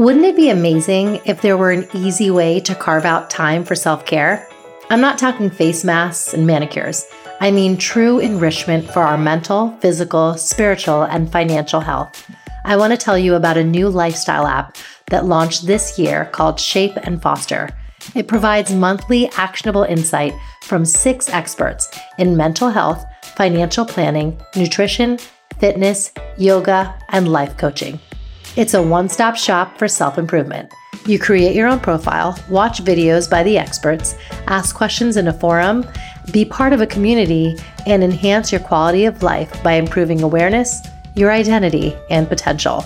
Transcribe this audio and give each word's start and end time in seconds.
Wouldn't 0.00 0.24
it 0.24 0.34
be 0.34 0.48
amazing 0.48 1.20
if 1.26 1.42
there 1.42 1.58
were 1.58 1.72
an 1.72 1.86
easy 1.92 2.30
way 2.30 2.58
to 2.60 2.74
carve 2.74 3.04
out 3.04 3.28
time 3.28 3.66
for 3.66 3.74
self 3.74 4.06
care? 4.06 4.48
I'm 4.88 5.02
not 5.02 5.18
talking 5.18 5.50
face 5.50 5.84
masks 5.84 6.32
and 6.32 6.46
manicures. 6.46 7.04
I 7.38 7.50
mean 7.50 7.76
true 7.76 8.18
enrichment 8.18 8.90
for 8.90 9.02
our 9.02 9.18
mental, 9.18 9.76
physical, 9.82 10.38
spiritual, 10.38 11.02
and 11.02 11.30
financial 11.30 11.80
health. 11.80 12.30
I 12.64 12.78
want 12.78 12.94
to 12.94 12.96
tell 12.96 13.18
you 13.18 13.34
about 13.34 13.58
a 13.58 13.62
new 13.62 13.90
lifestyle 13.90 14.46
app 14.46 14.78
that 15.08 15.26
launched 15.26 15.66
this 15.66 15.98
year 15.98 16.30
called 16.32 16.58
Shape 16.58 16.96
and 17.02 17.20
Foster. 17.20 17.68
It 18.14 18.26
provides 18.26 18.72
monthly 18.72 19.30
actionable 19.32 19.82
insight 19.82 20.32
from 20.62 20.86
six 20.86 21.28
experts 21.28 21.90
in 22.16 22.38
mental 22.38 22.70
health, 22.70 23.04
financial 23.36 23.84
planning, 23.84 24.40
nutrition, 24.56 25.18
fitness, 25.58 26.10
yoga, 26.38 26.98
and 27.10 27.30
life 27.30 27.58
coaching. 27.58 28.00
It's 28.56 28.74
a 28.74 28.82
one 28.82 29.08
stop 29.08 29.36
shop 29.36 29.78
for 29.78 29.86
self 29.86 30.18
improvement. 30.18 30.72
You 31.06 31.18
create 31.18 31.54
your 31.54 31.68
own 31.68 31.80
profile, 31.80 32.38
watch 32.48 32.84
videos 32.84 33.30
by 33.30 33.42
the 33.42 33.56
experts, 33.56 34.16
ask 34.48 34.74
questions 34.74 35.16
in 35.16 35.28
a 35.28 35.32
forum, 35.32 35.86
be 36.32 36.44
part 36.44 36.72
of 36.72 36.80
a 36.80 36.86
community, 36.86 37.56
and 37.86 38.02
enhance 38.02 38.50
your 38.52 38.60
quality 38.60 39.04
of 39.04 39.22
life 39.22 39.62
by 39.62 39.74
improving 39.74 40.22
awareness, 40.22 40.80
your 41.14 41.30
identity, 41.30 41.96
and 42.10 42.28
potential. 42.28 42.84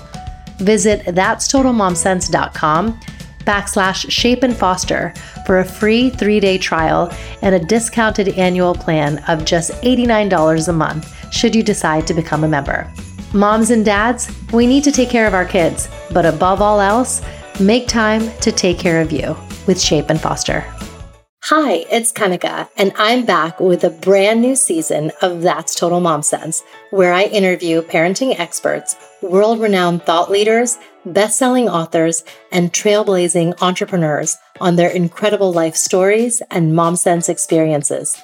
Visit 0.59 1.05
that'stotalmomsense.com 1.07 3.01
backslash 3.41 4.11
shape 4.11 4.43
and 4.43 4.57
foster 4.57 5.13
for 5.45 5.59
a 5.59 5.65
free 5.65 6.11
three 6.11 6.41
day 6.41 6.59
trial 6.59 7.13
and 7.43 7.55
a 7.55 7.65
discounted 7.67 8.29
annual 8.39 8.75
plan 8.75 9.19
of 9.29 9.45
just 9.45 9.73
$89 9.83 10.69
a 10.69 10.73
month 10.73 11.33
should 11.33 11.55
you 11.55 11.63
decide 11.63 12.07
to 12.07 12.15
become 12.15 12.45
a 12.45 12.49
member. 12.49 12.91
Moms 13.35 13.71
and 13.71 13.85
dads, 13.85 14.31
we 14.53 14.65
need 14.65 14.85
to 14.85 14.93
take 14.93 15.11
care 15.11 15.27
of 15.27 15.35
our 15.35 15.45
kids, 15.45 15.89
but 16.13 16.25
above 16.25 16.63
all 16.63 16.81
else, 16.81 17.21
make 17.59 17.89
time 17.89 18.31
to 18.43 18.53
take 18.53 18.79
care 18.79 19.01
of 19.01 19.11
you 19.11 19.37
with 19.67 19.81
Shape 19.81 20.09
and 20.09 20.21
Foster. 20.21 20.65
Hi, 21.43 21.85
it's 21.91 22.13
Kanika, 22.13 22.69
and 22.77 22.93
I'm 22.95 23.25
back 23.25 23.59
with 23.59 23.83
a 23.83 23.91
brand 23.91 24.41
new 24.41 24.55
season 24.55 25.11
of 25.21 25.43
That's 25.43 25.75
Total 25.75 25.99
Mom 25.99 26.23
Sense, 26.23 26.63
where 26.91 27.13
I 27.13 27.25
interview 27.25 27.83
parenting 27.83 28.39
experts, 28.39 28.95
world 29.21 29.59
renowned 29.59 30.05
thought 30.05 30.31
leaders, 30.31 30.79
best 31.05 31.37
selling 31.37 31.69
authors, 31.69 32.23
and 32.53 32.73
trailblazing 32.73 33.61
entrepreneurs 33.61 34.37
on 34.61 34.77
their 34.77 34.91
incredible 34.91 35.53
life 35.53 35.75
stories 35.75 36.41
and 36.53 36.77
mom 36.77 36.95
sense 36.95 37.29
experiences. 37.29 38.17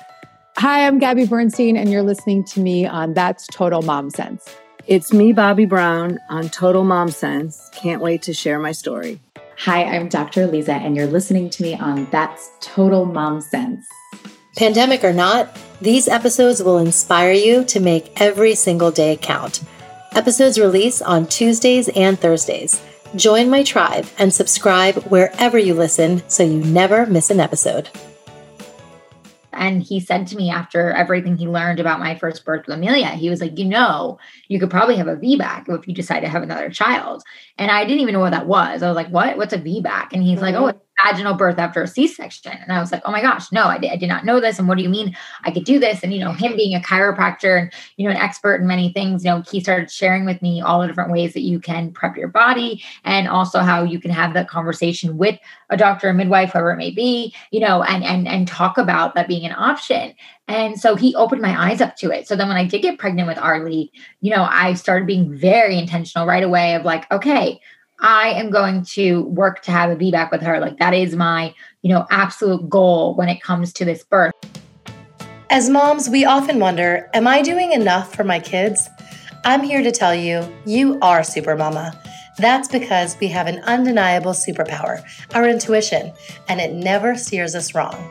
Hi, 0.59 0.87
I'm 0.87 1.01
Gabby 1.01 1.27
Bernstein, 1.27 1.77
and 1.77 1.91
you're 1.91 2.05
listening 2.05 2.45
to 2.45 2.61
me 2.61 2.87
on 2.87 3.15
That's 3.15 3.49
Total 3.49 3.83
Mom 3.83 4.11
Sense. 4.11 4.49
It's 4.91 5.13
me, 5.13 5.33
Bobby 5.33 5.67
Brown, 5.67 6.19
on 6.31 6.49
Total 6.49 6.83
Mom 6.83 7.11
Sense. 7.11 7.71
Can't 7.73 8.03
wait 8.03 8.23
to 8.23 8.35
share 8.35 8.59
my 8.59 8.73
story. 8.73 9.21
Hi, 9.59 9.85
I'm 9.85 10.09
Dr. 10.09 10.49
Lisa, 10.49 10.73
and 10.73 10.97
you're 10.97 11.07
listening 11.07 11.49
to 11.51 11.63
me 11.63 11.77
on 11.77 12.07
That's 12.11 12.51
Total 12.59 13.05
Mom 13.05 13.41
Sense. 13.41 13.87
Pandemic 14.57 15.05
or 15.05 15.13
not, 15.13 15.57
these 15.81 16.09
episodes 16.09 16.61
will 16.61 16.79
inspire 16.79 17.31
you 17.31 17.65
to 17.67 17.79
make 17.79 18.21
every 18.21 18.57
single 18.57 18.91
day 18.91 19.17
count. 19.17 19.63
Episodes 20.17 20.59
release 20.59 21.01
on 21.01 21.29
Tuesdays 21.29 21.89
and 21.91 22.19
Thursdays. 22.19 22.83
Join 23.15 23.49
my 23.49 23.63
tribe 23.63 24.09
and 24.19 24.35
subscribe 24.35 24.97
wherever 25.05 25.57
you 25.57 25.75
listen 25.75 26.29
so 26.29 26.43
you 26.43 26.65
never 26.65 27.07
miss 27.07 27.31
an 27.31 27.39
episode. 27.39 27.89
And 29.61 29.83
he 29.83 30.01
said 30.01 30.27
to 30.29 30.37
me 30.37 30.49
after 30.51 30.91
everything 30.91 31.37
he 31.37 31.47
learned 31.47 31.81
about 31.81 32.01
my 32.01 32.17
first 32.17 32.47
birth 32.47 32.67
with 32.67 32.75
Amelia, 32.75 33.09
he 33.09 33.29
was 33.29 33.43
like, 33.43 33.59
you 33.59 33.67
know, 33.67 34.19
you 34.49 34.59
could 34.59 34.71
probably 34.71 34.97
have 34.97 35.07
a 35.07 35.17
VBAC 35.17 35.69
if 35.69 35.87
you 35.87 35.93
decide 35.93 36.21
to 36.21 36.29
have 36.29 36.43
another 36.43 36.71
child. 36.71 37.23
And 37.59 37.71
I 37.71 37.85
didn't 37.85 38.01
even 38.01 38.15
know 38.15 38.21
what 38.21 38.33
that 38.33 38.47
was. 38.47 38.83
I 38.83 38.89
was 38.89 38.97
like, 38.97 39.11
what? 39.11 39.37
What's 39.37 39.53
a 39.53 39.59
VBAC? 39.59 40.15
And 40.15 40.23
he's 40.23 40.41
mm-hmm. 40.41 40.55
like, 40.57 40.75
oh, 40.77 40.81
vaginal 41.05 41.35
birth 41.35 41.59
after 41.59 41.83
a 41.83 41.87
C-section. 41.87 42.53
And 42.53 42.73
I 42.73 42.81
was 42.81 42.93
like, 42.93 43.03
oh 43.05 43.11
my 43.11 43.21
gosh, 43.21 43.53
no, 43.53 43.65
I 43.65 43.79
did, 43.79 43.91
I 43.91 43.97
did 43.97 44.09
not 44.09 44.25
know 44.25 44.41
this. 44.41 44.59
And 44.59 44.69
what 44.69 44.77
do 44.77 44.83
you 44.83 44.89
mean 44.89 45.17
I 45.45 45.51
could 45.51 45.65
do 45.65 45.79
this? 45.79 46.03
And, 46.03 46.13
you 46.13 46.21
know, 46.21 46.33
him 46.33 46.57
being 46.57 46.75
a 46.75 46.81
chiropractor 46.81 47.61
and, 47.61 47.73
you 47.97 48.05
know, 48.05 48.11
an 48.11 48.17
expert 48.17 48.61
in 48.61 48.67
many 48.67 48.93
things, 48.93 49.25
you 49.25 49.31
know, 49.31 49.43
he 49.51 49.61
started 49.61 49.91
sharing 49.91 50.25
with 50.25 50.41
me 50.43 50.61
all 50.61 50.81
the 50.81 50.87
different 50.87 51.11
ways 51.11 51.35
that 51.35 51.43
you 51.43 51.61
can 51.61 51.93
prep 51.93 52.17
your 52.17 52.29
body 52.29 52.83
and 53.05 53.29
also 53.29 53.61
how 53.61 53.83
you 53.83 54.01
can 54.01 54.11
have 54.11 54.35
that 54.35 54.49
conversation 54.49 55.17
with 55.17 55.39
a 55.71 55.77
doctor, 55.77 56.09
a 56.09 56.15
midwife, 56.15 56.53
whoever 56.53 56.73
it 56.73 56.77
may 56.77 56.91
be, 56.91 57.35
you 57.51 57.61
know, 57.61 57.83
and, 57.83 58.05
and, 58.05 58.27
and 58.27 58.49
talk 58.49 58.79
about 58.79 59.15
that 59.15 59.29
being 59.29 59.47
an 59.47 59.55
option. 59.57 60.15
And 60.49 60.81
so 60.81 60.97
he 60.97 61.15
opened 61.15 61.43
my 61.43 61.71
eyes 61.71 61.81
up 61.81 61.97
to 61.97 62.11
it. 62.11 62.27
So 62.27 62.35
then 62.35 62.49
when 62.49 62.57
I 62.57 62.65
did 62.65 62.83
get 62.83 62.99
pregnant 62.99 63.29
with 63.29 63.39
Arlie, 63.39 63.93
you 64.21 64.35
know, 64.35 64.43
I 64.43 64.75
started 64.75 65.07
being 65.07 65.33
very 65.33 65.79
intentional 65.79 66.27
right 66.27 66.43
away 66.43 66.75
of 66.75 66.85
like, 66.85 67.11
okay, 67.13 67.61
I 68.03 68.31
am 68.31 68.51
going 68.51 68.85
to 68.95 69.25
work 69.25 69.61
to 69.63 69.71
have 69.73 69.91
a 69.91 69.97
VBAC 69.97 70.31
with 70.31 70.41
her. 70.41 70.59
Like 70.59 70.79
that 70.79 70.95
is 70.95 71.15
my, 71.15 71.55
you 71.83 71.93
know, 71.93 72.07
absolute 72.11 72.69
goal 72.69 73.15
when 73.15 73.29
it 73.29 73.43
comes 73.43 73.75
to 73.75 73.85
this 73.85 74.05
birth. 74.05 74.33
As 75.51 75.69
moms, 75.69 76.09
we 76.09 76.25
often 76.25 76.61
wonder, 76.61 77.11
am 77.13 77.27
I 77.27 77.43
doing 77.43 77.73
enough 77.73 78.15
for 78.15 78.25
my 78.25 78.39
kids? 78.39 78.89
I'm 79.45 79.63
here 79.63 79.83
to 79.83 79.91
tell 79.91 80.15
you, 80.15 80.47
you 80.65 80.99
are 81.03 81.23
super 81.23 81.57
mama. 81.57 82.01
That's 82.39 82.69
because 82.69 83.19
we 83.21 83.27
have 83.29 83.47
an 83.47 83.59
undeniable 83.65 84.33
superpower, 84.33 85.03
our 85.35 85.47
intuition, 85.47 86.13
and 86.49 86.61
it 86.61 86.73
never 86.73 87.17
steers 87.17 87.55
us 87.55 87.75
wrong. 87.75 88.11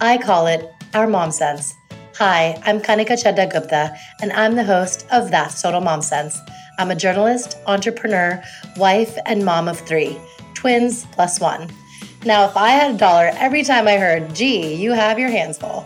I 0.00 0.18
call 0.18 0.48
it 0.48 0.68
our 0.94 1.06
mom 1.06 1.30
sense. 1.30 1.74
Hi, 2.16 2.60
I'm 2.64 2.80
Kanika 2.80 3.22
Chadha 3.22 3.52
Gupta, 3.52 3.96
and 4.20 4.32
I'm 4.32 4.56
the 4.56 4.64
host 4.64 5.06
of 5.12 5.30
That's 5.30 5.62
Total 5.62 5.80
Mom 5.80 6.02
Sense 6.02 6.40
I'm 6.78 6.92
a 6.92 6.96
journalist, 6.96 7.58
entrepreneur, 7.66 8.42
wife, 8.76 9.18
and 9.26 9.44
mom 9.44 9.66
of 9.66 9.80
three, 9.80 10.16
twins 10.54 11.06
plus 11.12 11.40
one. 11.40 11.68
Now, 12.24 12.44
if 12.44 12.56
I 12.56 12.70
had 12.70 12.94
a 12.94 12.98
dollar 12.98 13.32
every 13.34 13.64
time 13.64 13.88
I 13.88 13.96
heard, 13.96 14.34
gee, 14.34 14.74
you 14.74 14.92
have 14.92 15.18
your 15.18 15.28
hands 15.28 15.58
full. 15.58 15.84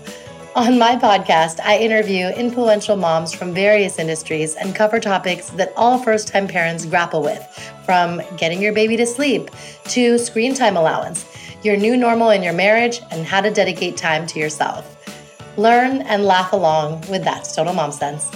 On 0.54 0.78
my 0.78 0.96
podcast, 0.96 1.60
I 1.60 1.78
interview 1.78 2.26
influential 2.26 2.96
moms 2.96 3.32
from 3.32 3.54
various 3.54 3.98
industries 3.98 4.54
and 4.54 4.74
cover 4.74 5.00
topics 5.00 5.48
that 5.50 5.72
all 5.76 5.98
first 5.98 6.28
time 6.28 6.46
parents 6.46 6.84
grapple 6.84 7.22
with, 7.22 7.42
from 7.86 8.20
getting 8.36 8.60
your 8.60 8.74
baby 8.74 8.98
to 8.98 9.06
sleep 9.06 9.50
to 9.84 10.18
screen 10.18 10.52
time 10.52 10.76
allowance, 10.76 11.24
your 11.62 11.78
new 11.78 11.96
normal 11.96 12.28
in 12.30 12.42
your 12.42 12.52
marriage, 12.52 13.00
and 13.10 13.24
how 13.24 13.40
to 13.40 13.50
dedicate 13.50 13.96
time 13.96 14.26
to 14.26 14.38
yourself. 14.38 14.98
Learn 15.56 16.02
and 16.02 16.26
laugh 16.26 16.52
along 16.52 17.00
with 17.08 17.24
That's 17.24 17.54
Total 17.54 17.72
Mom 17.72 17.92
Sense. 17.92 18.30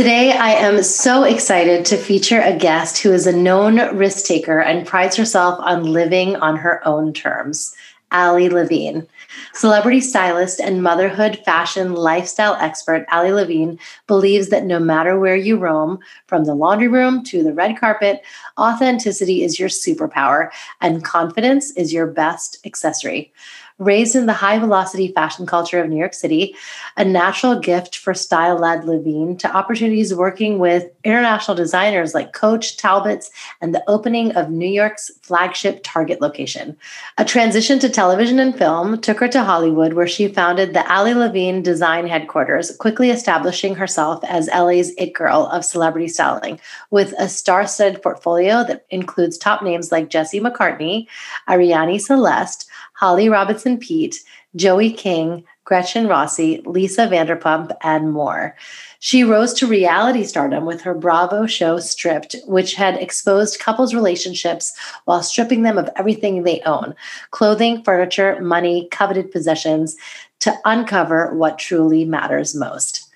Today, 0.00 0.32
I 0.32 0.52
am 0.52 0.82
so 0.82 1.24
excited 1.24 1.84
to 1.84 1.98
feature 1.98 2.40
a 2.40 2.56
guest 2.56 3.02
who 3.02 3.12
is 3.12 3.26
a 3.26 3.36
known 3.36 3.76
risk 3.98 4.24
taker 4.24 4.58
and 4.58 4.86
prides 4.86 5.14
herself 5.14 5.60
on 5.60 5.92
living 5.92 6.36
on 6.36 6.56
her 6.56 6.80
own 6.88 7.12
terms, 7.12 7.74
Ali 8.10 8.48
Levine. 8.48 9.06
Celebrity 9.52 10.00
stylist 10.00 10.58
and 10.58 10.82
motherhood 10.82 11.42
fashion 11.44 11.92
lifestyle 11.92 12.54
expert 12.54 13.04
Ali 13.12 13.30
Levine 13.30 13.78
believes 14.06 14.48
that 14.48 14.64
no 14.64 14.78
matter 14.78 15.20
where 15.20 15.36
you 15.36 15.58
roam, 15.58 15.98
from 16.26 16.46
the 16.46 16.54
laundry 16.54 16.88
room 16.88 17.22
to 17.24 17.42
the 17.42 17.52
red 17.52 17.78
carpet, 17.78 18.22
authenticity 18.56 19.44
is 19.44 19.60
your 19.60 19.68
superpower 19.68 20.48
and 20.80 21.04
confidence 21.04 21.72
is 21.72 21.92
your 21.92 22.06
best 22.06 22.56
accessory 22.64 23.34
raised 23.80 24.14
in 24.14 24.26
the 24.26 24.32
high 24.32 24.58
velocity 24.58 25.10
fashion 25.10 25.46
culture 25.46 25.82
of 25.82 25.88
New 25.88 25.96
York 25.96 26.14
City, 26.14 26.54
a 26.96 27.04
natural 27.04 27.58
gift 27.58 27.96
for 27.96 28.12
style 28.12 28.58
led 28.58 28.84
Levine 28.84 29.36
to 29.38 29.56
opportunities 29.56 30.14
working 30.14 30.58
with 30.58 30.90
international 31.02 31.56
designers 31.56 32.14
like 32.14 32.34
Coach, 32.34 32.76
Talbots, 32.76 33.30
and 33.60 33.74
the 33.74 33.82
opening 33.88 34.32
of 34.32 34.50
New 34.50 34.68
York's 34.68 35.10
flagship 35.22 35.80
Target 35.82 36.20
location. 36.20 36.76
A 37.16 37.24
transition 37.24 37.78
to 37.78 37.88
television 37.88 38.38
and 38.38 38.56
film 38.56 39.00
took 39.00 39.18
her 39.18 39.28
to 39.28 39.42
Hollywood, 39.42 39.94
where 39.94 40.06
she 40.06 40.28
founded 40.28 40.74
the 40.74 40.92
Ali 40.92 41.14
Levine 41.14 41.62
Design 41.62 42.06
Headquarters, 42.06 42.76
quickly 42.76 43.10
establishing 43.10 43.74
herself 43.74 44.22
as 44.24 44.48
LA's 44.48 44.90
it 44.98 45.14
girl 45.14 45.48
of 45.50 45.64
celebrity 45.64 46.08
styling, 46.08 46.60
with 46.90 47.14
a 47.18 47.30
star 47.30 47.66
studded 47.66 48.02
portfolio 48.02 48.62
that 48.64 48.84
includes 48.90 49.38
top 49.38 49.62
names 49.62 49.90
like 49.90 50.10
Jesse 50.10 50.38
McCartney, 50.38 51.06
Arianny 51.48 51.98
Celeste, 51.98 52.66
Holly 53.00 53.30
Robinson 53.30 53.78
Peete, 53.78 54.20
Joey 54.56 54.92
King, 54.92 55.42
Gretchen 55.64 56.06
Rossi, 56.06 56.60
Lisa 56.66 57.06
Vanderpump, 57.06 57.74
and 57.82 58.12
more. 58.12 58.54
She 58.98 59.24
rose 59.24 59.54
to 59.54 59.66
reality 59.66 60.22
stardom 60.22 60.66
with 60.66 60.82
her 60.82 60.92
Bravo 60.92 61.46
show 61.46 61.78
Stripped, 61.78 62.36
which 62.46 62.74
had 62.74 62.96
exposed 62.96 63.58
couples' 63.58 63.94
relationships 63.94 64.74
while 65.06 65.22
stripping 65.22 65.62
them 65.62 65.78
of 65.78 65.88
everything 65.96 66.42
they 66.42 66.60
own 66.66 66.94
clothing, 67.30 67.82
furniture, 67.82 68.38
money, 68.42 68.86
coveted 68.90 69.32
possessions 69.32 69.96
to 70.40 70.54
uncover 70.66 71.34
what 71.34 71.58
truly 71.58 72.04
matters 72.04 72.54
most. 72.54 73.08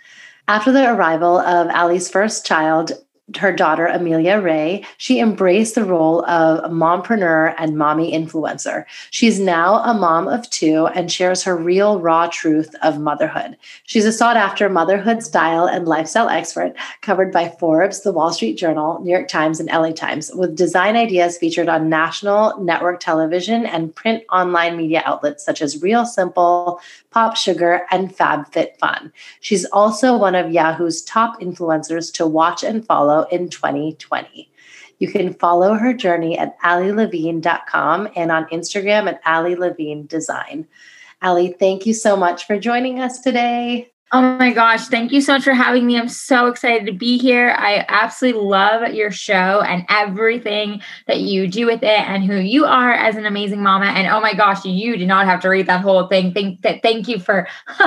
After 0.49 0.73
the 0.73 0.91
arrival 0.91 1.39
of 1.39 1.69
Ali's 1.69 2.09
first 2.09 2.47
child, 2.47 2.93
her 3.39 3.53
daughter, 3.53 3.87
Amelia 3.87 4.39
Ray, 4.39 4.85
she 4.99 5.19
embraced 5.19 5.75
the 5.75 5.85
role 5.85 6.25
of 6.27 6.71
mompreneur 6.71 7.55
and 7.57 7.77
mommy 7.77 8.13
influencer. 8.13 8.85
She's 9.11 9.41
now 9.41 9.77
a 9.77 9.95
mom 9.95 10.29
of 10.29 10.49
two 10.51 10.89
and 10.89 11.11
shares 11.11 11.43
her 11.43 11.57
real, 11.57 12.01
raw 12.01 12.27
truth 12.27 12.75
of 12.83 13.01
motherhood. 13.01 13.57
She's 13.85 14.05
a 14.05 14.13
sought 14.13 14.37
after 14.37 14.69
motherhood 14.69 15.23
style 15.23 15.67
and 15.67 15.89
lifestyle 15.89 16.29
expert 16.29 16.75
covered 17.01 17.33
by 17.33 17.49
Forbes, 17.49 18.03
the 18.03 18.13
Wall 18.13 18.31
Street 18.31 18.59
Journal, 18.59 19.01
New 19.03 19.11
York 19.11 19.29
Times, 19.29 19.59
and 19.59 19.71
LA 19.71 19.93
Times, 19.93 20.31
with 20.35 20.55
design 20.55 20.95
ideas 20.95 21.39
featured 21.39 21.69
on 21.69 21.89
national 21.89 22.63
network 22.63 23.01
television 23.01 23.65
and 23.65 23.95
print 23.95 24.23
online 24.31 24.77
media 24.77 25.03
outlets 25.07 25.43
such 25.43 25.63
as 25.63 25.81
Real 25.83 26.05
Simple, 26.05 26.79
Pop 27.11 27.37
Sugar, 27.37 27.87
and 27.91 28.15
FabFitFun. 28.15 29.11
She's 29.41 29.65
also 29.67 30.17
one 30.17 30.35
of 30.35 30.53
Yahoo's 30.53 31.03
top 31.03 31.41
influencers 31.41 32.13
to 32.15 32.27
watch 32.27 32.63
and 32.63 32.85
follow 32.85 33.14
in 33.23 33.49
2020. 33.49 34.51
You 34.99 35.09
can 35.09 35.35
follow 35.35 35.75
her 35.75 35.93
journey 35.93 36.39
at 36.39 36.59
alilevine.com 36.61 38.09
and 38.15 38.31
on 38.31 38.47
Instagram 38.47 39.09
at 39.09 39.21
Ali 39.27 39.57
Levine 39.57 40.07
Design. 40.07 40.67
Ali, 41.23 41.55
thank 41.59 41.87
you 41.87 41.95
so 41.95 42.17
much 42.17 42.47
for 42.47 42.59
joining 42.59 43.01
us 43.01 43.21
today. 43.21 43.91
Oh 44.13 44.39
my 44.39 44.53
gosh, 44.53 44.87
thank 44.87 45.11
you 45.11 45.21
so 45.21 45.33
much 45.33 45.43
for 45.43 45.55
having 45.55 45.87
me. 45.87 45.99
I'm 45.99 46.09
so 46.09 46.47
excited 46.47 46.87
to 46.87 46.93
be 46.93 47.19
here. 47.19 47.53
I 47.59 47.85
absolutely 47.89 48.43
love 48.43 48.95
your 48.95 49.11
show 49.11 49.61
and 49.61 49.85
everything 49.89 50.83
that 51.09 51.21
you 51.21 51.49
do 51.49 51.67
with 51.67 51.83
it 51.83 52.01
and 52.01 52.23
who 52.23 52.37
you 52.37 52.65
are 52.65 52.93
as 52.93 53.17
an 53.17 53.27
amazing 53.27 53.61
mama. 53.61 53.87
And 53.87 54.07
oh 54.07 54.21
my 54.21 54.35
gosh, 54.35 54.65
you 54.65 54.97
did 54.97 55.09
not 55.09 55.27
have 55.27 55.41
to 55.41 55.49
read 55.49 55.67
that 55.67 55.81
whole 55.81 56.07
thing. 56.07 56.33
Thank 56.33 56.63
thank 56.63 57.09
you 57.09 57.19
for 57.19 57.49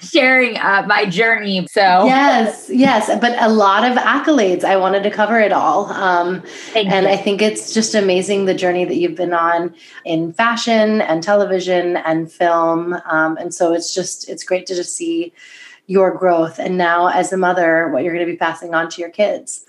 sharing 0.00 0.56
uh, 0.56 0.84
my 0.86 1.06
journey. 1.06 1.66
So 1.70 1.80
yes, 1.80 2.70
yes, 2.72 3.08
but 3.20 3.40
a 3.40 3.48
lot 3.48 3.84
of 3.90 3.96
accolades. 3.96 4.64
I 4.64 4.76
wanted 4.76 5.02
to 5.02 5.10
cover 5.10 5.40
it 5.40 5.52
all, 5.52 5.86
um, 5.86 6.42
and 6.74 7.06
you. 7.06 7.12
I 7.12 7.16
think 7.16 7.42
it's 7.42 7.72
just 7.72 7.94
amazing 7.94 8.44
the 8.44 8.54
journey 8.54 8.84
that 8.84 8.96
you've 8.96 9.14
been 9.14 9.34
on 9.34 9.74
in 10.04 10.32
fashion 10.32 11.00
and 11.00 11.22
television 11.22 11.96
and 11.96 12.30
film, 12.30 12.94
um, 13.06 13.36
and 13.36 13.54
so 13.54 13.72
it's 13.72 13.94
just 13.94 14.28
it's 14.28 14.44
great 14.44 14.66
to 14.66 14.74
just 14.74 14.96
see 14.96 15.32
your 15.88 16.12
growth 16.12 16.58
and 16.58 16.76
now 16.76 17.06
as 17.06 17.32
a 17.32 17.36
mother 17.36 17.88
what 17.90 18.02
you're 18.02 18.12
going 18.12 18.26
to 18.26 18.30
be 18.30 18.36
passing 18.36 18.74
on 18.74 18.90
to 18.90 19.00
your 19.00 19.10
kids. 19.10 19.64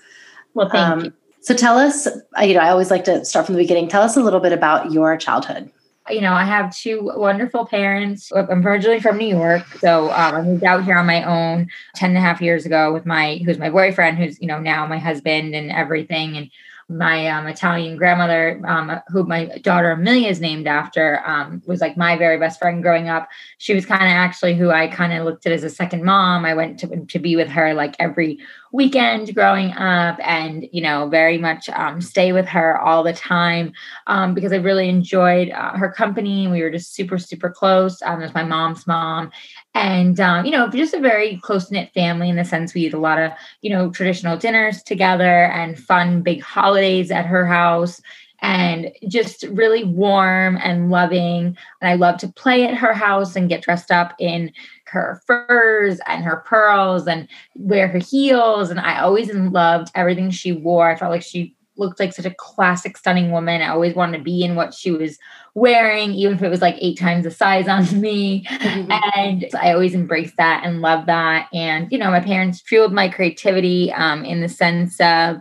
Well, 0.54 0.68
thank 0.68 0.88
um, 0.88 1.04
you. 1.04 1.12
So 1.40 1.54
tell 1.54 1.78
us, 1.78 2.08
you 2.42 2.54
know, 2.54 2.60
I 2.60 2.70
always 2.70 2.90
like 2.90 3.04
to 3.04 3.24
start 3.24 3.46
from 3.46 3.54
the 3.54 3.62
beginning. 3.62 3.88
Tell 3.88 4.02
us 4.02 4.16
a 4.16 4.22
little 4.22 4.40
bit 4.40 4.52
about 4.52 4.90
your 4.90 5.16
childhood 5.16 5.70
you 6.10 6.20
know, 6.20 6.32
I 6.32 6.44
have 6.44 6.74
two 6.74 7.10
wonderful 7.16 7.66
parents. 7.66 8.32
I'm 8.32 8.66
originally 8.66 9.00
from 9.00 9.18
New 9.18 9.28
York. 9.28 9.64
So 9.78 10.10
um, 10.10 10.34
I 10.34 10.42
moved 10.42 10.64
out 10.64 10.84
here 10.84 10.96
on 10.96 11.06
my 11.06 11.22
own 11.22 11.68
10 11.94 12.10
and 12.10 12.18
a 12.18 12.20
half 12.20 12.40
years 12.40 12.66
ago 12.66 12.92
with 12.92 13.06
my, 13.06 13.40
who's 13.44 13.58
my 13.58 13.70
boyfriend, 13.70 14.18
who's, 14.18 14.40
you 14.40 14.46
know, 14.46 14.60
now 14.60 14.86
my 14.86 14.98
husband 14.98 15.54
and 15.54 15.70
everything. 15.70 16.36
And 16.36 16.50
my 16.88 17.28
um, 17.28 17.46
Italian 17.46 17.96
grandmother, 17.96 18.62
um, 18.66 19.00
who 19.08 19.24
my 19.24 19.46
daughter 19.62 19.90
Amelia 19.90 20.28
is 20.28 20.40
named 20.40 20.66
after, 20.66 21.22
um, 21.26 21.62
was 21.66 21.82
like 21.82 21.98
my 21.98 22.16
very 22.16 22.38
best 22.38 22.58
friend 22.58 22.82
growing 22.82 23.08
up. 23.10 23.28
She 23.58 23.74
was 23.74 23.84
kind 23.84 24.04
of 24.04 24.08
actually 24.08 24.54
who 24.54 24.70
I 24.70 24.88
kind 24.88 25.12
of 25.12 25.24
looked 25.26 25.44
at 25.44 25.52
as 25.52 25.64
a 25.64 25.70
second 25.70 26.02
mom. 26.02 26.46
I 26.46 26.54
went 26.54 26.78
to, 26.80 27.04
to 27.04 27.18
be 27.18 27.36
with 27.36 27.48
her 27.48 27.74
like 27.74 27.94
every 27.98 28.38
weekend 28.72 29.34
growing 29.34 29.72
up 29.72 30.18
and, 30.22 30.66
you 30.72 30.80
know, 30.80 31.08
very 31.08 31.36
much 31.36 31.68
um, 31.70 32.00
stay 32.00 32.32
with 32.32 32.46
her 32.46 32.78
all 32.78 33.02
the 33.02 33.12
time 33.12 33.72
um, 34.06 34.34
because 34.34 34.52
I 34.52 34.56
really 34.56 34.88
enjoyed 34.88 35.50
uh, 35.50 35.72
her 35.72 35.90
company. 35.90 36.48
We 36.48 36.62
were 36.62 36.70
just 36.70 36.94
super, 36.94 37.18
super 37.18 37.50
close. 37.50 38.00
Um, 38.02 38.20
was 38.20 38.34
my 38.34 38.44
mom's 38.44 38.86
mom 38.86 39.30
and 39.74 40.18
um, 40.20 40.44
you 40.44 40.50
know 40.50 40.68
just 40.68 40.94
a 40.94 41.00
very 41.00 41.38
close 41.38 41.70
knit 41.70 41.92
family 41.92 42.28
in 42.28 42.36
the 42.36 42.44
sense 42.44 42.74
we 42.74 42.82
eat 42.82 42.94
a 42.94 42.98
lot 42.98 43.18
of 43.18 43.32
you 43.62 43.70
know 43.70 43.90
traditional 43.90 44.36
dinners 44.36 44.82
together 44.82 45.44
and 45.46 45.78
fun 45.78 46.22
big 46.22 46.42
holidays 46.42 47.10
at 47.10 47.26
her 47.26 47.46
house 47.46 48.00
and 48.40 48.92
just 49.08 49.42
really 49.50 49.82
warm 49.84 50.58
and 50.62 50.90
loving. 50.90 51.56
And 51.80 51.90
i 51.90 51.94
love 51.94 52.18
to 52.18 52.28
play 52.28 52.64
at 52.66 52.74
her 52.74 52.92
house 52.92 53.34
and 53.34 53.48
get 53.48 53.62
dressed 53.62 53.90
up 53.90 54.14
in 54.18 54.52
her 54.86 55.20
furs 55.26 56.00
and 56.06 56.24
her 56.24 56.44
pearls 56.46 57.06
and 57.06 57.28
wear 57.56 57.88
her 57.88 57.98
heels. 57.98 58.70
And 58.70 58.80
i 58.80 59.00
always 59.00 59.32
loved 59.32 59.90
everything 59.94 60.30
she 60.30 60.52
wore. 60.52 60.90
I 60.90 60.96
felt 60.96 61.10
like 61.10 61.22
she 61.22 61.54
looked 61.76 62.00
like 62.00 62.12
such 62.12 62.26
a 62.26 62.34
classic 62.34 62.96
stunning 62.96 63.30
woman. 63.30 63.62
I 63.62 63.68
always 63.68 63.94
wanted 63.94 64.18
to 64.18 64.24
be 64.24 64.42
in 64.42 64.56
what 64.56 64.74
she 64.74 64.90
was 64.90 65.18
wearing, 65.58 66.12
even 66.12 66.34
if 66.34 66.42
it 66.42 66.48
was 66.48 66.62
like 66.62 66.76
eight 66.80 66.98
times 66.98 67.24
the 67.24 67.30
size 67.30 67.68
on 67.68 68.00
me. 68.00 68.44
Mm-hmm. 68.44 68.92
And 69.16 69.44
I 69.60 69.72
always 69.72 69.94
embrace 69.94 70.32
that 70.38 70.64
and 70.64 70.80
love 70.80 71.06
that. 71.06 71.48
And, 71.52 71.90
you 71.90 71.98
know, 71.98 72.10
my 72.10 72.20
parents 72.20 72.60
fueled 72.60 72.92
my 72.92 73.08
creativity 73.08 73.92
um, 73.92 74.24
in 74.24 74.40
the 74.40 74.48
sense 74.48 75.00
of 75.00 75.38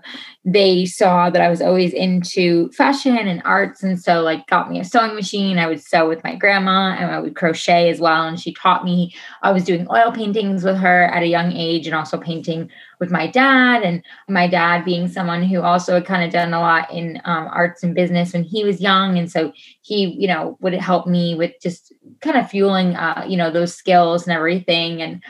they 0.50 0.86
saw 0.86 1.30
that 1.30 1.42
I 1.42 1.50
was 1.50 1.62
always 1.62 1.92
into 1.92 2.72
fashion 2.72 3.18
and 3.18 3.42
arts. 3.44 3.84
And 3.84 4.00
so, 4.00 4.22
like, 4.22 4.48
got 4.48 4.72
me 4.72 4.80
a 4.80 4.86
sewing 4.86 5.14
machine. 5.14 5.60
I 5.60 5.68
would 5.68 5.84
sew 5.84 6.08
with 6.08 6.24
my 6.24 6.36
grandma 6.36 6.96
and 6.98 7.12
I 7.12 7.20
would 7.20 7.36
crochet 7.36 7.90
as 7.90 8.00
well. 8.00 8.26
And 8.26 8.40
she 8.40 8.54
taught 8.54 8.86
me, 8.86 9.14
I 9.44 9.52
was 9.52 9.66
doing 9.66 9.88
oil 9.92 10.14
paintings 10.14 10.64
with 10.64 10.78
her 10.78 11.04
at 11.06 11.22
a 11.22 11.28
young 11.28 11.52
age 11.52 11.86
and 11.86 11.94
also 11.94 12.18
painting 12.18 12.70
with 13.02 13.12
my 13.12 13.28
dad. 13.28 13.84
And 13.84 14.02
my 14.30 14.48
dad 14.48 14.86
being 14.86 15.10
someone 15.10 15.44
who 15.44 15.62
also 15.62 15.96
had 15.96 16.06
kind 16.06 16.24
of 16.24 16.32
done 16.32 16.54
a 16.54 16.62
lot 16.62 16.90
in 16.94 17.22
um, 17.26 17.50
arts 17.52 17.84
and 17.84 17.94
business 17.94 18.32
when 18.32 18.44
he 18.44 18.64
was 18.64 18.80
young. 18.80 19.18
And 19.18 19.30
so 19.30 19.52
he, 19.88 20.08
you 20.20 20.28
know, 20.28 20.58
would 20.60 20.74
help 20.74 21.08
me 21.08 21.34
with 21.34 21.54
just 21.62 21.94
kind 22.20 22.38
of 22.38 22.50
fueling, 22.50 22.96
uh, 22.96 23.26
you 23.28 23.38
know, 23.38 23.50
those 23.50 23.74
skills 23.74 24.28
and 24.28 24.36
everything. 24.36 25.02
And 25.02 25.24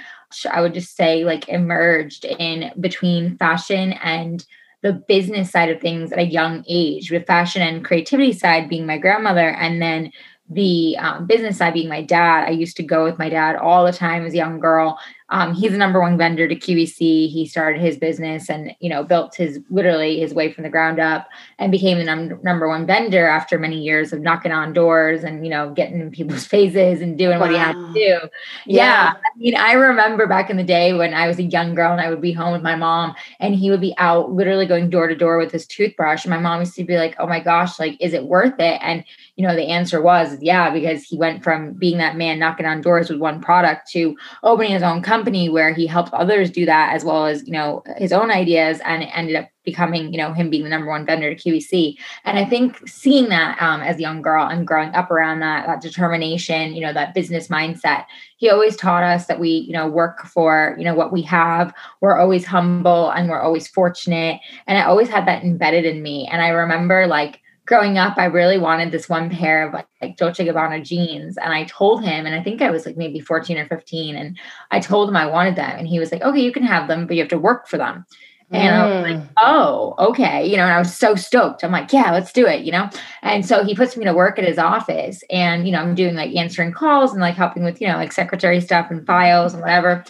I 0.51 0.61
would 0.61 0.73
just 0.73 0.95
say, 0.95 1.23
like, 1.23 1.47
emerged 1.47 2.25
in 2.25 2.71
between 2.79 3.37
fashion 3.37 3.93
and 3.93 4.43
the 4.81 4.93
business 4.93 5.51
side 5.51 5.69
of 5.69 5.79
things 5.79 6.11
at 6.11 6.17
a 6.17 6.25
young 6.25 6.63
age, 6.67 7.11
with 7.11 7.27
fashion 7.27 7.61
and 7.61 7.85
creativity 7.85 8.33
side 8.33 8.67
being 8.67 8.87
my 8.87 8.97
grandmother, 8.97 9.49
and 9.49 9.79
then 9.79 10.11
the 10.49 10.97
um, 10.97 11.27
business 11.27 11.57
side 11.57 11.73
being 11.73 11.89
my 11.89 12.01
dad. 12.01 12.47
I 12.47 12.51
used 12.51 12.77
to 12.77 12.83
go 12.83 13.03
with 13.03 13.19
my 13.19 13.29
dad 13.29 13.57
all 13.57 13.85
the 13.85 13.91
time 13.91 14.25
as 14.25 14.33
a 14.33 14.37
young 14.37 14.59
girl 14.59 14.97
um, 15.29 15.53
he's 15.53 15.71
the 15.71 15.77
number 15.77 15.99
one 15.99 16.17
vendor 16.17 16.47
to 16.47 16.55
QVC. 16.55 17.29
He 17.29 17.45
started 17.45 17.81
his 17.81 17.97
business 17.97 18.49
and 18.49 18.73
you 18.79 18.89
know 18.89 19.03
built 19.03 19.35
his 19.35 19.59
literally 19.69 20.19
his 20.19 20.33
way 20.33 20.51
from 20.53 20.63
the 20.63 20.69
ground 20.69 20.99
up 20.99 21.27
and 21.59 21.71
became 21.71 21.97
the 21.97 22.05
num- 22.05 22.39
number 22.43 22.67
one 22.67 22.85
vendor 22.85 23.27
after 23.27 23.59
many 23.59 23.81
years 23.81 24.13
of 24.13 24.21
knocking 24.21 24.53
on 24.53 24.71
doors 24.71 25.25
and 25.25 25.45
you 25.45 25.49
know 25.49 25.71
getting 25.73 25.99
in 25.99 26.11
people's 26.11 26.45
faces 26.47 27.01
and 27.01 27.17
doing 27.17 27.39
wow. 27.39 27.41
what 27.41 27.51
he 27.51 27.57
had 27.57 27.73
to 27.73 27.93
do. 27.93 28.29
Yeah. 28.65 28.85
yeah, 28.85 29.13
I 29.15 29.37
mean, 29.37 29.55
I 29.57 29.73
remember 29.73 30.27
back 30.27 30.49
in 30.49 30.55
the 30.55 30.63
day 30.63 30.93
when 30.93 31.13
I 31.13 31.27
was 31.27 31.39
a 31.39 31.43
young 31.43 31.75
girl 31.75 31.91
and 31.91 31.99
I 31.99 32.09
would 32.09 32.21
be 32.21 32.31
home 32.31 32.53
with 32.53 32.61
my 32.61 32.75
mom 32.75 33.13
and 33.39 33.53
he 33.53 33.69
would 33.69 33.81
be 33.81 33.93
out 33.97 34.31
literally 34.31 34.65
going 34.65 34.89
door 34.89 35.07
to 35.07 35.15
door 35.15 35.37
with 35.37 35.51
his 35.51 35.67
toothbrush. 35.67 36.23
And 36.23 36.29
my 36.29 36.39
mom 36.39 36.61
used 36.61 36.75
to 36.75 36.85
be 36.85 36.97
like, 36.97 37.15
"Oh 37.19 37.27
my 37.27 37.41
gosh, 37.41 37.79
like 37.79 37.97
is 37.99 38.13
it 38.13 38.23
worth 38.23 38.59
it?" 38.59 38.79
And 38.81 39.03
you 39.37 39.47
know 39.47 39.55
the 39.55 39.67
answer 39.67 40.01
was 40.01 40.37
yeah 40.41 40.69
because 40.69 41.03
he 41.03 41.15
went 41.15 41.43
from 41.43 41.73
being 41.73 41.97
that 41.99 42.17
man 42.17 42.39
knocking 42.39 42.65
on 42.65 42.81
doors 42.81 43.09
with 43.09 43.19
one 43.19 43.39
product 43.39 43.89
to 43.89 44.17
opening 44.43 44.71
his 44.71 44.83
own 44.83 45.01
company 45.01 45.47
where 45.47 45.73
he 45.73 45.87
helped 45.87 46.13
others 46.13 46.51
do 46.51 46.65
that 46.65 46.93
as 46.93 47.05
well 47.05 47.25
as 47.25 47.45
you 47.47 47.53
know 47.53 47.83
his 47.97 48.11
own 48.11 48.31
ideas 48.31 48.81
and 48.83 49.03
it 49.03 49.09
ended 49.13 49.35
up 49.35 49.47
becoming 49.63 50.11
you 50.11 50.17
know 50.17 50.33
him 50.33 50.49
being 50.49 50.63
the 50.63 50.69
number 50.69 50.87
one 50.87 51.05
vendor 51.05 51.33
to 51.33 51.49
qvc 51.49 51.95
and 52.25 52.39
i 52.39 52.45
think 52.45 52.87
seeing 52.87 53.29
that 53.29 53.61
um, 53.61 53.81
as 53.81 53.97
a 53.97 54.01
young 54.01 54.21
girl 54.21 54.45
and 54.45 54.65
growing 54.65 54.93
up 54.95 55.11
around 55.11 55.39
that 55.39 55.67
that 55.67 55.81
determination 55.81 56.73
you 56.73 56.81
know 56.81 56.93
that 56.93 57.13
business 57.13 57.47
mindset 57.47 58.05
he 58.37 58.49
always 58.49 58.75
taught 58.77 59.03
us 59.03 59.25
that 59.25 59.39
we 59.39 59.49
you 59.49 59.73
know 59.73 59.87
work 59.87 60.25
for 60.25 60.75
you 60.77 60.85
know 60.85 60.93
what 60.93 61.11
we 61.11 61.21
have. 61.23 61.73
We're 62.01 62.17
always 62.17 62.45
humble 62.45 63.09
and 63.09 63.29
we're 63.29 63.41
always 63.41 63.67
fortunate. 63.67 64.39
And 64.67 64.77
i 64.77 64.83
always 64.83 65.09
had 65.09 65.27
that 65.27 65.43
embedded 65.43 65.85
in 65.85 66.01
me. 66.01 66.27
And 66.31 66.41
i 66.41 66.49
remember 66.49 67.07
like 67.07 67.41
growing 67.67 67.97
up, 67.97 68.17
I 68.17 68.25
really 68.25 68.57
wanted 68.57 68.91
this 68.91 69.07
one 69.07 69.29
pair 69.29 69.67
of 69.67 69.73
like, 69.73 69.87
like 70.01 70.17
Dolce 70.17 70.43
Gabbana 70.43 70.83
jeans. 70.83 71.37
And 71.37 71.53
I 71.53 71.65
told 71.65 72.03
him, 72.03 72.25
and 72.25 72.33
I 72.33 72.41
think 72.41 72.61
I 72.61 72.71
was 72.71 72.85
like 72.85 72.97
maybe 72.97 73.19
14 73.19 73.57
or 73.57 73.65
15. 73.67 74.15
And 74.15 74.39
I 74.71 74.79
told 74.79 75.09
him 75.09 75.17
I 75.17 75.27
wanted 75.27 75.57
them. 75.57 75.77
And 75.77 75.87
he 75.87 75.99
was 75.99 76.11
like, 76.11 76.21
okay, 76.21 76.39
you 76.39 76.51
can 76.51 76.63
have 76.63 76.87
them, 76.87 77.05
but 77.05 77.15
you 77.15 77.21
have 77.21 77.29
to 77.29 77.37
work 77.37 77.67
for 77.67 77.77
them. 77.77 78.05
And 78.49 78.73
mm. 78.73 78.79
I 78.79 78.85
was 78.85 79.03
like, 79.03 79.21
mm. 79.21 79.29
oh, 79.41 79.95
okay. 79.99 80.47
You 80.47 80.55
know, 80.55 80.63
and 80.63 80.71
I 80.71 80.79
was 80.79 80.95
so 80.95 81.15
stoked. 81.15 81.63
I'm 81.63 81.71
like, 81.71 81.91
yeah, 81.91 82.11
let's 82.13 82.31
do 82.31 82.47
it, 82.47 82.63
you 82.63 82.71
know? 82.71 82.89
And 83.21 83.45
so 83.45 83.65
he 83.65 83.75
puts 83.75 83.97
me 83.97 84.05
to 84.05 84.13
work 84.13 84.39
at 84.39 84.45
his 84.45 84.57
office 84.57 85.21
and, 85.29 85.67
you 85.67 85.73
know, 85.73 85.81
I'm 85.81 85.95
doing 85.95 86.15
like 86.15 86.33
answering 86.35 86.71
calls 86.71 87.11
and 87.11 87.21
like 87.21 87.35
helping 87.35 87.65
with, 87.65 87.81
you 87.81 87.87
know, 87.87 87.97
like 87.97 88.13
secretary 88.13 88.61
stuff 88.61 88.89
and 88.89 89.05
files 89.05 89.53
and 89.53 89.61
whatever. 89.61 90.05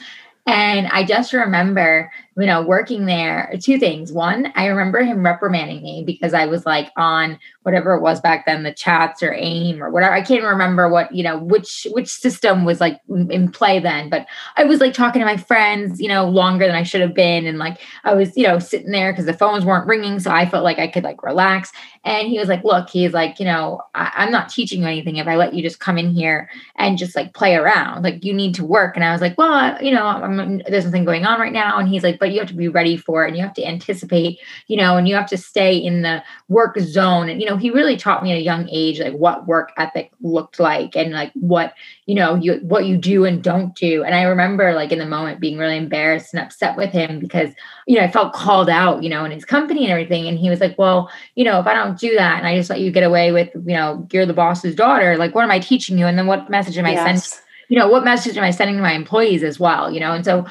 And 0.45 0.87
I 0.87 1.03
just 1.03 1.33
remember 1.33 2.11
you 2.37 2.45
know, 2.45 2.61
working 2.61 3.05
there, 3.05 3.51
two 3.61 3.79
things. 3.79 4.11
One, 4.11 4.51
I 4.55 4.67
remember 4.67 5.03
him 5.03 5.25
reprimanding 5.25 5.81
me 5.81 6.03
because 6.05 6.33
I 6.33 6.45
was 6.45 6.65
like 6.65 6.91
on 6.95 7.39
whatever 7.63 7.95
it 7.95 8.01
was 8.01 8.21
back 8.21 8.45
then, 8.45 8.63
the 8.63 8.71
chats 8.71 9.23
or 9.23 9.33
AIM 9.33 9.81
or 9.83 9.89
whatever. 9.89 10.13
I 10.13 10.21
can't 10.21 10.43
remember 10.43 10.87
what, 10.87 11.13
you 11.13 11.23
know, 11.23 11.39
which 11.39 11.87
which 11.91 12.09
system 12.09 12.63
was 12.63 12.79
like 12.79 13.01
in 13.09 13.51
play 13.51 13.79
then, 13.79 14.09
but 14.09 14.27
I 14.55 14.65
was 14.65 14.79
like 14.79 14.93
talking 14.93 15.19
to 15.19 15.25
my 15.25 15.37
friends, 15.37 15.99
you 15.99 16.07
know, 16.07 16.29
longer 16.29 16.67
than 16.67 16.75
I 16.75 16.83
should 16.83 17.01
have 17.01 17.15
been. 17.15 17.45
And 17.45 17.57
like 17.57 17.79
I 18.03 18.13
was, 18.13 18.37
you 18.37 18.47
know, 18.47 18.59
sitting 18.59 18.91
there 18.91 19.11
because 19.11 19.25
the 19.25 19.33
phones 19.33 19.65
weren't 19.65 19.87
ringing. 19.87 20.19
So 20.19 20.29
I 20.31 20.47
felt 20.47 20.63
like 20.63 20.79
I 20.79 20.87
could 20.87 21.03
like 21.03 21.23
relax. 21.23 21.71
And 22.05 22.27
he 22.27 22.39
was 22.39 22.47
like, 22.47 22.63
look, 22.63 22.89
he's 22.89 23.13
like, 23.13 23.39
you 23.39 23.45
know, 23.45 23.81
I- 23.95 24.13
I'm 24.15 24.31
not 24.31 24.49
teaching 24.49 24.81
you 24.81 24.87
anything 24.87 25.17
if 25.17 25.27
I 25.27 25.35
let 25.35 25.53
you 25.53 25.61
just 25.61 25.79
come 25.79 25.97
in 25.97 26.11
here 26.11 26.49
and 26.75 26.97
just 26.97 27.15
like 27.15 27.33
play 27.33 27.55
around. 27.55 28.03
Like 28.03 28.23
you 28.23 28.33
need 28.33 28.55
to 28.55 28.63
work. 28.65 28.95
And 28.95 29.03
I 29.03 29.11
was 29.11 29.21
like, 29.21 29.37
well, 29.37 29.81
you 29.83 29.91
know, 29.91 30.05
I'm, 30.05 30.59
there's 30.69 30.83
something 30.83 31.03
going 31.03 31.25
on 31.25 31.39
right 31.39 31.51
now. 31.51 31.79
And 31.79 31.89
he's 31.89 32.03
like, 32.03 32.19
but 32.19 32.26
but 32.27 32.33
you 32.33 32.39
have 32.39 32.49
to 32.49 32.53
be 32.53 32.67
ready 32.67 32.97
for 32.97 33.23
it 33.23 33.29
and 33.29 33.37
you 33.37 33.43
have 33.43 33.53
to 33.53 33.65
anticipate, 33.65 34.39
you 34.67 34.77
know, 34.77 34.97
and 34.97 35.07
you 35.07 35.15
have 35.15 35.29
to 35.29 35.37
stay 35.37 35.75
in 35.77 36.01
the 36.01 36.21
work 36.49 36.77
zone. 36.79 37.29
And, 37.29 37.41
you 37.41 37.47
know, 37.47 37.57
he 37.57 37.69
really 37.69 37.95
taught 37.95 38.23
me 38.23 38.31
at 38.31 38.37
a 38.37 38.41
young 38.41 38.67
age, 38.69 38.99
like 38.99 39.13
what 39.13 39.47
work 39.47 39.71
ethic 39.77 40.11
looked 40.21 40.59
like 40.59 40.95
and 40.95 41.13
like 41.13 41.31
what, 41.33 41.73
you 42.05 42.15
know, 42.15 42.35
you 42.35 42.55
what 42.63 42.85
you 42.85 42.97
do 42.97 43.25
and 43.25 43.41
don't 43.41 43.73
do. 43.75 44.03
And 44.03 44.13
I 44.13 44.23
remember 44.23 44.73
like 44.73 44.91
in 44.91 44.99
the 44.99 45.05
moment 45.05 45.39
being 45.39 45.57
really 45.57 45.77
embarrassed 45.77 46.33
and 46.33 46.43
upset 46.43 46.75
with 46.75 46.91
him 46.91 47.19
because, 47.19 47.51
you 47.85 47.97
know, 47.97 48.03
I 48.03 48.11
felt 48.11 48.33
called 48.33 48.69
out, 48.69 49.03
you 49.03 49.09
know, 49.09 49.23
in 49.23 49.31
his 49.31 49.45
company 49.45 49.83
and 49.83 49.91
everything. 49.91 50.27
And 50.27 50.37
he 50.37 50.49
was 50.49 50.59
like, 50.59 50.77
well, 50.77 51.09
you 51.35 51.45
know, 51.45 51.59
if 51.59 51.67
I 51.67 51.73
don't 51.73 51.97
do 51.97 52.13
that 52.15 52.39
and 52.39 52.47
I 52.47 52.57
just 52.57 52.69
let 52.69 52.81
you 52.81 52.91
get 52.91 53.03
away 53.03 53.31
with, 53.31 53.49
you 53.55 53.75
know, 53.75 54.05
you're 54.11 54.25
the 54.25 54.33
boss's 54.33 54.75
daughter, 54.75 55.17
like, 55.17 55.33
what 55.33 55.43
am 55.43 55.51
I 55.51 55.59
teaching 55.59 55.97
you? 55.97 56.05
And 56.05 56.17
then 56.17 56.27
what 56.27 56.49
message 56.49 56.77
am 56.77 56.85
I 56.85 56.91
yes. 56.91 57.03
sending? 57.05 57.46
You 57.69 57.77
know, 57.77 57.87
what 57.87 58.05
message 58.05 58.37
am 58.37 58.43
I 58.43 58.51
sending 58.51 58.77
to 58.77 58.81
my 58.81 58.93
employees 58.93 59.43
as 59.43 59.59
well? 59.59 59.91
You 59.91 59.99
know, 59.99 60.13
and 60.13 60.23
so 60.23 60.45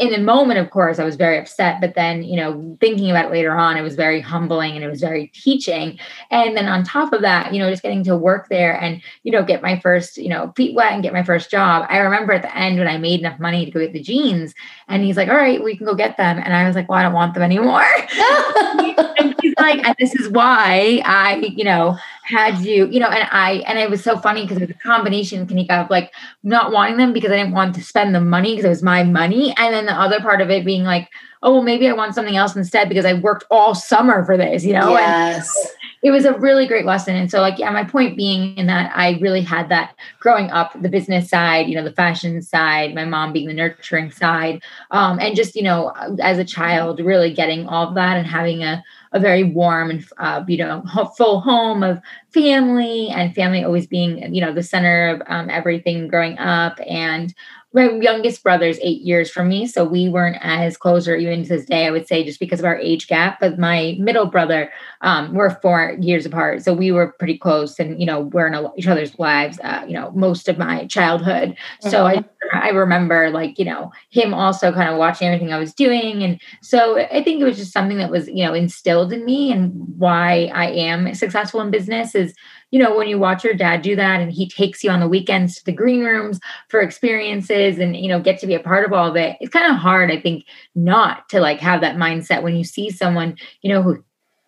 in 0.00 0.12
the 0.12 0.18
moment, 0.18 0.60
of 0.60 0.70
course, 0.70 0.98
I 0.98 1.04
was 1.04 1.16
very 1.16 1.38
upset. 1.38 1.80
But 1.80 1.94
then, 1.94 2.22
you 2.22 2.36
know, 2.36 2.76
thinking 2.80 3.10
about 3.10 3.26
it 3.26 3.32
later 3.32 3.56
on, 3.56 3.76
it 3.76 3.82
was 3.82 3.96
very 3.96 4.20
humbling 4.20 4.76
and 4.76 4.84
it 4.84 4.88
was 4.88 5.00
very 5.00 5.28
teaching. 5.28 5.98
And 6.30 6.56
then 6.56 6.66
on 6.66 6.84
top 6.84 7.12
of 7.12 7.22
that, 7.22 7.52
you 7.52 7.58
know, 7.58 7.70
just 7.70 7.82
getting 7.82 8.04
to 8.04 8.16
work 8.16 8.48
there 8.48 8.80
and, 8.80 9.02
you 9.24 9.32
know, 9.32 9.42
get 9.42 9.62
my 9.62 9.80
first, 9.80 10.16
you 10.16 10.28
know, 10.28 10.52
feet 10.56 10.76
wet 10.76 10.92
and 10.92 11.02
get 11.02 11.12
my 11.12 11.24
first 11.24 11.50
job. 11.50 11.86
I 11.88 11.98
remember 11.98 12.32
at 12.32 12.42
the 12.42 12.56
end 12.56 12.78
when 12.78 12.88
I 12.88 12.98
made 12.98 13.20
enough 13.20 13.40
money 13.40 13.64
to 13.64 13.70
go 13.70 13.80
get 13.80 13.92
the 13.92 14.02
jeans, 14.02 14.54
and 14.88 15.02
he's 15.04 15.16
like, 15.16 15.28
all 15.28 15.34
right, 15.34 15.62
we 15.62 15.76
can 15.76 15.86
go 15.86 15.94
get 15.94 16.16
them. 16.16 16.38
And 16.38 16.54
I 16.54 16.66
was 16.66 16.76
like, 16.76 16.88
well, 16.88 16.98
I 16.98 17.02
don't 17.02 17.12
want 17.12 17.34
them 17.34 17.42
anymore. 17.42 17.82
and 19.18 19.34
he's 19.40 19.54
like, 19.58 19.84
and 19.84 19.94
this 19.98 20.14
is 20.14 20.28
why 20.28 21.02
I, 21.04 21.36
you 21.56 21.64
know, 21.64 21.96
had 22.24 22.58
you, 22.58 22.86
you 22.86 23.00
know, 23.00 23.08
and 23.08 23.28
I, 23.30 23.62
and 23.66 23.78
it 23.78 23.90
was 23.90 24.02
so 24.02 24.18
funny 24.18 24.42
because 24.42 24.58
it 24.58 24.68
was 24.68 24.70
a 24.70 24.74
combination, 24.74 25.46
Kanika, 25.46 25.84
of 25.84 25.90
like 25.90 26.12
not 26.42 26.72
wanting 26.72 26.96
them 26.96 27.12
because 27.12 27.30
I 27.30 27.36
didn't 27.36 27.52
want 27.52 27.74
to 27.74 27.82
spend 27.82 28.14
the 28.14 28.20
money 28.20 28.52
because 28.52 28.64
it 28.64 28.68
was 28.68 28.82
my 28.82 29.02
money. 29.02 29.54
And 29.56 29.74
then 29.74 29.86
the 29.86 29.94
other 29.94 30.20
part 30.20 30.40
of 30.40 30.50
it 30.50 30.64
being 30.64 30.84
like, 30.84 31.08
oh, 31.42 31.54
well, 31.54 31.62
maybe 31.62 31.88
I 31.88 31.92
want 31.92 32.14
something 32.14 32.36
else 32.36 32.54
instead 32.54 32.88
because 32.88 33.04
I 33.04 33.14
worked 33.14 33.44
all 33.50 33.74
summer 33.74 34.24
for 34.24 34.36
this, 34.36 34.64
you 34.64 34.74
know? 34.74 34.90
Yes. 34.90 35.54
And 35.56 35.76
it 36.02 36.10
was 36.10 36.24
a 36.24 36.38
really 36.38 36.66
great 36.66 36.86
lesson. 36.86 37.14
And 37.14 37.30
so, 37.30 37.40
like, 37.40 37.58
yeah, 37.58 37.70
my 37.70 37.84
point 37.84 38.16
being 38.16 38.56
in 38.56 38.66
that 38.68 38.92
I 38.94 39.18
really 39.20 39.42
had 39.42 39.68
that 39.68 39.94
growing 40.18 40.50
up, 40.50 40.72
the 40.80 40.88
business 40.88 41.28
side, 41.28 41.68
you 41.68 41.74
know, 41.74 41.84
the 41.84 41.92
fashion 41.92 42.40
side, 42.42 42.94
my 42.94 43.04
mom 43.04 43.32
being 43.32 43.48
the 43.48 43.54
nurturing 43.54 44.10
side, 44.10 44.62
um, 44.90 45.18
and 45.18 45.36
just, 45.36 45.54
you 45.54 45.62
know, 45.62 45.92
as 46.22 46.38
a 46.38 46.44
child, 46.44 47.00
really 47.00 47.32
getting 47.32 47.66
all 47.66 47.88
of 47.88 47.94
that 47.94 48.16
and 48.16 48.26
having 48.26 48.62
a, 48.62 48.82
a 49.12 49.20
very 49.20 49.42
warm 49.44 49.90
and 49.90 50.06
uh, 50.18 50.42
you 50.46 50.56
know 50.58 50.82
full 51.16 51.40
home 51.40 51.82
of 51.82 52.00
family 52.32 53.08
and 53.08 53.34
family 53.34 53.64
always 53.64 53.86
being 53.86 54.32
you 54.34 54.40
know 54.40 54.52
the 54.52 54.62
center 54.62 55.08
of 55.08 55.22
um, 55.26 55.50
everything 55.50 56.08
growing 56.08 56.38
up. 56.38 56.78
And 56.86 57.34
my 57.72 57.88
youngest 58.00 58.42
brother 58.42 58.66
is 58.66 58.80
eight 58.82 59.02
years 59.02 59.30
from 59.30 59.48
me, 59.48 59.66
so 59.66 59.84
we 59.84 60.08
weren't 60.08 60.38
as 60.40 60.76
close, 60.76 61.06
or 61.06 61.14
even 61.14 61.44
to 61.44 61.48
this 61.48 61.64
day, 61.64 61.86
I 61.86 61.90
would 61.90 62.08
say, 62.08 62.24
just 62.24 62.40
because 62.40 62.58
of 62.58 62.64
our 62.64 62.76
age 62.76 63.06
gap. 63.06 63.38
But 63.38 63.58
my 63.58 63.96
middle 64.00 64.26
brother, 64.26 64.72
um, 65.02 65.34
we're 65.34 65.50
four 65.60 65.96
years 66.00 66.26
apart, 66.26 66.62
so 66.62 66.74
we 66.74 66.90
were 66.90 67.12
pretty 67.12 67.38
close, 67.38 67.78
and 67.78 68.00
you 68.00 68.06
know, 68.06 68.20
we're 68.20 68.48
in 68.48 68.54
a, 68.54 68.70
each 68.76 68.88
other's 68.88 69.18
lives. 69.18 69.60
Uh, 69.62 69.84
you 69.86 69.94
know, 69.94 70.10
most 70.12 70.48
of 70.48 70.58
my 70.58 70.86
childhood. 70.86 71.50
Mm-hmm. 71.50 71.90
So 71.90 72.06
I, 72.06 72.16
mm-hmm. 72.16 72.58
I 72.58 72.70
remember, 72.70 73.30
like, 73.30 73.58
you 73.58 73.64
know, 73.64 73.92
him 74.10 74.34
also 74.34 74.72
kind 74.72 74.90
of 74.90 74.98
watching 74.98 75.28
everything 75.28 75.52
I 75.52 75.58
was 75.58 75.72
doing, 75.72 76.24
and 76.24 76.40
so 76.62 76.98
I 76.98 77.22
think 77.22 77.40
it 77.40 77.44
was 77.44 77.56
just 77.56 77.72
something 77.72 77.98
that 77.98 78.10
was, 78.10 78.26
you 78.28 78.44
know, 78.44 78.52
instilled 78.52 79.12
in 79.12 79.24
me, 79.24 79.52
and 79.52 79.72
why 79.96 80.50
I 80.52 80.70
am 80.70 81.14
successful 81.14 81.60
in 81.60 81.70
business 81.70 82.14
is 82.14 82.34
you 82.70 82.78
know, 82.78 82.96
when 82.96 83.08
you 83.08 83.18
watch 83.18 83.44
your 83.44 83.54
dad 83.54 83.82
do 83.82 83.96
that 83.96 84.20
and 84.20 84.32
he 84.32 84.48
takes 84.48 84.82
you 84.84 84.90
on 84.90 85.00
the 85.00 85.08
weekends 85.08 85.56
to 85.56 85.64
the 85.64 85.72
green 85.72 86.04
rooms 86.04 86.38
for 86.68 86.80
experiences 86.80 87.78
and, 87.78 87.96
you 87.96 88.08
know, 88.08 88.20
get 88.20 88.38
to 88.40 88.46
be 88.46 88.54
a 88.54 88.60
part 88.60 88.84
of 88.84 88.92
all 88.92 89.08
of 89.08 89.16
it, 89.16 89.36
it's 89.40 89.52
kind 89.52 89.70
of 89.70 89.78
hard, 89.78 90.10
I 90.10 90.20
think, 90.20 90.44
not 90.74 91.28
to 91.30 91.40
like 91.40 91.60
have 91.60 91.80
that 91.80 91.96
mindset 91.96 92.42
when 92.42 92.56
you 92.56 92.64
see 92.64 92.90
someone, 92.90 93.36
you 93.62 93.72
know, 93.72 93.82
who 93.82 94.04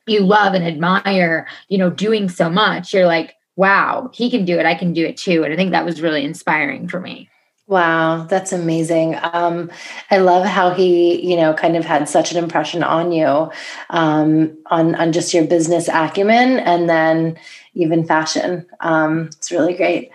you 0.07 0.21
love 0.21 0.55
and 0.55 0.65
admire, 0.65 1.47
you 1.69 1.79
know, 1.79 1.91
doing 1.91 2.29
so 2.29 2.49
much. 2.49 2.93
You're 2.93 3.07
like, 3.07 3.35
wow, 3.57 4.11
he 4.15 4.31
can 4.31 4.45
do 4.45 4.59
it. 4.59 4.67
I 4.67 4.75
can 4.75 4.93
do 4.93 5.05
it 5.05 5.17
too. 5.17 5.45
And 5.45 5.53
I 5.53 5.57
think 5.57 5.73
that 5.73 5.85
was 5.85 6.01
really 6.01 6.25
inspiring 6.25 6.89
for 6.89 7.01
me. 7.01 7.29
Wow, 7.69 8.25
that's 8.29 8.53
amazing. 8.53 9.17
Um, 9.23 9.71
I 10.11 10.19
love 10.19 10.45
how 10.45 10.71
he, 10.75 11.25
you 11.27 11.37
know, 11.37 11.55
kind 11.55 11.77
of 11.77 11.85
had 11.85 12.09
such 12.09 12.33
an 12.33 12.37
impression 12.43 12.83
on 12.83 13.13
you, 13.13 13.51
um, 13.91 14.59
on 14.67 14.95
on 14.97 15.13
just 15.13 15.33
your 15.33 15.45
business 15.47 15.89
acumen, 15.89 16.59
and 16.59 16.89
then 16.89 17.39
even 17.75 18.05
fashion. 18.05 18.67
Um, 18.81 19.27
it's 19.37 19.53
really 19.53 19.75
great. 19.75 20.11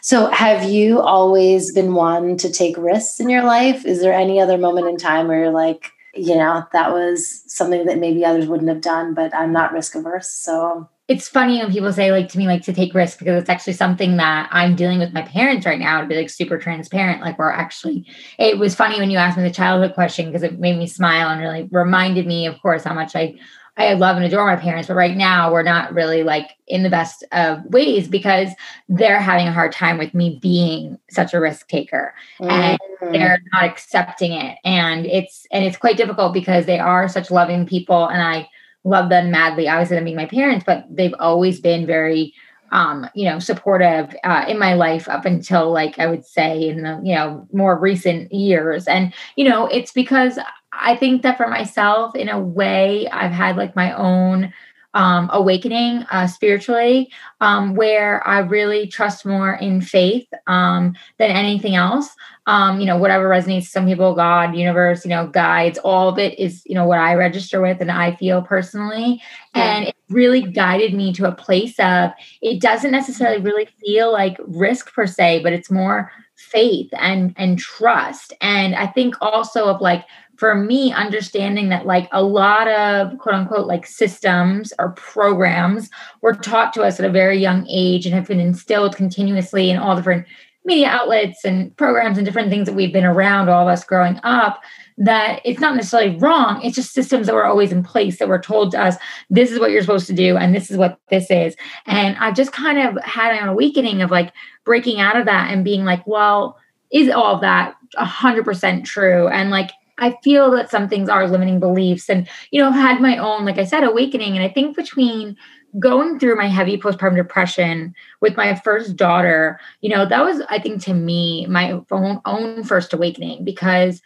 So, 0.00 0.30
have 0.30 0.64
you 0.70 1.00
always 1.00 1.72
been 1.72 1.94
one 1.94 2.36
to 2.38 2.50
take 2.52 2.76
risks 2.78 3.18
in 3.20 3.28
your 3.28 3.42
life? 3.44 3.84
Is 3.84 4.00
there 4.00 4.12
any 4.14 4.40
other 4.40 4.56
moment 4.56 4.86
in 4.88 4.96
time 4.96 5.26
where 5.28 5.40
you're 5.40 5.50
like, 5.50 5.90
you 6.14 6.36
know, 6.36 6.64
that 6.72 6.92
was 6.92 7.42
something 7.52 7.84
that 7.86 7.98
maybe 7.98 8.24
others 8.24 8.46
wouldn't 8.46 8.68
have 8.70 8.80
done, 8.80 9.12
but 9.14 9.34
I'm 9.34 9.52
not 9.52 9.72
risk 9.72 9.94
averse, 9.96 10.30
so 10.30 10.88
it's 11.08 11.28
funny 11.28 11.58
when 11.58 11.72
people 11.72 11.92
say 11.92 12.12
like 12.12 12.28
to 12.28 12.38
me 12.38 12.46
like 12.46 12.62
to 12.62 12.72
take 12.72 12.94
risks 12.94 13.18
because 13.18 13.40
it's 13.40 13.50
actually 13.50 13.72
something 13.72 14.16
that 14.16 14.48
I'm 14.52 14.76
dealing 14.76 14.98
with 15.00 15.12
my 15.12 15.22
parents 15.22 15.66
right 15.66 15.78
now 15.78 16.00
to 16.00 16.06
be 16.06 16.16
like 16.16 16.30
super 16.30 16.58
transparent. 16.58 17.20
Like 17.20 17.38
we're 17.38 17.50
actually 17.50 18.06
it 18.38 18.58
was 18.58 18.74
funny 18.74 18.98
when 18.98 19.10
you 19.10 19.18
asked 19.18 19.36
me 19.36 19.42
the 19.42 19.50
childhood 19.50 19.94
question 19.94 20.26
because 20.26 20.42
it 20.42 20.60
made 20.60 20.78
me 20.78 20.86
smile 20.86 21.28
and 21.28 21.40
really 21.40 21.68
reminded 21.72 22.26
me, 22.26 22.46
of 22.46 22.60
course, 22.62 22.84
how 22.84 22.94
much 22.94 23.16
I 23.16 23.34
I 23.76 23.94
love 23.94 24.16
and 24.16 24.24
adore 24.24 24.46
my 24.46 24.56
parents, 24.56 24.88
but 24.88 24.94
right 24.94 25.16
now 25.16 25.50
we're 25.50 25.62
not 25.62 25.94
really 25.94 26.22
like 26.22 26.50
in 26.68 26.82
the 26.82 26.90
best 26.90 27.24
of 27.32 27.64
ways 27.64 28.06
because 28.06 28.50
they're 28.88 29.18
having 29.18 29.48
a 29.48 29.52
hard 29.52 29.72
time 29.72 29.96
with 29.96 30.12
me 30.12 30.38
being 30.42 30.98
such 31.08 31.32
a 31.32 31.40
risk 31.40 31.68
taker 31.68 32.14
mm-hmm. 32.38 32.50
and 32.50 33.14
they're 33.14 33.40
not 33.52 33.64
accepting 33.64 34.32
it. 34.32 34.58
And 34.64 35.06
it's 35.06 35.46
and 35.50 35.64
it's 35.64 35.78
quite 35.78 35.96
difficult 35.96 36.34
because 36.34 36.66
they 36.66 36.78
are 36.78 37.08
such 37.08 37.30
loving 37.30 37.66
people 37.66 38.06
and 38.08 38.22
I 38.22 38.48
love 38.84 39.08
them 39.08 39.30
madly. 39.30 39.68
Obviously, 39.68 39.96
them 39.96 40.04
being 40.04 40.16
my 40.16 40.26
parents, 40.26 40.64
but 40.66 40.84
they've 40.90 41.14
always 41.18 41.60
been 41.60 41.86
very, 41.86 42.34
um, 42.70 43.08
you 43.14 43.24
know, 43.24 43.38
supportive 43.38 44.14
uh, 44.24 44.44
in 44.48 44.58
my 44.58 44.74
life 44.74 45.08
up 45.08 45.24
until 45.24 45.72
like 45.72 45.98
I 45.98 46.06
would 46.06 46.24
say 46.24 46.68
in 46.68 46.82
the 46.82 47.00
you 47.04 47.14
know 47.14 47.46
more 47.52 47.78
recent 47.78 48.32
years. 48.32 48.86
And 48.86 49.12
you 49.36 49.48
know, 49.48 49.66
it's 49.66 49.92
because 49.92 50.38
I 50.72 50.96
think 50.96 51.22
that 51.22 51.36
for 51.36 51.48
myself, 51.48 52.16
in 52.16 52.28
a 52.28 52.40
way, 52.40 53.08
I've 53.08 53.32
had 53.32 53.56
like 53.56 53.76
my 53.76 53.92
own 53.92 54.52
um, 54.94 55.30
awakening 55.32 56.04
uh, 56.10 56.26
spiritually, 56.26 57.10
um, 57.40 57.74
where 57.74 58.26
I 58.26 58.40
really 58.40 58.86
trust 58.86 59.24
more 59.24 59.54
in 59.54 59.80
faith 59.80 60.28
um, 60.46 60.94
than 61.18 61.30
anything 61.30 61.74
else. 61.74 62.10
Um, 62.46 62.80
you 62.80 62.86
know, 62.86 62.96
whatever 62.96 63.28
resonates. 63.28 63.68
Some 63.68 63.86
people, 63.86 64.14
God, 64.14 64.56
universe, 64.56 65.04
you 65.04 65.10
know, 65.10 65.28
guides. 65.28 65.78
All 65.78 66.08
of 66.08 66.18
it 66.18 66.38
is, 66.38 66.62
you 66.66 66.74
know, 66.74 66.84
what 66.84 66.98
I 66.98 67.14
register 67.14 67.60
with, 67.62 67.80
and 67.80 67.90
I 67.90 68.16
feel 68.16 68.42
personally, 68.42 69.22
yeah. 69.54 69.76
and 69.76 69.88
it 69.88 69.96
really 70.08 70.42
guided 70.42 70.92
me 70.92 71.12
to 71.14 71.28
a 71.28 71.32
place 71.32 71.78
of. 71.78 72.10
It 72.40 72.60
doesn't 72.60 72.90
necessarily 72.90 73.40
really 73.40 73.68
feel 73.84 74.12
like 74.12 74.36
risk 74.40 74.92
per 74.92 75.06
se, 75.06 75.42
but 75.44 75.52
it's 75.52 75.70
more 75.70 76.10
faith 76.36 76.90
and 76.94 77.32
and 77.36 77.58
trust 77.58 78.32
and 78.40 78.74
i 78.74 78.86
think 78.86 79.14
also 79.20 79.66
of 79.66 79.80
like 79.80 80.04
for 80.42 80.56
me, 80.56 80.92
understanding 80.92 81.68
that 81.68 81.86
like 81.86 82.08
a 82.10 82.20
lot 82.20 82.66
of 82.66 83.16
quote 83.18 83.36
unquote 83.36 83.68
like 83.68 83.86
systems 83.86 84.72
or 84.80 84.90
programs 84.90 85.88
were 86.20 86.34
taught 86.34 86.72
to 86.72 86.82
us 86.82 86.98
at 86.98 87.06
a 87.06 87.12
very 87.12 87.38
young 87.38 87.64
age 87.70 88.06
and 88.06 88.12
have 88.12 88.26
been 88.26 88.40
instilled 88.40 88.96
continuously 88.96 89.70
in 89.70 89.76
all 89.76 89.94
different 89.94 90.26
media 90.64 90.88
outlets 90.88 91.44
and 91.44 91.76
programs 91.76 92.18
and 92.18 92.26
different 92.26 92.50
things 92.50 92.66
that 92.66 92.74
we've 92.74 92.92
been 92.92 93.04
around, 93.04 93.48
all 93.48 93.68
of 93.68 93.72
us 93.72 93.84
growing 93.84 94.18
up, 94.24 94.60
that 94.98 95.40
it's 95.44 95.60
not 95.60 95.76
necessarily 95.76 96.18
wrong. 96.18 96.60
It's 96.64 96.74
just 96.74 96.92
systems 96.92 97.28
that 97.28 97.36
were 97.36 97.46
always 97.46 97.70
in 97.70 97.84
place 97.84 98.18
that 98.18 98.26
were 98.26 98.40
told 98.40 98.72
to 98.72 98.82
us, 98.82 98.96
this 99.30 99.52
is 99.52 99.60
what 99.60 99.70
you're 99.70 99.80
supposed 99.80 100.08
to 100.08 100.12
do, 100.12 100.36
and 100.36 100.52
this 100.52 100.72
is 100.72 100.76
what 100.76 100.98
this 101.08 101.30
is. 101.30 101.54
And 101.86 102.16
I've 102.16 102.34
just 102.34 102.50
kind 102.50 102.80
of 102.80 103.00
had 103.04 103.32
an 103.32 103.46
awakening 103.46 104.02
of 104.02 104.10
like 104.10 104.32
breaking 104.64 104.98
out 104.98 105.16
of 105.16 105.24
that 105.26 105.52
and 105.52 105.64
being 105.64 105.84
like, 105.84 106.04
well, 106.04 106.58
is 106.90 107.10
all 107.10 107.38
that 107.38 107.76
100% 107.96 108.84
true? 108.84 109.28
And 109.28 109.50
like, 109.52 109.70
I 110.02 110.18
feel 110.22 110.50
that 110.50 110.68
some 110.68 110.88
things 110.88 111.08
are 111.08 111.28
limiting 111.28 111.60
beliefs 111.60 112.10
and, 112.10 112.28
you 112.50 112.60
know, 112.60 112.72
had 112.72 113.00
my 113.00 113.16
own, 113.16 113.44
like 113.44 113.58
I 113.58 113.64
said, 113.64 113.84
awakening. 113.84 114.36
And 114.36 114.44
I 114.44 114.48
think 114.48 114.74
between 114.74 115.36
going 115.78 116.18
through 116.18 116.36
my 116.36 116.48
heavy 116.48 116.76
postpartum 116.76 117.16
depression 117.16 117.94
with 118.20 118.36
my 118.36 118.56
first 118.56 118.96
daughter, 118.96 119.60
you 119.80 119.88
know, 119.88 120.04
that 120.04 120.24
was, 120.24 120.42
I 120.50 120.58
think, 120.58 120.82
to 120.82 120.92
me, 120.92 121.46
my 121.46 121.80
own, 121.92 122.20
own 122.24 122.64
first 122.64 122.92
awakening 122.92 123.44
because 123.44 124.02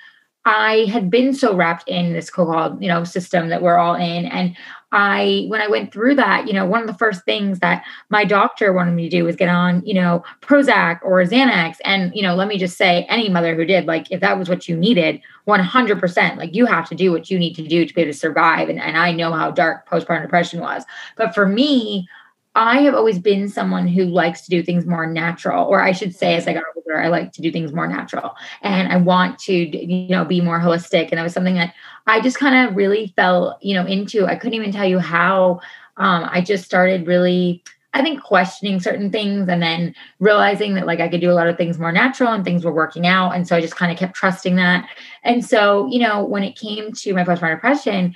I 0.47 0.87
had 0.89 1.11
been 1.11 1.35
so 1.35 1.57
wrapped 1.57 1.89
in 1.89 2.13
this 2.13 2.31
co-called, 2.31 2.81
you 2.81 2.89
know, 2.89 3.03
system 3.03 3.49
that 3.49 3.63
we're 3.63 3.77
all 3.77 3.97
in. 3.97 4.27
And 4.27 4.57
I, 4.93 5.47
when 5.49 5.61
I 5.61 5.67
went 5.67 5.93
through 5.93 6.15
that, 6.15 6.47
you 6.47 6.53
know, 6.53 6.65
one 6.65 6.81
of 6.81 6.87
the 6.87 6.95
first 6.95 7.25
things 7.25 7.59
that 7.59 7.85
my 8.11 8.25
doctor 8.25 8.73
wanted 8.73 8.93
me 8.93 9.09
to 9.09 9.17
do 9.17 9.25
was 9.25 9.35
get 9.35 9.49
on, 9.49 9.85
you 9.85 9.93
know, 9.93 10.23
Prozac 10.43 11.01
or 11.03 11.21
Xanax. 11.25 11.79
And, 11.85 12.15
you 12.15 12.23
know, 12.23 12.37
let 12.37 12.47
me 12.47 12.59
just 12.59 12.79
say, 12.79 13.05
any 13.09 13.29
mother 13.29 13.57
who 13.57 13.65
did, 13.65 13.87
like, 13.87 14.13
if 14.13 14.21
that 14.21 14.39
was 14.39 14.49
what 14.49 14.69
you 14.69 14.77
needed, 14.77 15.21
100%, 15.49 16.37
like, 16.37 16.55
you 16.55 16.65
have 16.65 16.89
to 16.89 16.95
do 16.95 17.11
what 17.11 17.29
you 17.29 17.41
need 17.41 17.55
to 17.57 17.67
do 17.67 17.85
to 17.85 17.93
be 17.93 18.03
able 18.03 18.13
to 18.13 18.19
survive. 18.19 18.69
And, 18.69 18.81
and 18.81 18.97
I 18.97 19.11
know 19.11 19.33
how 19.33 19.51
dark 19.51 19.89
postpartum 19.89 20.23
depression 20.23 20.61
was. 20.61 20.85
But 21.17 21.35
for 21.35 21.47
me, 21.49 22.09
I 22.57 22.81
have 22.81 22.95
always 22.95 23.19
been 23.19 23.49
someone 23.49 23.87
who 23.87 24.07
likes 24.07 24.41
to 24.43 24.51
do 24.51 24.63
things 24.63 24.87
more 24.87 25.07
natural, 25.07 25.67
or 25.67 25.83
I 25.83 25.93
should 25.93 26.17
say, 26.17 26.35
as 26.35 26.49
I 26.49 26.55
got 26.55 26.65
older, 26.75 27.01
I 27.01 27.09
like 27.09 27.33
to 27.35 27.43
do 27.43 27.53
things 27.53 27.73
more 27.73 27.87
natural, 27.87 28.35
and 28.63 28.91
I 28.91 28.97
want 28.97 29.39
to, 29.41 29.55
you 29.55 30.09
know, 30.09 30.25
be 30.25 30.41
more 30.41 30.59
holistic. 30.59 31.11
And 31.11 31.21
it 31.21 31.23
was 31.23 31.35
something 31.35 31.55
that 31.55 31.75
I 32.07 32.21
just 32.21 32.39
kind 32.39 32.69
of 32.69 32.75
really 32.75 33.13
fell, 33.15 33.59
you 33.61 33.75
know, 33.75 33.87
into. 33.87 34.27
I 34.27 34.37
couldn't 34.37 34.55
even 34.55 34.73
tell 34.73 34.87
you 34.87 34.99
how. 34.99 35.61
Um, 35.99 36.29
I 36.31 36.41
just 36.41 36.65
started 36.65 37.07
really 37.07 37.63
I 37.97 38.03
think 38.03 38.23
questioning 38.23 38.79
certain 38.79 39.11
things 39.11 39.49
and 39.49 39.63
then 39.63 39.95
realizing 40.21 40.75
that 40.75 40.87
like 40.87 41.01
I 41.01 41.09
could 41.09 41.23
do 41.23 41.31
a 41.31 41.33
lot 41.33 41.49
of 41.49 41.57
things 41.57 41.79
more 41.79 41.93
natural 41.93 42.31
and 42.31 42.45
things 42.45 42.63
were 42.63 42.73
working 42.73 43.07
out. 43.07 43.31
And 43.31 43.49
so 43.49 43.57
I 43.57 43.63
just 43.63 43.77
kind 43.77 43.91
of 43.91 43.97
kept 43.97 44.15
trusting 44.15 44.57
that. 44.57 44.87
And 45.25 45.43
so, 45.43 45.87
you 45.91 46.01
know, 46.01 46.23
when 46.23 46.43
it 46.43 46.59
came 46.59 46.93
to 46.93 47.15
my 47.15 47.25
postpartum 47.25 47.55
depression, 47.55 48.15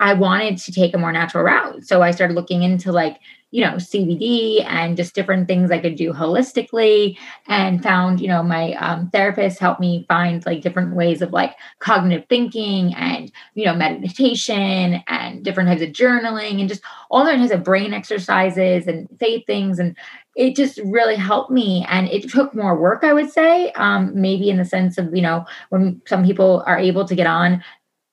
I 0.00 0.14
wanted 0.14 0.58
to 0.58 0.72
take 0.72 0.94
a 0.94 0.98
more 0.98 1.12
natural 1.12 1.44
route. 1.44 1.84
So 1.84 2.02
I 2.02 2.10
started 2.10 2.34
looking 2.34 2.62
into 2.62 2.92
like 2.92 3.18
you 3.52 3.62
know, 3.62 3.74
CBD 3.74 4.64
and 4.64 4.96
just 4.96 5.14
different 5.14 5.46
things 5.46 5.70
I 5.70 5.78
could 5.78 5.96
do 5.96 6.12
holistically 6.12 7.16
and 7.46 7.82
found, 7.82 8.20
you 8.20 8.28
know, 8.28 8.42
my 8.42 8.72
um, 8.74 9.08
therapist 9.10 9.60
helped 9.60 9.80
me 9.80 10.04
find 10.08 10.44
like 10.44 10.62
different 10.62 10.94
ways 10.94 11.22
of 11.22 11.32
like 11.32 11.54
cognitive 11.78 12.26
thinking 12.28 12.92
and, 12.94 13.30
you 13.54 13.64
know, 13.64 13.74
meditation 13.74 15.02
and 15.06 15.44
different 15.44 15.68
types 15.68 15.80
of 15.80 15.90
journaling 15.90 16.60
and 16.60 16.68
just 16.68 16.82
all 17.10 17.24
different 17.24 17.44
types 17.44 17.54
of 17.54 17.64
brain 17.64 17.94
exercises 17.94 18.88
and 18.88 19.08
faith 19.20 19.46
things. 19.46 19.78
And 19.78 19.96
it 20.34 20.54
just 20.54 20.78
really 20.84 21.16
helped 21.16 21.50
me. 21.50 21.86
And 21.88 22.08
it 22.08 22.28
took 22.28 22.54
more 22.54 22.78
work, 22.78 23.04
I 23.04 23.14
would 23.14 23.30
say, 23.30 23.72
um, 23.72 24.10
maybe 24.14 24.50
in 24.50 24.58
the 24.58 24.64
sense 24.64 24.98
of, 24.98 25.14
you 25.14 25.22
know, 25.22 25.46
when 25.70 26.02
some 26.06 26.24
people 26.24 26.62
are 26.66 26.78
able 26.78 27.06
to 27.06 27.14
get 27.14 27.26
on 27.26 27.64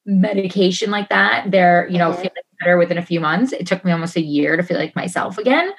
medication 0.05 0.91
like 0.91 1.09
that, 1.09 1.51
they're, 1.51 1.87
you 1.89 1.97
know, 1.97 2.11
mm-hmm. 2.11 2.21
feeling 2.21 2.43
better 2.59 2.77
within 2.77 2.97
a 2.97 3.05
few 3.05 3.19
months. 3.19 3.53
It 3.53 3.67
took 3.67 3.83
me 3.83 3.91
almost 3.91 4.15
a 4.15 4.21
year 4.21 4.57
to 4.57 4.63
feel 4.63 4.77
like 4.77 4.95
myself 4.95 5.37
again. 5.37 5.71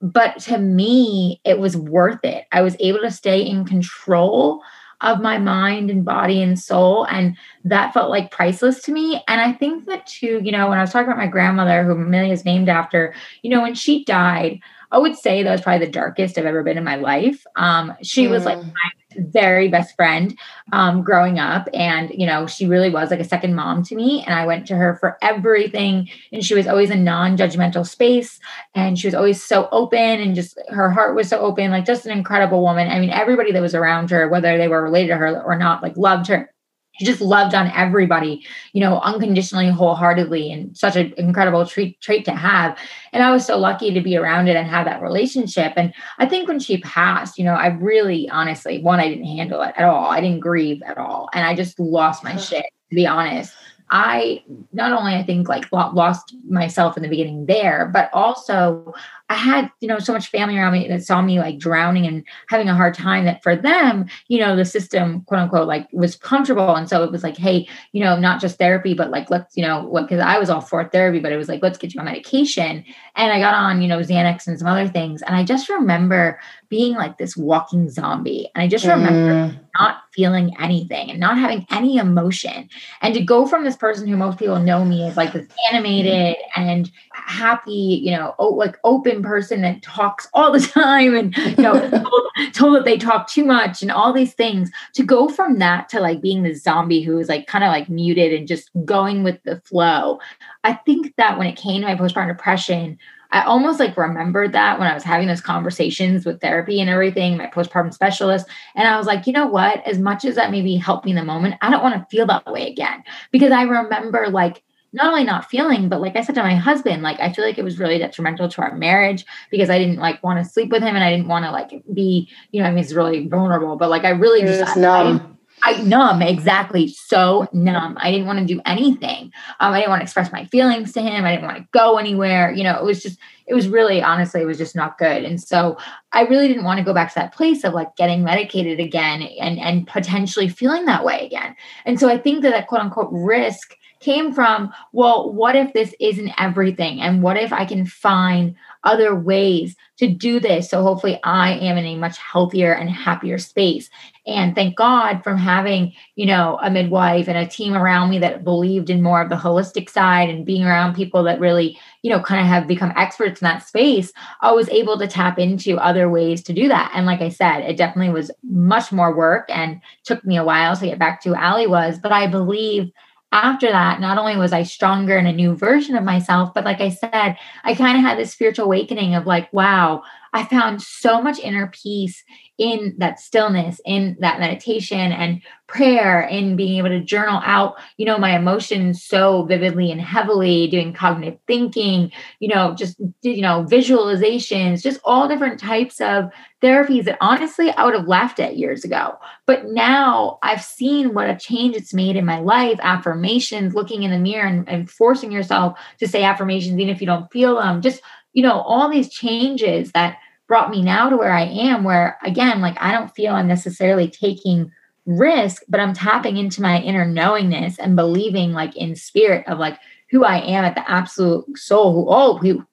But 0.00 0.38
to 0.40 0.58
me, 0.58 1.40
it 1.44 1.58
was 1.58 1.76
worth 1.76 2.24
it. 2.24 2.44
I 2.52 2.62
was 2.62 2.76
able 2.80 3.00
to 3.00 3.10
stay 3.10 3.40
in 3.40 3.64
control 3.64 4.62
of 5.02 5.20
my 5.20 5.38
mind 5.38 5.90
and 5.90 6.04
body 6.04 6.42
and 6.42 6.58
soul. 6.58 7.06
And 7.06 7.36
that 7.64 7.94
felt 7.94 8.10
like 8.10 8.30
priceless 8.30 8.82
to 8.82 8.92
me. 8.92 9.22
And 9.28 9.40
I 9.40 9.52
think 9.52 9.86
that 9.86 10.06
too, 10.06 10.40
you 10.44 10.52
know, 10.52 10.68
when 10.68 10.78
I 10.78 10.82
was 10.82 10.92
talking 10.92 11.08
about 11.08 11.16
my 11.16 11.26
grandmother, 11.26 11.84
who 11.84 11.92
Amelia 11.92 12.32
is 12.32 12.44
named 12.44 12.68
after, 12.68 13.14
you 13.42 13.50
know, 13.50 13.62
when 13.62 13.74
she 13.74 14.04
died, 14.04 14.60
I 14.92 14.98
would 14.98 15.16
say 15.16 15.42
that 15.42 15.50
was 15.50 15.60
probably 15.60 15.86
the 15.86 15.92
darkest 15.92 16.36
I've 16.36 16.46
ever 16.46 16.62
been 16.62 16.78
in 16.78 16.84
my 16.84 16.96
life. 16.96 17.44
Um, 17.56 17.94
she 18.02 18.26
mm. 18.26 18.30
was 18.30 18.44
like 18.44 18.58
mm. 18.58 18.66
my 18.66 18.90
very 19.16 19.68
best 19.68 19.94
friend 19.96 20.38
um, 20.72 21.02
growing 21.02 21.38
up. 21.38 21.68
And, 21.74 22.10
you 22.10 22.26
know, 22.26 22.46
she 22.46 22.66
really 22.66 22.90
was 22.90 23.10
like 23.10 23.20
a 23.20 23.24
second 23.24 23.54
mom 23.54 23.82
to 23.84 23.94
me. 23.94 24.24
And 24.24 24.34
I 24.34 24.46
went 24.46 24.66
to 24.68 24.76
her 24.76 24.96
for 24.96 25.16
everything. 25.22 26.08
And 26.32 26.44
she 26.44 26.54
was 26.54 26.66
always 26.66 26.90
a 26.90 26.96
non 26.96 27.36
judgmental 27.36 27.86
space. 27.86 28.40
And 28.74 28.98
she 28.98 29.06
was 29.06 29.14
always 29.14 29.42
so 29.42 29.68
open 29.72 29.98
and 29.98 30.34
just 30.34 30.58
her 30.68 30.90
heart 30.90 31.16
was 31.16 31.28
so 31.28 31.40
open, 31.40 31.70
like 31.70 31.86
just 31.86 32.06
an 32.06 32.16
incredible 32.16 32.62
woman. 32.62 32.88
I 32.88 32.98
mean, 32.98 33.10
everybody 33.10 33.52
that 33.52 33.62
was 33.62 33.74
around 33.74 34.10
her, 34.10 34.28
whether 34.28 34.58
they 34.58 34.68
were 34.68 34.82
related 34.82 35.08
to 35.08 35.16
her 35.16 35.42
or 35.42 35.56
not, 35.56 35.82
like 35.82 35.96
loved 35.96 36.26
her 36.28 36.52
he 37.00 37.06
just 37.06 37.22
loved 37.22 37.54
on 37.54 37.72
everybody, 37.74 38.46
you 38.74 38.80
know, 38.82 39.00
unconditionally, 39.00 39.70
wholeheartedly, 39.70 40.52
and 40.52 40.76
such 40.76 40.96
an 40.96 41.14
incredible 41.16 41.64
treat, 41.64 41.98
trait 42.02 42.26
to 42.26 42.32
have. 42.32 42.76
And 43.14 43.22
I 43.22 43.30
was 43.30 43.46
so 43.46 43.56
lucky 43.56 43.94
to 43.94 44.02
be 44.02 44.18
around 44.18 44.48
it 44.48 44.56
and 44.56 44.68
have 44.68 44.84
that 44.84 45.00
relationship. 45.00 45.72
And 45.78 45.94
I 46.18 46.26
think 46.26 46.46
when 46.46 46.60
she 46.60 46.76
passed, 46.82 47.38
you 47.38 47.44
know, 47.44 47.54
I 47.54 47.68
really, 47.68 48.28
honestly, 48.28 48.82
one, 48.82 49.00
I 49.00 49.08
didn't 49.08 49.24
handle 49.24 49.62
it 49.62 49.72
at 49.78 49.88
all. 49.88 50.10
I 50.10 50.20
didn't 50.20 50.40
grieve 50.40 50.82
at 50.82 50.98
all, 50.98 51.30
and 51.32 51.46
I 51.46 51.56
just 51.56 51.80
lost 51.80 52.22
my 52.22 52.36
shit. 52.36 52.66
To 52.90 52.96
be 52.96 53.06
honest, 53.06 53.54
I 53.88 54.44
not 54.74 54.92
only 54.92 55.14
I 55.14 55.22
think 55.22 55.48
like 55.48 55.72
lost 55.72 56.34
myself 56.46 56.98
in 56.98 57.02
the 57.02 57.08
beginning 57.08 57.46
there, 57.46 57.88
but 57.90 58.10
also 58.12 58.92
I 59.30 59.34
had, 59.34 59.70
you 59.78 59.86
know, 59.86 60.00
so 60.00 60.12
much 60.12 60.26
family 60.26 60.58
around 60.58 60.72
me 60.72 60.88
that 60.88 61.04
saw 61.04 61.22
me 61.22 61.38
like 61.38 61.56
drowning 61.56 62.04
and 62.04 62.24
having 62.48 62.68
a 62.68 62.74
hard 62.74 62.94
time 62.94 63.24
that 63.26 63.44
for 63.44 63.54
them, 63.54 64.06
you 64.26 64.40
know, 64.40 64.56
the 64.56 64.64
system, 64.64 65.20
quote 65.22 65.40
unquote, 65.40 65.68
like 65.68 65.88
was 65.92 66.16
comfortable. 66.16 66.74
And 66.74 66.88
so 66.88 67.04
it 67.04 67.12
was 67.12 67.22
like, 67.22 67.36
hey, 67.36 67.68
you 67.92 68.02
know, 68.02 68.18
not 68.18 68.40
just 68.40 68.58
therapy, 68.58 68.92
but 68.92 69.12
like, 69.12 69.30
let's, 69.30 69.56
you 69.56 69.64
know, 69.64 69.84
what, 69.84 70.08
cause 70.08 70.18
I 70.18 70.36
was 70.40 70.50
all 70.50 70.60
for 70.60 70.82
therapy, 70.88 71.20
but 71.20 71.30
it 71.30 71.36
was 71.36 71.48
like, 71.48 71.62
let's 71.62 71.78
get 71.78 71.94
you 71.94 72.00
on 72.00 72.06
medication. 72.06 72.84
And 73.14 73.32
I 73.32 73.38
got 73.38 73.54
on, 73.54 73.80
you 73.80 73.86
know, 73.86 74.00
Xanax 74.00 74.48
and 74.48 74.58
some 74.58 74.66
other 74.66 74.88
things. 74.88 75.22
And 75.22 75.36
I 75.36 75.44
just 75.44 75.68
remember 75.68 76.40
being 76.68 76.94
like 76.94 77.18
this 77.18 77.36
walking 77.36 77.88
zombie. 77.88 78.48
And 78.54 78.62
I 78.62 78.68
just 78.68 78.84
remember 78.84 79.50
mm. 79.50 79.60
not 79.78 80.02
feeling 80.12 80.54
anything 80.60 81.10
and 81.10 81.18
not 81.18 81.36
having 81.36 81.66
any 81.70 81.96
emotion. 81.96 82.68
And 83.00 83.12
to 83.14 83.20
go 83.20 83.46
from 83.46 83.64
this 83.64 83.76
person 83.76 84.06
who 84.06 84.16
most 84.16 84.38
people 84.38 84.58
know 84.58 84.84
me 84.84 85.06
as 85.06 85.16
like 85.16 85.32
this 85.32 85.48
animated 85.72 86.36
and 86.54 86.90
happy, 87.12 88.00
you 88.02 88.12
know, 88.12 88.34
like 88.38 88.76
open 88.84 89.19
person 89.22 89.62
that 89.62 89.82
talks 89.82 90.28
all 90.34 90.52
the 90.52 90.60
time 90.74 91.14
and, 91.14 91.36
you 91.36 91.56
know, 91.56 91.88
told, 91.90 92.52
told 92.54 92.76
that 92.76 92.84
they 92.84 92.96
talk 92.96 93.28
too 93.28 93.44
much 93.44 93.82
and 93.82 93.90
all 93.90 94.12
these 94.12 94.34
things, 94.34 94.70
to 94.94 95.02
go 95.02 95.28
from 95.28 95.58
that 95.58 95.88
to 95.90 96.00
like 96.00 96.20
being 96.20 96.42
the 96.42 96.54
zombie 96.54 97.02
who 97.02 97.18
is 97.18 97.28
like 97.28 97.46
kind 97.46 97.64
of 97.64 97.68
like 97.68 97.88
muted 97.88 98.32
and 98.32 98.48
just 98.48 98.70
going 98.84 99.22
with 99.22 99.42
the 99.44 99.60
flow. 99.60 100.18
I 100.64 100.74
think 100.74 101.14
that 101.16 101.38
when 101.38 101.46
it 101.46 101.56
came 101.56 101.82
to 101.82 101.88
my 101.88 101.96
postpartum 101.96 102.28
depression, 102.28 102.98
I 103.32 103.42
almost 103.42 103.78
like 103.78 103.96
remembered 103.96 104.52
that 104.52 104.78
when 104.78 104.88
I 104.88 104.94
was 104.94 105.04
having 105.04 105.28
those 105.28 105.40
conversations 105.40 106.26
with 106.26 106.40
therapy 106.40 106.80
and 106.80 106.90
everything, 106.90 107.36
my 107.36 107.46
postpartum 107.46 107.94
specialist. 107.94 108.46
And 108.74 108.88
I 108.88 108.96
was 108.96 109.06
like, 109.06 109.26
you 109.26 109.32
know 109.32 109.46
what? 109.46 109.86
As 109.86 109.98
much 109.98 110.24
as 110.24 110.34
that 110.34 110.50
maybe 110.50 110.74
helped 110.76 111.04
me 111.04 111.12
in 111.12 111.16
the 111.16 111.24
moment, 111.24 111.54
I 111.60 111.70
don't 111.70 111.82
want 111.82 111.94
to 111.94 112.16
feel 112.16 112.26
that 112.26 112.50
way 112.50 112.68
again. 112.68 113.04
Because 113.30 113.52
I 113.52 113.62
remember 113.62 114.28
like 114.28 114.64
not 114.92 115.06
only 115.08 115.24
not 115.24 115.48
feeling, 115.48 115.88
but 115.88 116.00
like 116.00 116.16
I 116.16 116.22
said 116.22 116.34
to 116.34 116.42
my 116.42 116.56
husband, 116.56 117.02
like 117.02 117.20
I 117.20 117.32
feel 117.32 117.44
like 117.44 117.58
it 117.58 117.64
was 117.64 117.78
really 117.78 117.98
detrimental 117.98 118.48
to 118.48 118.62
our 118.62 118.74
marriage 118.74 119.24
because 119.50 119.70
I 119.70 119.78
didn't 119.78 119.98
like 119.98 120.22
want 120.22 120.44
to 120.44 120.50
sleep 120.50 120.70
with 120.70 120.82
him 120.82 120.96
and 120.96 121.04
I 121.04 121.10
didn't 121.10 121.28
want 121.28 121.44
to 121.44 121.50
like 121.50 121.70
be, 121.92 122.28
you 122.50 122.60
know, 122.60 122.68
I 122.68 122.70
mean, 122.70 122.82
it's 122.82 122.92
really 122.92 123.28
vulnerable, 123.28 123.76
but 123.76 123.90
like 123.90 124.04
I 124.04 124.10
really 124.10 124.42
just, 124.42 124.60
just 124.60 124.76
numb. 124.76 125.38
I 125.62 125.82
numb 125.82 126.22
exactly 126.22 126.88
so 126.88 127.46
numb. 127.52 127.98
I 128.00 128.10
didn't 128.10 128.26
want 128.26 128.38
to 128.38 128.46
do 128.46 128.62
anything. 128.64 129.30
Um, 129.60 129.74
I 129.74 129.80
didn't 129.80 129.90
want 129.90 130.00
to 130.00 130.04
express 130.04 130.32
my 130.32 130.46
feelings 130.46 130.92
to 130.92 131.02
him. 131.02 131.24
I 131.24 131.32
didn't 131.32 131.44
want 131.44 131.58
to 131.58 131.68
go 131.72 131.98
anywhere. 131.98 132.50
You 132.50 132.64
know, 132.64 132.78
it 132.78 132.84
was 132.84 133.02
just, 133.02 133.18
it 133.46 133.54
was 133.54 133.68
really 133.68 134.02
honestly, 134.02 134.40
it 134.40 134.46
was 134.46 134.56
just 134.58 134.74
not 134.74 134.96
good. 134.96 135.22
And 135.22 135.40
so 135.40 135.76
I 136.12 136.22
really 136.22 136.48
didn't 136.48 136.64
want 136.64 136.78
to 136.78 136.84
go 136.84 136.94
back 136.94 137.12
to 137.12 137.18
that 137.20 137.34
place 137.34 137.62
of 137.62 137.74
like 137.74 137.94
getting 137.96 138.24
medicated 138.24 138.80
again 138.80 139.22
and 139.22 139.58
and 139.58 139.86
potentially 139.86 140.48
feeling 140.48 140.86
that 140.86 141.04
way 141.04 141.26
again. 141.26 141.54
And 141.84 142.00
so 142.00 142.08
I 142.08 142.16
think 142.16 142.42
that 142.42 142.50
that 142.50 142.66
quote 142.66 142.80
unquote 142.80 143.10
risk 143.12 143.76
came 144.00 144.32
from, 144.32 144.72
well, 144.92 145.32
what 145.32 145.54
if 145.54 145.72
this 145.72 145.94
isn't 146.00 146.32
everything? 146.38 147.00
And 147.00 147.22
what 147.22 147.36
if 147.36 147.52
I 147.52 147.66
can 147.66 147.86
find 147.86 148.56
other 148.82 149.14
ways 149.14 149.76
to 149.98 150.08
do 150.08 150.40
this? 150.40 150.70
So 150.70 150.82
hopefully 150.82 151.20
I 151.22 151.52
am 151.52 151.76
in 151.76 151.84
a 151.84 151.96
much 151.96 152.16
healthier 152.18 152.72
and 152.72 152.90
happier 152.90 153.36
space. 153.36 153.90
And 154.26 154.54
thank 154.54 154.76
God 154.76 155.22
from 155.22 155.36
having, 155.36 155.92
you 156.14 156.24
know, 156.24 156.58
a 156.62 156.70
midwife 156.70 157.28
and 157.28 157.36
a 157.36 157.46
team 157.46 157.74
around 157.74 158.10
me 158.10 158.18
that 158.20 158.44
believed 158.44 158.88
in 158.88 159.02
more 159.02 159.20
of 159.20 159.28
the 159.28 159.36
holistic 159.36 159.90
side 159.90 160.30
and 160.30 160.46
being 160.46 160.64
around 160.64 160.94
people 160.94 161.22
that 161.24 161.40
really, 161.40 161.78
you 162.02 162.10
know, 162.10 162.20
kind 162.20 162.40
of 162.40 162.46
have 162.46 162.66
become 162.66 162.92
experts 162.96 163.42
in 163.42 163.46
that 163.46 163.66
space, 163.66 164.12
I 164.40 164.52
was 164.52 164.68
able 164.70 164.98
to 164.98 165.06
tap 165.06 165.38
into 165.38 165.76
other 165.76 166.08
ways 166.08 166.42
to 166.44 166.52
do 166.54 166.68
that. 166.68 166.92
And 166.94 167.04
like 167.06 167.20
I 167.20 167.28
said, 167.28 167.60
it 167.60 167.76
definitely 167.76 168.12
was 168.12 168.30
much 168.42 168.92
more 168.92 169.14
work 169.14 169.46
and 169.50 169.80
took 170.04 170.24
me 170.24 170.36
a 170.36 170.44
while 170.44 170.74
to 170.76 170.86
get 170.86 170.98
back 170.98 171.22
to 171.22 171.34
Ali 171.34 171.66
was, 171.66 171.98
but 171.98 172.12
I 172.12 172.26
believe 172.26 172.90
after 173.32 173.70
that, 173.70 174.00
not 174.00 174.18
only 174.18 174.36
was 174.36 174.52
I 174.52 174.64
stronger 174.64 175.16
and 175.16 175.28
a 175.28 175.32
new 175.32 175.54
version 175.54 175.94
of 175.96 176.02
myself, 176.02 176.52
but 176.52 176.64
like 176.64 176.80
I 176.80 176.88
said, 176.88 177.36
I 177.62 177.74
kind 177.74 177.96
of 177.96 178.02
had 178.02 178.18
this 178.18 178.32
spiritual 178.32 178.64
awakening 178.64 179.14
of 179.14 179.26
like, 179.26 179.52
wow, 179.52 180.02
I 180.32 180.44
found 180.44 180.82
so 180.82 181.22
much 181.22 181.38
inner 181.38 181.68
peace 181.68 182.24
in 182.60 182.94
that 182.98 183.18
stillness, 183.18 183.80
in 183.86 184.18
that 184.20 184.38
meditation 184.38 185.12
and 185.12 185.40
prayer, 185.66 186.20
in 186.20 186.56
being 186.56 186.76
able 186.76 186.90
to 186.90 187.00
journal 187.00 187.40
out, 187.42 187.76
you 187.96 188.04
know, 188.04 188.18
my 188.18 188.36
emotions 188.36 189.02
so 189.02 189.44
vividly 189.44 189.90
and 189.90 190.00
heavily, 190.00 190.66
doing 190.66 190.92
cognitive 190.92 191.38
thinking, 191.46 192.12
you 192.38 192.48
know, 192.48 192.74
just, 192.74 193.00
you 193.22 193.40
know, 193.40 193.64
visualizations, 193.64 194.82
just 194.82 195.00
all 195.04 195.26
different 195.26 195.58
types 195.58 196.02
of 196.02 196.30
therapies 196.62 197.04
that 197.04 197.16
honestly 197.22 197.70
I 197.70 197.86
would 197.86 197.94
have 197.94 198.06
left 198.06 198.38
it 198.38 198.56
years 198.56 198.84
ago. 198.84 199.16
But 199.46 199.68
now 199.68 200.38
I've 200.42 200.62
seen 200.62 201.14
what 201.14 201.30
a 201.30 201.38
change 201.38 201.76
it's 201.76 201.94
made 201.94 202.16
in 202.16 202.26
my 202.26 202.40
life. 202.40 202.78
Affirmations, 202.82 203.74
looking 203.74 204.02
in 204.02 204.10
the 204.10 204.18
mirror 204.18 204.46
and, 204.46 204.68
and 204.68 204.90
forcing 204.90 205.32
yourself 205.32 205.78
to 205.98 206.06
say 206.06 206.24
affirmations, 206.24 206.78
even 206.78 206.94
if 206.94 207.00
you 207.00 207.06
don't 207.06 207.32
feel 207.32 207.56
them, 207.56 207.80
just, 207.80 208.02
you 208.34 208.42
know, 208.42 208.60
all 208.60 208.90
these 208.90 209.08
changes 209.08 209.92
that 209.92 210.18
brought 210.50 210.68
me 210.68 210.82
now 210.82 211.08
to 211.08 211.16
where 211.16 211.32
I 211.32 211.44
am, 211.44 211.84
where 211.84 212.18
again, 212.24 212.60
like 212.60 212.76
I 212.80 212.90
don't 212.90 213.14
feel 213.14 213.32
I'm 213.32 213.46
necessarily 213.46 214.08
taking 214.08 214.72
risk, 215.06 215.62
but 215.68 215.78
I'm 215.78 215.94
tapping 215.94 216.38
into 216.38 216.60
my 216.60 216.80
inner 216.80 217.04
knowingness 217.04 217.78
and 217.78 217.94
believing 217.94 218.52
like 218.52 218.76
in 218.76 218.96
spirit 218.96 219.46
of 219.46 219.60
like 219.60 219.78
who 220.10 220.24
I 220.24 220.38
am 220.38 220.64
at 220.64 220.74
the 220.74 220.90
absolute 220.90 221.56
soul, 221.56 221.92
who 221.94 222.08
all 222.10 222.36
who 222.38 222.66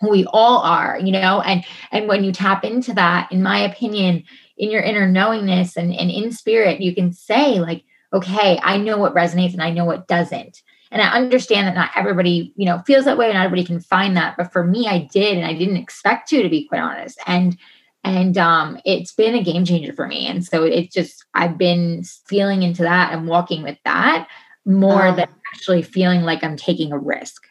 who 0.00 0.10
we 0.10 0.24
all 0.26 0.60
are, 0.60 0.96
you 1.02 1.10
know, 1.10 1.40
and 1.40 1.64
and 1.90 2.06
when 2.06 2.22
you 2.22 2.30
tap 2.30 2.64
into 2.64 2.94
that, 2.94 3.32
in 3.32 3.42
my 3.42 3.58
opinion, 3.58 4.22
in 4.56 4.70
your 4.70 4.82
inner 4.82 5.08
knowingness 5.08 5.76
and, 5.76 5.92
and 5.92 6.12
in 6.12 6.30
spirit, 6.30 6.80
you 6.80 6.94
can 6.94 7.12
say, 7.12 7.58
like, 7.58 7.82
okay, 8.12 8.60
I 8.62 8.76
know 8.76 8.96
what 8.96 9.12
resonates 9.12 9.54
and 9.54 9.62
I 9.62 9.70
know 9.70 9.84
what 9.84 10.06
doesn't. 10.06 10.62
And 10.94 11.02
I 11.02 11.08
understand 11.10 11.66
that 11.66 11.74
not 11.74 11.90
everybody, 11.96 12.52
you 12.54 12.64
know, 12.64 12.78
feels 12.86 13.04
that 13.04 13.18
way 13.18 13.26
and 13.26 13.34
not 13.34 13.44
everybody 13.44 13.66
can 13.66 13.80
find 13.80 14.16
that. 14.16 14.36
But 14.36 14.52
for 14.52 14.64
me, 14.64 14.86
I 14.86 15.08
did, 15.12 15.36
and 15.36 15.44
I 15.44 15.52
didn't 15.52 15.76
expect 15.76 16.28
to, 16.28 16.42
to 16.42 16.48
be 16.48 16.66
quite 16.66 16.80
honest. 16.80 17.18
And 17.26 17.58
and 18.04 18.38
um, 18.38 18.78
it's 18.84 19.12
been 19.12 19.34
a 19.34 19.42
game 19.42 19.64
changer 19.64 19.92
for 19.92 20.06
me. 20.06 20.26
And 20.26 20.44
so 20.44 20.62
it's 20.62 20.94
just 20.94 21.24
I've 21.34 21.58
been 21.58 22.04
feeling 22.26 22.62
into 22.62 22.82
that 22.82 23.12
and 23.12 23.26
walking 23.26 23.62
with 23.62 23.78
that 23.84 24.28
more 24.64 25.08
um, 25.08 25.16
than 25.16 25.28
actually 25.52 25.82
feeling 25.82 26.22
like 26.22 26.44
I'm 26.44 26.56
taking 26.56 26.92
a 26.92 26.98
risk. 26.98 27.42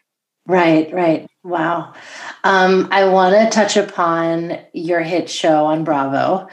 Right, 0.45 0.93
right. 0.93 1.27
Wow. 1.43 1.93
Um, 2.43 2.87
I 2.91 3.05
want 3.05 3.35
to 3.35 3.49
touch 3.49 3.77
upon 3.77 4.59
your 4.73 5.01
hit 5.01 5.29
show 5.29 5.65
on 5.65 5.83
Bravo 5.83 6.47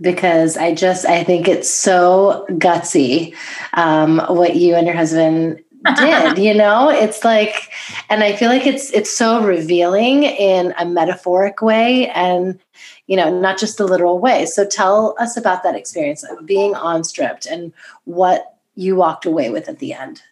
because 0.00 0.56
I 0.56 0.74
just 0.74 1.06
I 1.06 1.24
think 1.24 1.48
it's 1.48 1.70
so 1.70 2.46
gutsy 2.50 3.34
um, 3.74 4.18
what 4.28 4.56
you 4.56 4.74
and 4.74 4.86
your 4.86 4.96
husband 4.96 5.62
did. 5.92 6.38
you 6.38 6.54
know, 6.54 6.88
it's 6.88 7.24
like, 7.24 7.70
and 8.08 8.22
I 8.22 8.34
feel 8.34 8.48
like 8.48 8.66
it's 8.66 8.90
it's 8.90 9.10
so 9.10 9.42
revealing 9.42 10.24
in 10.24 10.74
a 10.78 10.84
metaphoric 10.84 11.62
way 11.62 12.08
and 12.10 12.58
you 13.06 13.16
know 13.16 13.38
not 13.38 13.58
just 13.58 13.78
the 13.78 13.86
literal 13.86 14.18
way. 14.18 14.46
So 14.46 14.66
tell 14.66 15.14
us 15.18 15.36
about 15.36 15.62
that 15.62 15.74
experience 15.74 16.22
of 16.22 16.46
being 16.46 16.74
on 16.74 17.04
stripped 17.04 17.46
and 17.46 17.72
what 18.04 18.56
you 18.74 18.96
walked 18.96 19.26
away 19.26 19.50
with 19.50 19.68
at 19.68 19.78
the 19.78 19.92
end. 19.92 20.22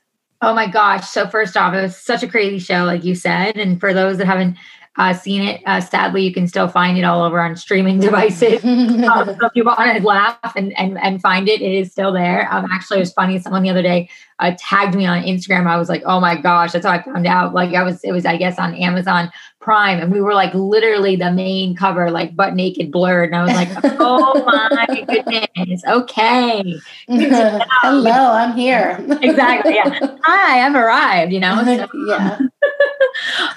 Oh 0.41 0.55
my 0.55 0.67
gosh. 0.67 1.09
So, 1.09 1.29
first 1.29 1.57
off, 1.57 1.73
it 1.73 1.83
was 1.83 1.97
such 1.97 2.25
a 2.25 2.29
crazy 2.29 2.59
show, 2.59 2.85
like 2.85 3.05
you 3.05 3.15
said. 3.15 3.57
And 3.57 3.79
for 3.79 3.95
those 3.95 4.19
that 4.19 4.27
haven't 4.27 4.57
uh, 4.97 5.15
seen 5.15 5.43
it, 5.43 5.63
uh, 5.65 5.81
sadly, 5.81 6.23
you 6.23 6.35
can 6.35 6.47
still 6.47 6.69
find 6.69 6.99
it 6.99 7.03
all 7.03 7.23
over 7.23 7.41
on 7.41 7.57
streaming 7.57 7.99
devices. 7.99 8.63
um, 8.65 9.01
so 9.41 9.47
if 9.47 9.53
you 9.55 9.65
want 9.65 9.97
to 9.97 10.07
laugh 10.07 10.53
and, 10.55 10.79
and, 10.79 10.99
and 10.99 11.21
find 11.23 11.49
it, 11.49 11.63
it 11.63 11.73
is 11.73 11.91
still 11.91 12.13
there. 12.13 12.47
Um, 12.53 12.69
actually, 12.71 12.99
it 12.99 13.01
was 13.01 13.13
funny. 13.13 13.39
Someone 13.39 13.63
the 13.63 13.71
other 13.71 13.83
day 13.83 14.11
uh, 14.39 14.53
tagged 14.59 14.95
me 14.95 15.07
on 15.07 15.23
Instagram. 15.23 15.67
I 15.67 15.79
was 15.79 15.89
like, 15.89 16.03
oh 16.05 16.21
my 16.21 16.39
gosh, 16.39 16.73
that's 16.73 16.85
how 16.85 16.93
I 16.93 17.03
found 17.03 17.27
out. 17.27 17.55
Like, 17.55 17.75
I 17.75 17.83
was, 17.83 18.05
it 18.05 18.13
was, 18.13 18.27
I 18.27 18.37
guess, 18.37 18.59
on 18.59 18.75
Amazon 18.75 19.33
Prime, 19.61 19.99
and 20.01 20.13
we 20.13 20.21
were 20.21 20.35
like 20.35 20.53
literally 20.53 21.17
the 21.17 21.33
main 21.33 21.75
cover, 21.75 22.11
like 22.11 22.37
butt 22.37 22.55
naked, 22.55 22.91
blurred. 22.91 23.33
And 23.33 23.37
I 23.37 23.45
was 23.45 23.55
like, 23.55 23.69
oh 24.01 24.45
my 24.45 25.05
goodness, 25.25 25.83
okay. 25.89 26.81
Hello, 27.09 28.33
I'm 28.33 28.55
here. 28.55 28.99
exactly. 29.23 29.77
Yeah. 29.77 30.17
Hi, 30.25 30.67
I've 30.67 30.75
arrived. 30.75 31.33
You 31.33 31.41
know. 31.41 31.63
So, 31.65 31.87
yeah. 32.07 32.39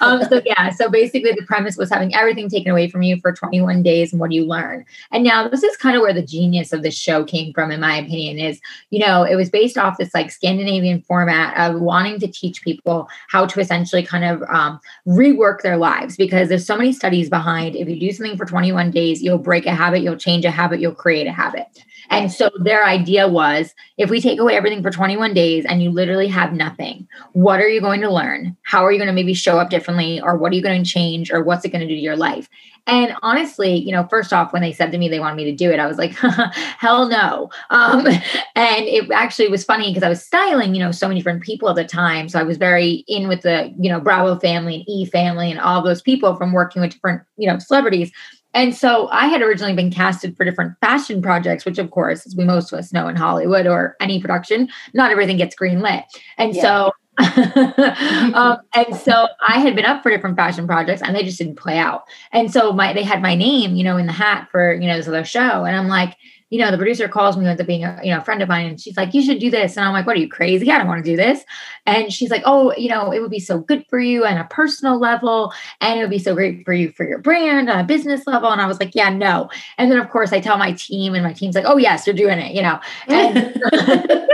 Um, 0.02 0.24
so 0.24 0.42
yeah, 0.46 0.70
so 0.70 0.90
basically 0.90 1.32
the 1.32 1.46
premise 1.46 1.78
was 1.78 1.90
having 1.90 2.14
everything 2.16 2.50
taken 2.50 2.72
away 2.72 2.90
from 2.90 3.02
you 3.02 3.20
for 3.20 3.34
21 3.34 3.84
days 3.84 4.12
and 4.12 4.20
what 4.20 4.30
do 4.30 4.36
you 4.36 4.46
learn? 4.46 4.86
And 5.12 5.24
now 5.24 5.48
this 5.48 5.64
is 5.64 5.78
kind 5.78 5.96
of 5.96 6.02
where 6.02 6.14
the 6.14 6.22
genius 6.22 6.74
of 6.74 6.84
the 6.84 6.92
show 6.92 7.24
came 7.24 7.54
from, 7.54 7.72
in 7.72 7.80
my 7.80 7.98
opinion, 7.98 8.40
is 8.40 8.60
you 8.90 9.06
know, 9.06 9.24
it 9.24 9.36
was 9.36 9.50
based 9.50 9.78
off 9.78 9.98
this 9.98 10.14
like 10.14 10.32
Scandinavian 10.32 11.02
format 11.02 11.58
of 11.58 11.82
wanting 11.82 12.20
to 12.20 12.28
teach 12.28 12.62
people 12.62 13.08
how 13.30 13.46
to 13.46 13.60
essentially 13.60 14.04
kind 14.04 14.26
of 14.26 14.44
um, 14.50 14.80
rework 15.08 15.62
their 15.62 15.78
lives 15.78 16.16
because 16.16 16.50
there's 16.50 16.66
so 16.66 16.78
many 16.78 16.94
studies 16.94 17.30
behind 17.30 17.76
if 17.76 17.88
you 17.90 18.00
do 18.00 18.12
something 18.12 18.38
for 18.38 18.46
21 18.46 18.92
days, 18.92 19.22
you'll 19.22 19.38
break 19.38 19.66
a 19.66 19.74
habit, 19.74 20.02
you'll 20.02 20.18
change 20.18 20.46
a 20.46 20.52
habit, 20.52 20.80
you'll 20.80 20.94
create 20.94 21.28
a 21.28 21.32
habit. 21.32 21.68
And 22.10 22.32
so 22.32 22.50
their 22.60 22.86
idea 22.86 23.28
was 23.28 23.74
if 23.98 24.10
we 24.10 24.22
take 24.22 24.40
away 24.40 24.56
everything 24.56 24.84
for 24.84 24.92
21 24.92 25.34
days 25.34 25.66
and 25.66 25.82
you 25.82 25.90
literally 25.90 26.28
have 26.28 26.54
nothing, 26.54 27.08
what 27.34 27.60
are 27.60 27.68
you 27.68 27.82
going 27.82 28.02
to 28.02 28.12
learn? 28.12 28.56
How 28.64 28.86
are 28.86 28.92
you 28.92 28.98
going 28.98 29.08
to 29.08 29.14
maybe 29.14 29.34
show 29.34 29.60
up 29.60 29.70
differently? 29.70 30.22
Or 30.22 30.38
what 30.38 30.52
are 30.52 30.56
you 30.56 30.62
going 30.62 30.84
to 30.84 30.90
change? 30.90 31.32
Or 31.32 31.44
what's 31.44 31.66
it 31.66 31.70
going 31.70 31.82
to 31.82 31.88
do 31.88 31.96
to 31.96 32.02
your 32.02 32.16
life? 32.16 32.50
And 32.88 33.16
honestly, 33.24 33.76
you 33.76 33.92
know, 33.92 34.06
first 34.10 34.32
off, 34.32 34.54
when 34.54 34.62
they 34.62 34.72
said 34.72 34.92
to 34.92 34.98
me 35.00 35.10
they 35.10 35.20
wanted 35.20 35.38
me 35.38 35.46
to 35.46 35.56
do 35.56 35.72
it, 35.72 35.80
I 35.80 35.88
was 35.88 35.98
like, 35.98 36.12
hell 36.78 37.10
no. 37.10 37.50
Um, 37.72 38.06
and 38.56 38.86
it 38.86 39.10
actually 39.12 39.48
was 39.48 39.64
funny 39.64 39.90
because 39.90 40.04
I 40.04 40.10
was 40.10 40.24
styling, 40.24 40.76
you 40.76 40.84
know, 40.84 40.92
so 40.92 41.08
many 41.08 41.20
different 41.20 41.42
people 41.42 41.68
at 41.70 41.76
the 41.76 41.84
time. 41.84 42.30
So 42.30 42.40
I 42.40 42.44
was 42.44 42.58
very 42.58 43.04
in 43.08 43.28
with 43.28 43.42
the, 43.42 43.74
you 43.80 43.90
know, 43.90 44.00
Bravo 44.00 44.40
family 44.40 44.76
and 44.76 44.84
E 44.88 45.06
family 45.06 45.50
and 45.50 45.60
all 45.60 45.82
those 45.82 46.02
people 46.02 46.36
from 46.36 46.54
working 46.54 46.82
with 46.82 46.92
different, 46.92 47.24
you 47.38 47.48
know, 47.48 47.58
celebrities. 47.58 48.12
And 48.56 48.74
so 48.74 49.10
I 49.12 49.28
had 49.28 49.42
originally 49.42 49.76
been 49.76 49.92
casted 49.92 50.36
for 50.36 50.46
different 50.46 50.76
fashion 50.80 51.22
projects, 51.22 51.66
which 51.66 51.78
of 51.78 51.92
course, 51.92 52.26
as 52.26 52.36
we 52.36 52.46
most 52.46 52.72
of 52.72 52.80
us 52.80 52.94
know 52.94 53.08
in 53.10 53.18
Hollywood 53.18 53.68
or 53.68 53.98
any 54.00 54.22
production, 54.22 54.70
not 54.94 55.12
everything 55.12 55.38
gets 55.38 55.56
greenlit. 55.56 56.06
And 56.38 56.56
yeah. 56.56 56.62
so 56.62 56.92
um, 58.34 58.58
and 58.74 58.96
so 58.96 59.28
I 59.48 59.60
had 59.60 59.76
been 59.76 59.86
up 59.86 60.04
for 60.04 60.10
different 60.10 60.38
fashion 60.38 60.68
projects 60.68 61.02
and 61.02 61.16
they 61.16 61.24
just 61.24 61.38
didn't 61.38 61.56
play 61.58 61.78
out. 61.78 62.04
And 62.32 62.52
so 62.52 62.72
my 62.72 62.94
they 62.94 63.04
had 63.04 63.22
my 63.22 63.36
name, 63.36 63.76
you 63.76 63.84
know, 63.84 63.98
in 63.98 64.06
the 64.06 64.14
hat 64.14 64.48
for, 64.52 64.74
you 64.74 64.88
know, 64.88 64.98
this 64.98 65.08
other 65.08 65.26
show. 65.26 65.66
And 65.66 65.76
I'm 65.76 65.88
like, 65.88 66.16
you 66.56 66.62
know, 66.62 66.72
the 66.72 66.78
producer 66.78 67.10
calls 67.10 67.36
me, 67.36 67.46
ends 67.46 67.60
up 67.60 67.68
being 67.68 67.84
a 67.84 68.00
you 68.02 68.12
know 68.12 68.20
a 68.20 68.24
friend 68.24 68.42
of 68.42 68.48
mine, 68.48 68.66
and 68.66 68.80
she's 68.80 68.96
like, 68.96 69.14
"You 69.14 69.22
should 69.22 69.40
do 69.40 69.52
this." 69.52 69.76
And 69.76 69.86
I'm 69.86 69.92
like, 69.92 70.08
"What 70.08 70.16
are 70.16 70.20
you 70.22 70.30
crazy? 70.30 70.72
I 70.72 70.78
don't 70.78 70.88
want 70.88 71.04
to 71.04 71.12
do 71.12 71.18
this." 71.18 71.44
And 71.86 72.14
she's 72.14 72.32
like, 72.32 72.44
"Oh, 72.46 72.74
you 72.78 72.88
know, 72.88 73.12
it 73.12 73.20
would 73.20 73.30
be 73.30 73.42
so 73.42 73.60
good 73.60 73.86
for 73.90 74.00
you 74.00 74.26
on 74.26 74.38
a 74.38 74.46
personal 74.46 74.98
level, 74.98 75.52
and 75.82 76.00
it 76.00 76.04
would 76.04 76.10
be 76.10 76.18
so 76.18 76.34
great 76.34 76.64
for 76.64 76.72
you 76.72 76.94
for 76.94 77.06
your 77.06 77.20
brand 77.20 77.70
on 77.70 77.78
a 77.78 77.84
business 77.84 78.26
level." 78.26 78.50
And 78.50 78.62
I 78.62 78.68
was 78.68 78.80
like, 78.80 78.96
"Yeah, 78.96 79.10
no." 79.10 79.50
And 79.78 79.92
then 79.92 80.00
of 80.00 80.10
course 80.10 80.32
I 80.32 80.40
tell 80.40 80.58
my 80.58 80.72
team, 80.72 81.14
and 81.14 81.26
my 81.26 81.34
team's 81.34 81.56
like, 81.56 81.66
"Oh 81.68 81.76
yes, 81.76 82.08
you're 82.08 82.16
doing 82.16 82.40
it," 82.40 82.56
you 82.56 82.62
know. 82.62 82.80
And, 83.10 83.38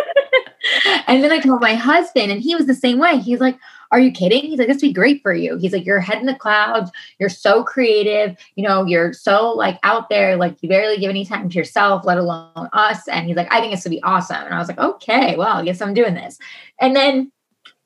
and 1.07 1.23
then 1.23 1.31
I 1.31 1.39
told 1.39 1.61
my 1.61 1.73
husband, 1.73 2.31
and 2.31 2.41
he 2.41 2.53
was 2.55 2.67
the 2.67 2.75
same 2.75 2.99
way. 2.99 3.17
He's 3.17 3.39
like, 3.39 3.57
are 3.91 3.99
you 3.99 4.11
kidding? 4.11 4.41
He's 4.43 4.57
like, 4.57 4.67
this 4.67 4.77
would 4.77 4.89
be 4.89 4.93
great 4.93 5.21
for 5.21 5.33
you. 5.33 5.57
He's 5.57 5.73
like, 5.73 5.85
you're 5.85 5.99
head 5.99 6.19
in 6.19 6.25
the 6.25 6.35
clouds. 6.35 6.91
You're 7.19 7.29
so 7.29 7.63
creative. 7.63 8.37
You 8.55 8.63
know, 8.63 8.85
you're 8.85 9.13
so 9.13 9.51
like 9.51 9.77
out 9.83 10.09
there, 10.09 10.37
like 10.37 10.55
you 10.61 10.69
barely 10.69 10.97
give 10.97 11.09
any 11.09 11.25
time 11.25 11.49
to 11.49 11.57
yourself, 11.57 12.05
let 12.05 12.17
alone 12.17 12.69
us. 12.73 13.07
And 13.07 13.27
he's 13.27 13.35
like, 13.35 13.51
I 13.51 13.59
think 13.59 13.73
this 13.73 13.83
would 13.83 13.91
be 13.91 14.03
awesome. 14.03 14.43
And 14.43 14.53
I 14.53 14.59
was 14.59 14.69
like, 14.69 14.79
okay, 14.79 15.35
well, 15.35 15.57
I 15.57 15.65
guess 15.65 15.81
I'm 15.81 15.93
doing 15.93 16.13
this. 16.13 16.39
And 16.79 16.95
then, 16.95 17.31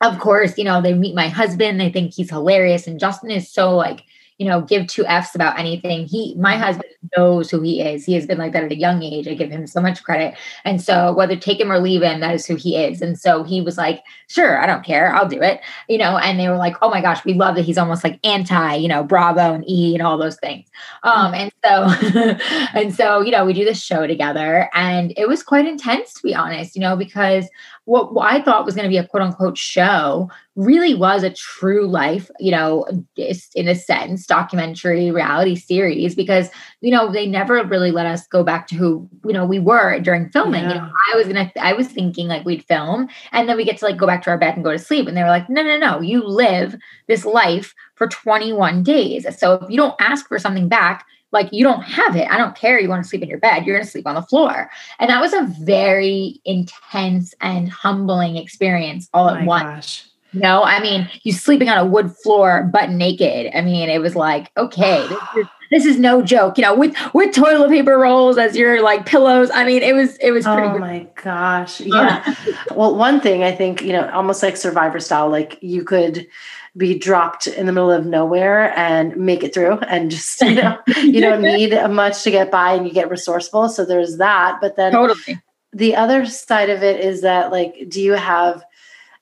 of 0.02 0.20
course, 0.20 0.58
you 0.58 0.64
know, 0.64 0.82
they 0.82 0.94
meet 0.94 1.16
my 1.16 1.28
husband. 1.28 1.80
They 1.80 1.92
think 1.92 2.14
he's 2.14 2.30
hilarious. 2.30 2.86
And 2.86 3.00
Justin 3.00 3.32
is 3.32 3.52
so 3.52 3.76
like, 3.76 4.04
you 4.38 4.46
know, 4.46 4.62
give 4.62 4.88
two 4.88 5.06
F's 5.06 5.34
about 5.34 5.58
anything. 5.58 6.06
He, 6.06 6.36
my 6.36 6.54
mm-hmm. 6.54 6.64
husband 6.64 6.90
knows 7.16 7.50
who 7.50 7.62
he 7.62 7.82
is. 7.82 8.06
He 8.06 8.14
has 8.14 8.26
been 8.26 8.38
like 8.38 8.52
that 8.52 8.64
at 8.64 8.72
a 8.72 8.78
young 8.78 9.02
age. 9.02 9.28
I 9.28 9.34
give 9.34 9.50
him 9.50 9.66
so 9.66 9.80
much 9.80 10.04
credit. 10.04 10.36
And 10.66 10.82
so 10.82 11.14
whether 11.14 11.36
take 11.38 11.60
him 11.60 11.72
or 11.72 11.80
leave 11.80 12.02
him, 12.02 12.20
that 12.20 12.36
is 12.36 12.46
who 12.46 12.56
he 12.56 12.76
is. 12.76 13.02
And 13.02 13.18
so 13.18 13.44
he 13.44 13.62
was 13.62 13.78
like, 13.78 14.04
sure, 14.28 14.62
I 14.62 14.66
don't 14.66 14.84
care. 14.84 15.14
I'll 15.16 15.28
do 15.28 15.42
it. 15.42 15.62
You 15.88 15.98
know, 15.98 16.18
and 16.18 16.38
they 16.38 16.50
were 16.50 16.58
like, 16.58 16.76
oh 16.82 16.90
my 16.90 17.02
gosh, 17.02 17.24
we 17.24 17.34
love 17.34 17.56
that 17.56 17.64
he's 17.64 17.78
almost 17.78 18.04
like 18.04 18.20
anti, 18.26 18.76
you 18.76 18.90
know, 18.90 19.04
Bravo 19.04 19.54
and 19.54 19.70
E 19.70 19.96
and 19.96 20.06
all 20.06 20.18
those 20.18 20.38
things. 20.38 20.68
Um, 21.04 21.32
mm-hmm. 21.32 21.36
and 21.36 21.52
so, 21.64 22.70
and 22.74 22.94
so, 22.94 23.22
you 23.22 23.32
know, 23.32 23.46
we 23.46 23.54
do 23.54 23.64
this 23.64 23.82
show 23.82 24.06
together 24.06 24.70
and 24.74 25.14
it 25.16 25.30
was 25.30 25.44
quite 25.44 25.66
intense 25.66 26.14
to 26.16 26.24
be 26.24 26.36
honest, 26.36 26.76
you 26.76 26.82
know, 26.82 26.98
because 26.98 27.48
what, 27.86 28.14
what 28.14 28.32
I 28.32 28.42
thought 28.42 28.66
was 28.66 28.76
going 28.76 28.86
to 28.86 28.90
be 28.90 28.98
a 28.98 29.08
quote 29.08 29.24
unquote 29.24 29.58
show 29.58 30.30
really 30.56 30.96
was 30.96 31.24
a 31.24 31.30
true 31.30 31.88
life, 31.88 32.32
you 32.40 32.52
know, 32.52 32.86
in 33.16 33.68
a 33.68 33.76
sense, 33.76 34.26
documentary 34.26 35.12
reality 35.12 35.56
series 35.56 36.16
because, 36.16 36.50
you 36.82 36.92
know, 36.92 37.12
they 37.12 37.28
never 37.28 37.64
really 37.64 37.92
let 37.92 38.06
us 38.06 38.26
go 38.28 38.44
back 38.44 38.68
to 38.68 38.76
who, 38.76 39.08
you 39.26 39.34
know, 39.34 39.46
we 39.46 39.60
were 39.60 40.00
during 40.00 40.30
filming. 40.30 40.64
Yeah. 40.64 40.70
You 40.70 40.76
know, 40.76 40.92
I 41.14 41.18
was 41.18 41.28
gonna 41.28 41.52
I 41.60 41.74
was 41.74 41.88
thinking 41.88 42.28
like 42.28 42.46
we'd 42.46 42.66
film 42.66 43.08
and 43.32 43.48
then 43.48 43.58
we 43.58 43.66
get 43.66 43.78
to 43.78 43.86
like 43.86 43.98
go 43.98 44.08
back 44.08 44.24
to 44.24 44.32
our 44.32 44.38
bed 44.38 44.56
and 44.56 44.64
go 44.64 44.72
to 44.72 44.80
sleep. 44.80 45.08
And 45.08 45.16
they 45.16 45.24
were 45.24 45.30
like, 45.30 45.50
no, 45.50 45.62
no, 45.62 45.78
no, 45.78 46.02
you 46.02 46.26
live 46.26 46.76
this 47.08 47.26
life 47.26 47.76
for 47.96 48.08
21 48.08 48.84
days. 48.84 49.28
So 49.38 49.54
if 49.54 49.70
you 49.70 49.78
don't 49.78 49.96
ask 50.00 50.28
for 50.28 50.40
something 50.40 50.68
back, 50.68 51.06
like 51.36 51.50
you 51.52 51.64
don't 51.64 51.84
have 51.84 52.16
it. 52.16 52.28
I 52.32 52.38
don't 52.38 52.56
care. 52.56 52.80
You 52.80 52.90
want 52.90 53.04
to 53.04 53.08
sleep 53.08 53.22
in 53.22 53.30
your 53.30 53.38
bed. 53.38 53.66
You're 53.66 53.76
going 53.76 53.86
to 53.86 53.92
sleep 53.92 54.08
on 54.08 54.16
the 54.16 54.24
floor. 54.24 54.72
And 55.00 55.12
that 55.12 55.22
was 55.22 55.34
a 55.34 55.44
very 55.60 56.40
intense 56.46 57.36
and 57.42 57.70
humbling 57.70 58.38
experience 58.38 59.08
all 59.14 59.30
at 59.30 59.46
once. 59.46 59.66
Gosh. 59.76 60.06
You 60.32 60.42
know, 60.42 60.64
I 60.64 60.82
mean, 60.82 61.10
you 61.24 61.32
sleeping 61.32 61.70
on 61.70 61.78
a 61.78 61.86
wood 61.86 62.12
floor, 62.12 62.64
butt 62.64 62.90
naked. 62.90 63.52
I 63.56 63.62
mean, 63.62 63.90
it 63.90 64.00
was 64.00 64.18
like, 64.18 64.52
okay, 64.58 65.08
this 65.08 65.22
is, 65.38 65.46
this 65.72 65.86
is 65.86 66.00
no 66.00 66.22
joke. 66.22 66.58
You 66.58 66.64
know, 66.64 66.76
with 66.76 66.94
with 67.14 67.34
toilet 67.34 67.70
paper 67.70 67.98
rolls 67.98 68.38
as 68.38 68.58
your 68.58 68.82
like 68.82 69.06
pillows. 69.06 69.50
I 69.54 69.64
mean, 69.64 69.82
it 69.82 69.96
was 69.96 70.18
it 70.18 70.32
was 70.32 70.44
pretty. 70.44 70.64
Oh 70.64 70.72
good. 70.74 70.82
my 70.82 71.08
gosh, 71.24 71.80
yeah. 71.86 72.36
well, 72.76 72.94
one 72.96 73.22
thing 73.22 73.44
I 73.44 73.54
think 73.54 73.82
you 73.82 73.94
know, 73.94 74.10
almost 74.10 74.44
like 74.44 74.58
Survivor 74.58 75.00
style, 75.00 75.30
like 75.30 75.58
you 75.62 75.86
could 75.86 76.28
be 76.78 76.98
dropped 76.98 77.48
in 77.48 77.66
the 77.66 77.72
middle 77.72 77.92
of 77.92 78.06
nowhere 78.06 78.78
and 78.78 79.16
make 79.16 79.44
it 79.44 79.54
through 79.54 79.80
and 79.80 80.12
just 80.12 80.42
you 80.42 80.56
know 80.56 80.78
you 80.98 81.22
don't 81.22 81.42
need 81.42 81.74
much 81.90 82.24
to 82.24 82.32
get 82.32 82.52
by 82.52 82.74
and 82.74 82.86
you 82.86 82.94
get 82.94 83.10
resourceful. 83.10 83.70
So 83.70 83.86
there's 83.86 84.18
that. 84.18 84.60
But 84.62 84.76
then 84.76 84.92
totally. 84.92 85.42
the 85.72 85.96
other 85.96 86.26
side 86.26 86.70
of 86.70 86.84
it 86.84 87.00
is 87.00 87.22
that 87.22 87.52
like 87.52 87.90
do 87.90 88.02
you 88.02 88.14
have 88.14 88.64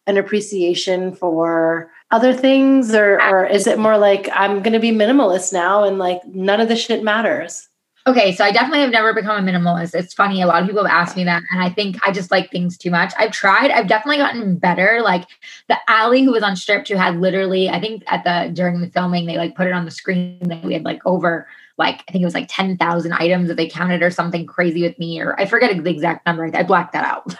an 0.07 0.17
appreciation 0.17 1.15
for 1.15 1.91
other 2.11 2.33
things 2.33 2.93
or 2.93 3.21
or 3.21 3.45
is 3.45 3.67
it 3.67 3.79
more 3.79 3.97
like 3.97 4.29
i'm 4.33 4.61
going 4.61 4.73
to 4.73 4.79
be 4.79 4.91
minimalist 4.91 5.53
now 5.53 5.83
and 5.83 5.97
like 5.97 6.23
none 6.27 6.59
of 6.59 6.67
the 6.67 6.75
shit 6.75 7.03
matters 7.03 7.69
Okay, 8.05 8.35
so 8.35 8.43
I 8.43 8.51
definitely 8.51 8.81
have 8.81 8.91
never 8.91 9.13
become 9.13 9.47
a 9.47 9.51
minimalist. 9.51 9.95
It's 9.95 10.13
funny, 10.13 10.41
a 10.41 10.47
lot 10.47 10.61
of 10.61 10.67
people 10.67 10.83
have 10.83 10.93
asked 10.93 11.15
me 11.15 11.23
that, 11.23 11.41
and 11.51 11.61
I 11.61 11.69
think 11.69 12.05
I 12.05 12.11
just 12.11 12.31
like 12.31 12.51
things 12.51 12.77
too 12.77 12.91
much. 12.91 13.13
I've 13.17 13.31
tried, 13.31 13.71
I've 13.71 13.87
definitely 13.87 14.17
gotten 14.17 14.57
better. 14.57 14.99
Like 15.01 15.25
the 15.69 15.77
Ali 15.87 16.23
who 16.23 16.31
was 16.31 16.43
on 16.43 16.57
Stripped, 16.57 16.89
who 16.89 16.95
had 16.95 17.21
literally, 17.21 17.69
I 17.69 17.79
think 17.79 18.03
at 18.07 18.25
the 18.25 18.51
during 18.53 18.81
the 18.81 18.89
filming, 18.89 19.25
they 19.25 19.37
like 19.37 19.55
put 19.55 19.67
it 19.67 19.73
on 19.73 19.85
the 19.85 19.91
screen 19.91 20.39
that 20.41 20.63
we 20.63 20.73
had 20.73 20.83
like 20.83 20.99
over 21.05 21.47
like 21.77 22.03
I 22.07 22.11
think 22.11 22.21
it 22.21 22.25
was 22.25 22.35
like 22.35 22.47
10,000 22.49 23.13
items 23.13 23.47
that 23.47 23.55
they 23.55 23.67
counted 23.67 24.03
or 24.03 24.11
something 24.11 24.45
crazy 24.45 24.83
with 24.83 24.97
me, 24.99 25.19
or 25.19 25.39
I 25.39 25.45
forget 25.45 25.75
the 25.83 25.89
exact 25.89 26.25
number. 26.25 26.49
I 26.53 26.63
blacked 26.63 26.93
that 26.93 27.05
out. 27.05 27.25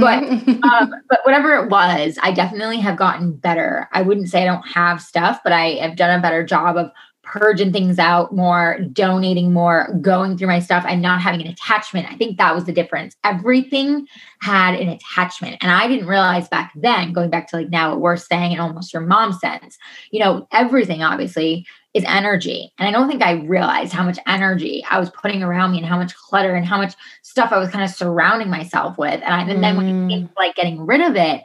but 0.00 0.22
um, 0.24 0.94
but 1.08 1.20
whatever 1.24 1.54
it 1.56 1.70
was, 1.70 2.18
I 2.22 2.32
definitely 2.32 2.78
have 2.78 2.96
gotten 2.96 3.32
better. 3.32 3.88
I 3.92 4.02
wouldn't 4.02 4.28
say 4.28 4.42
I 4.42 4.46
don't 4.46 4.66
have 4.66 5.00
stuff, 5.00 5.40
but 5.44 5.52
I 5.52 5.74
have 5.74 5.96
done 5.96 6.18
a 6.18 6.22
better 6.22 6.44
job 6.44 6.76
of 6.76 6.90
purging 7.36 7.72
things 7.72 7.98
out 7.98 8.34
more, 8.34 8.78
donating 8.92 9.52
more, 9.52 9.94
going 10.00 10.36
through 10.36 10.48
my 10.48 10.58
stuff, 10.58 10.84
and 10.88 11.02
not 11.02 11.20
having 11.20 11.42
an 11.42 11.48
attachment. 11.48 12.10
I 12.10 12.16
think 12.16 12.38
that 12.38 12.54
was 12.54 12.64
the 12.64 12.72
difference. 12.72 13.14
Everything 13.24 14.06
had 14.40 14.74
an 14.74 14.88
attachment. 14.88 15.58
And 15.60 15.70
I 15.70 15.86
didn't 15.86 16.08
realize 16.08 16.48
back 16.48 16.72
then, 16.74 17.12
going 17.12 17.30
back 17.30 17.48
to 17.48 17.56
like 17.56 17.68
now 17.68 17.90
what 17.90 18.00
we're 18.00 18.16
saying 18.16 18.52
in 18.52 18.60
almost 18.60 18.92
your 18.92 19.02
mom 19.02 19.32
sense, 19.32 19.76
you 20.10 20.20
know, 20.20 20.48
everything 20.52 21.02
obviously 21.02 21.66
is 21.92 22.04
energy. 22.06 22.72
And 22.78 22.88
I 22.88 22.92
don't 22.92 23.08
think 23.08 23.22
I 23.22 23.32
realized 23.32 23.92
how 23.92 24.04
much 24.04 24.18
energy 24.26 24.84
I 24.90 24.98
was 24.98 25.10
putting 25.10 25.42
around 25.42 25.72
me 25.72 25.78
and 25.78 25.86
how 25.86 25.96
much 25.96 26.14
clutter 26.14 26.54
and 26.54 26.66
how 26.66 26.76
much 26.76 26.94
stuff 27.22 27.52
I 27.52 27.58
was 27.58 27.70
kind 27.70 27.84
of 27.84 27.90
surrounding 27.90 28.50
myself 28.50 28.98
with. 28.98 29.14
And, 29.14 29.24
I, 29.24 29.40
and 29.42 29.62
then 29.62 29.76
when 29.76 29.86
it 29.86 30.08
came 30.08 30.24
mm. 30.24 30.28
to 30.28 30.34
like 30.36 30.54
getting 30.54 30.84
rid 30.84 31.00
of 31.00 31.16
it, 31.16 31.42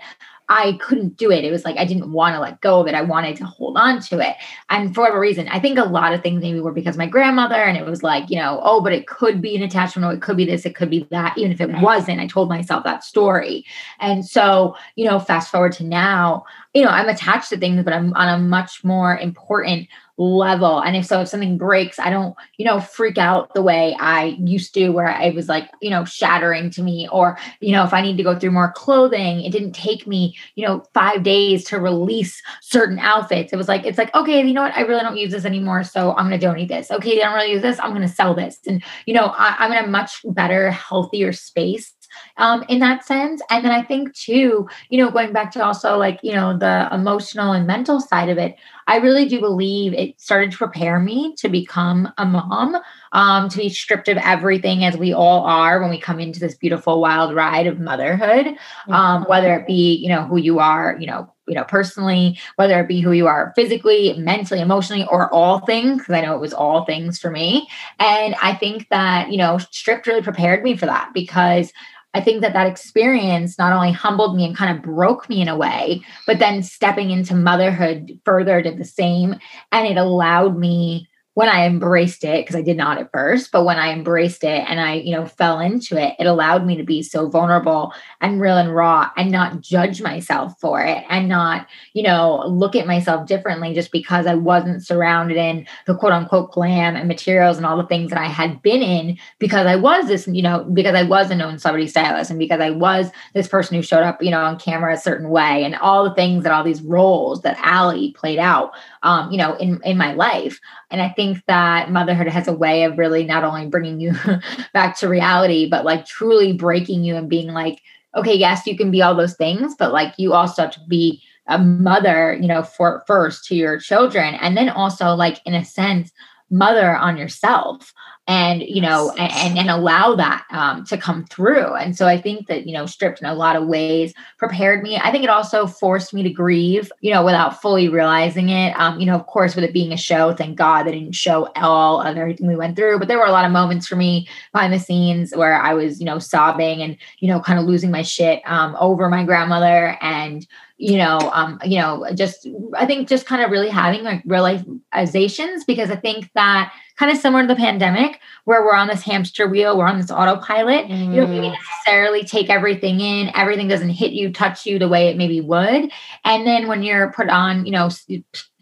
I 0.54 0.78
couldn't 0.82 1.16
do 1.16 1.32
it. 1.32 1.46
It 1.46 1.52
was 1.52 1.64
like 1.64 1.78
I 1.78 1.86
didn't 1.86 2.12
want 2.12 2.36
to 2.36 2.42
let 2.42 2.60
go 2.60 2.82
of 2.82 2.88
it. 2.88 2.94
I 2.94 3.02
wanted 3.02 3.38
to 3.38 3.46
hold 3.46 3.78
on 3.78 4.02
to 4.02 4.20
it. 4.20 4.36
And 4.70 4.94
for 4.94 5.02
whatever 5.02 5.20
reason, 5.22 5.48
I 5.48 5.62
think 5.62 5.78
a 5.78 5.86
lot 5.86 6.14
of 6.14 6.22
things 6.22 6.42
maybe 6.42 6.60
were 6.60 6.74
because 6.74 6.98
my 6.98 7.08
grandmother, 7.08 7.56
and 7.56 7.78
it 7.78 7.86
was 7.86 8.04
like, 8.04 8.30
you 8.30 8.36
know, 8.38 8.60
oh, 8.62 8.82
but 8.82 8.92
it 8.92 9.08
could 9.08 9.42
be 9.42 9.56
an 9.56 9.64
attachment, 9.64 10.06
or 10.06 10.14
it 10.14 10.22
could 10.22 10.36
be 10.36 10.44
this, 10.44 10.66
it 10.66 10.76
could 10.76 10.90
be 10.90 11.08
that. 11.10 11.38
Even 11.38 11.54
if 11.54 11.62
it 11.62 11.72
wasn't, 11.80 12.20
I 12.20 12.28
told 12.28 12.50
myself 12.50 12.84
that 12.84 13.06
story. 13.06 13.66
And 14.02 14.26
so, 14.26 14.76
you 14.98 15.06
know, 15.06 15.20
fast 15.20 15.50
forward 15.52 15.72
to 15.74 15.86
now, 15.86 16.44
you 16.74 16.84
know, 16.84 16.90
I'm 16.90 17.08
attached 17.08 17.50
to 17.50 17.58
things, 17.58 17.82
but 17.86 17.94
I'm 17.94 18.14
on 18.16 18.28
a 18.28 18.38
much 18.38 18.84
more 18.84 19.18
important 19.18 19.88
level. 20.18 20.80
And 20.80 20.96
if 20.96 21.06
so, 21.06 21.22
if 21.22 21.28
something 21.28 21.58
breaks, 21.58 22.00
I 22.00 22.10
don't, 22.10 22.36
you 22.58 22.66
know, 22.66 22.80
freak 22.80 23.18
out 23.18 23.54
the 23.54 23.62
way 23.62 23.96
I 24.00 24.38
used 24.40 24.74
to, 24.76 24.90
where 24.90 25.08
I 25.08 25.30
was 25.30 25.50
like, 25.50 25.70
you 25.82 25.90
know, 25.90 26.06
shattering 26.06 26.70
to 26.72 26.84
me. 26.84 27.08
Or, 27.12 27.38
you 27.60 27.72
know, 27.72 27.84
if 27.84 27.94
I 27.94 28.02
need 28.02 28.18
to 28.18 28.24
go 28.24 28.38
through 28.38 28.52
more 28.52 28.72
clothing, 28.72 29.42
it 29.42 29.52
didn't 29.52 29.74
take 29.74 30.06
me, 30.06 30.36
you 30.56 30.66
know, 30.66 30.84
five 30.94 31.24
days 31.24 31.64
to 31.66 31.80
release 31.80 32.42
certain 32.62 33.00
outfits. 33.00 33.54
It 33.54 33.58
was 33.58 33.68
like, 33.68 33.86
it's 33.86 33.98
like, 33.98 34.14
okay, 34.14 34.46
you 34.46 34.54
know 34.54 34.62
what? 34.62 34.78
I 34.78 34.82
really 34.82 35.02
don't 35.02 35.18
use 35.18 35.32
this 35.32 35.46
anymore. 35.46 35.84
So 35.84 36.12
I'm 36.16 36.28
going 36.28 36.40
to 36.40 36.46
donate 36.46 36.70
this. 36.70 36.92
Okay, 36.92 37.22
I 37.22 37.26
don't 37.26 37.36
really 37.36 37.52
use 37.52 37.62
this. 37.62 37.80
I'm 37.80 37.92
going 37.92 38.08
to 38.08 38.14
sell 38.14 38.34
this. 38.34 38.60
And, 38.68 38.84
you 39.06 39.14
know, 39.14 39.34
I, 39.38 39.56
I'm 39.60 39.72
in 39.72 39.86
a 39.86 39.88
much 39.88 40.22
better, 40.26 40.72
healthier 40.72 41.34
space 41.34 41.94
um, 42.38 42.64
in 42.70 42.80
that 42.80 43.06
sense. 43.06 43.42
And 43.50 43.64
then 43.64 43.72
I 43.72 43.84
think 43.84 44.14
too, 44.14 44.68
you 44.90 44.98
know, 44.98 45.12
going 45.12 45.34
back 45.34 45.52
to 45.52 45.64
also 45.64 45.98
like, 45.98 46.20
you 46.24 46.34
know, 46.34 46.58
the 46.58 46.90
emotional 46.92 47.52
and 47.54 47.68
mental 47.68 48.00
side 48.00 48.30
of 48.30 48.38
it, 48.38 48.56
I 48.88 48.98
really 48.98 49.28
do 49.28 49.40
believe 49.40 49.94
it 49.94 50.20
started 50.20 50.52
to 50.52 50.58
prepare 50.58 51.00
me 51.00 51.36
to 51.38 51.50
become 51.50 52.12
a 52.18 52.26
mom, 52.26 52.78
um, 53.12 53.48
to 53.50 53.58
be 53.58 53.70
stripped 53.70 54.10
of 54.10 54.18
everything 54.18 54.84
as 54.84 54.98
we 54.98 55.14
all 55.14 55.46
are 55.46 55.80
when 55.80 55.90
we 55.90 56.00
come 56.00 56.20
into 56.20 56.40
this 56.40 56.56
beautiful 56.56 57.00
wild 57.00 57.34
ride 57.34 57.68
of 57.68 57.80
motherhood, 57.80 58.56
um, 58.90 59.24
whether 59.26 59.56
it 59.56 59.68
be, 59.68 59.96
you 59.96 60.10
know, 60.10 60.24
who 60.24 60.38
you 60.38 60.60
are, 60.60 60.98
you 61.00 61.08
know, 61.08 61.32
you 61.48 61.56
know, 61.56 61.64
personally, 61.64 62.40
whether 62.56 62.80
it 62.80 62.88
be 62.88 63.02
who 63.02 63.12
you 63.12 63.28
are 63.28 63.52
physically, 63.56 64.14
mentally, 64.18 64.62
emotionally, 64.62 65.06
or 65.10 65.34
all 65.34 65.60
things, 65.60 65.98
because 65.98 66.14
I 66.14 66.22
know 66.22 66.36
it 66.36 66.42
was 66.42 66.54
all 66.54 66.86
things 66.86 67.20
for 67.20 67.30
me. 67.30 67.68
And 68.00 68.36
I 68.42 68.54
think 68.54 68.88
that, 68.90 69.32
you 69.32 69.38
know, 69.38 69.58
stripped 69.58 70.08
really 70.08 70.22
prepared 70.22 70.64
me 70.64 70.78
for 70.78 70.86
that 70.86 71.12
because 71.14 71.74
I 72.14 72.22
think 72.22 72.42
that 72.42 72.54
that 72.54 72.68
experience 72.68 73.58
not 73.58 73.74
only 73.74 73.92
humbled 73.92 74.36
me 74.36 74.46
and 74.46 74.56
kind 74.56 74.76
of 74.76 74.84
broke 74.84 75.30
me 75.30 75.42
in 75.42 75.48
a 75.48 75.58
way, 75.58 76.02
but 76.28 76.40
then 76.40 76.62
stepping 76.62 77.10
into 77.10 77.34
motherhood 77.34 78.20
further 78.26 78.62
did 78.62 78.78
the 78.78 78.86
same. 78.86 79.36
And 79.72 79.88
it 79.88 79.98
allowed 79.98 80.58
me 80.58 81.08
when 81.34 81.48
I 81.48 81.66
embraced 81.66 82.26
it, 82.26 82.44
because 82.44 82.58
I 82.58 82.62
did 82.62 82.76
not 82.76 82.98
at 82.98 83.12
first, 83.12 83.54
but 83.54 83.64
when 83.64 83.78
I 83.78 83.94
embraced 83.94 84.44
it 84.44 84.66
and 84.68 84.82
I, 84.82 84.96
you 84.96 85.16
know, 85.16 85.26
fell 85.26 85.60
into 85.60 85.96
it, 85.96 86.16
it 86.20 86.28
allowed 86.28 86.66
me 86.66 86.76
to 86.76 86.84
be 86.84 87.02
so 87.02 87.30
vulnerable 87.30 87.94
and 88.20 88.42
real 88.42 88.58
and 88.58 88.76
raw 88.76 89.10
and 89.16 89.32
not 89.32 89.62
judge 89.62 90.02
myself 90.02 90.60
for 90.60 90.82
it 90.82 91.06
and 91.10 91.30
not, 91.30 91.68
you 91.94 92.04
know, 92.04 92.44
look 92.46 92.76
at 92.76 92.86
myself 92.86 93.28
differently 93.28 93.74
just 93.74 93.94
because 93.94 94.28
I 94.28 94.36
wasn't 94.36 94.86
surrounded 94.86 95.38
in 95.38 95.68
the 95.88 95.96
quote 95.96 96.12
unquote 96.12 96.52
glam 96.52 96.98
and 96.98 97.08
materials 97.08 97.56
and 97.56 97.66
all 97.66 97.78
the 97.78 97.88
things 97.88 98.10
that 98.10 98.20
I 98.20 98.28
had 98.28 98.62
been 98.62 98.82
in 98.82 99.18
because 99.40 99.66
I 99.68 99.78
was 99.78 100.08
this, 100.08 100.28
you 100.28 100.42
know, 100.42 100.66
because 100.66 100.96
I 100.96 101.04
was 101.04 101.32
a 101.32 101.36
known 101.36 101.60
celebrity 101.60 101.88
stylist 101.88 102.30
and 102.30 102.40
because 102.40 102.60
I 102.60 102.72
was 102.72 103.10
this 103.34 103.48
person 103.48 103.76
who 103.76 103.82
showed 103.82 104.04
up, 104.04 104.22
you 104.22 104.32
know, 104.32 104.42
on 104.42 104.60
camera 104.60 104.94
a 104.94 104.98
certain 104.98 105.30
way 105.30 105.64
and 105.64 105.76
all 105.76 106.04
the 106.04 106.14
things 106.14 106.44
that 106.44 106.52
all 106.52 106.66
these 106.66 106.82
roles 106.82 107.42
that 107.44 107.58
Ali 107.66 108.12
played 108.12 108.40
out, 108.40 108.74
um, 109.04 109.32
you 109.32 109.38
know, 109.38 109.56
in, 109.56 109.82
in 109.84 109.98
my 109.98 110.14
life. 110.14 110.60
And 110.90 111.02
I 111.02 111.10
think 111.10 111.44
that 111.48 111.92
motherhood 111.92 112.28
has 112.28 112.48
a 112.48 112.54
way 112.54 112.84
of 112.84 112.98
really 112.98 113.24
not 113.24 113.44
only 113.44 113.68
bringing 113.68 114.00
you 114.00 114.14
back 114.74 114.98
to 115.00 115.10
reality, 115.10 115.70
but 115.70 115.86
like 115.86 116.06
truly 116.06 116.54
breaking 116.54 117.04
you 117.04 117.16
and 117.16 117.30
being 117.30 117.54
like, 117.54 117.82
okay, 118.16 118.36
yes, 118.36 118.68
you 118.68 118.78
can 118.78 118.92
be 118.92 119.02
all 119.02 119.16
those 119.16 119.36
things, 119.36 119.76
but 119.78 119.94
like 119.94 120.14
you 120.18 120.34
also 120.34 120.64
have 120.64 120.72
to 120.72 120.82
be 120.88 121.22
a 121.48 121.58
mother, 121.58 122.38
you 122.40 122.48
know, 122.48 122.62
for 122.62 123.04
first 123.08 123.46
to 123.46 123.56
your 123.56 123.80
children. 123.80 124.36
And 124.36 124.56
then 124.56 124.70
also 124.70 125.16
like 125.16 125.40
in 125.46 125.54
a 125.54 125.66
sense, 125.66 126.12
mother 126.50 126.96
on 126.96 127.18
yourself 127.18 127.94
and 128.28 128.62
you 128.62 128.82
know 128.82 129.12
and 129.18 129.58
and 129.58 129.70
allow 129.70 130.16
that 130.16 130.46
um, 130.52 130.86
to 130.86 130.98
come 130.98 131.26
through. 131.26 131.74
And 131.76 131.96
so 131.96 132.08
i 132.08 132.20
think 132.20 132.48
that 132.48 132.68
you 132.68 132.74
know 132.74 132.86
stripped 132.86 133.22
in 133.22 133.28
a 133.28 133.34
lot 133.34 133.56
of 133.56 133.68
ways 133.68 134.14
prepared 134.38 134.84
me. 134.84 134.98
I 134.98 135.12
think 135.12 135.24
it 135.24 135.30
also 135.30 135.68
forced 135.68 136.14
me 136.14 136.24
to 136.24 136.30
grieve 136.30 136.92
you 137.02 137.14
know 137.14 137.26
without 137.26 137.62
fully 137.62 137.90
realizing 137.90 138.50
it. 138.50 138.72
Um, 138.80 139.00
you 139.00 139.06
know 139.06 139.16
of 139.16 139.26
course 139.28 139.56
with 139.56 139.64
it 139.64 139.74
being 139.74 139.92
a 139.92 139.98
show 139.98 140.34
thank 140.34 140.58
god 140.58 140.84
they 140.84 140.92
didn't 140.92 141.16
show 141.16 141.50
all 141.56 142.02
of 142.02 142.18
everything 142.18 142.48
we 142.48 142.56
went 142.56 142.76
through. 142.76 143.00
But 143.00 143.08
there 143.08 143.18
were 143.18 143.26
a 143.26 143.32
lot 143.32 143.46
of 143.46 143.52
moments 143.52 143.88
for 143.88 143.96
me 143.96 144.28
behind 144.54 144.74
the 144.74 144.80
scenes 144.80 145.36
where 145.36 145.56
i 145.62 145.74
was 145.74 146.00
you 146.00 146.06
know 146.06 146.20
sobbing 146.20 146.82
and 146.82 146.98
you 147.20 147.28
know 147.28 147.40
kind 147.40 147.60
of 147.60 147.66
losing 147.66 147.92
my 147.92 148.02
shit 148.02 148.42
um, 148.46 148.76
over 148.80 149.10
my 149.10 149.24
grandmother. 149.24 149.98
And 150.02 150.46
you 150.78 150.98
know, 150.98 151.20
um, 151.34 151.60
you 151.64 151.80
know, 151.80 152.08
just 152.16 152.48
I 152.76 152.88
think 152.88 153.08
just 153.08 153.28
kind 153.28 153.44
of 153.44 153.52
really 153.52 153.70
having 153.70 154.04
like 154.04 154.24
realizations 154.26 155.64
because 155.64 155.92
I 155.92 155.96
think 155.96 156.32
that 156.34 156.74
kind 157.02 157.12
of 157.12 157.18
similar 157.18 157.42
to 157.42 157.48
the 157.48 157.56
pandemic 157.56 158.20
where 158.46 158.64
we're 158.64 158.76
on 158.76 158.88
this 158.88 159.02
hamster 159.02 159.48
wheel, 159.48 159.76
we're 159.76 159.88
on 159.88 159.98
this 159.98 160.12
autopilot. 160.12 160.86
Mm. 160.86 161.16
You 161.16 161.22
don't 161.22 161.32
maybe 161.32 161.50
necessarily 161.50 162.24
take 162.24 162.48
everything 162.48 163.00
in, 163.00 163.32
everything 163.34 163.68
doesn't 163.68 163.90
hit 163.90 164.12
you, 164.12 164.32
touch 164.32 164.68
you 164.68 164.78
the 164.78 164.88
way 164.88 165.08
it 165.08 165.18
maybe 165.18 165.42
would. 165.42 165.92
And 166.26 166.46
then 166.46 166.68
when 166.68 166.84
you're 166.84 167.12
put 167.12 167.28
on, 167.28 167.66
you 167.66 167.72
know, 167.72 167.90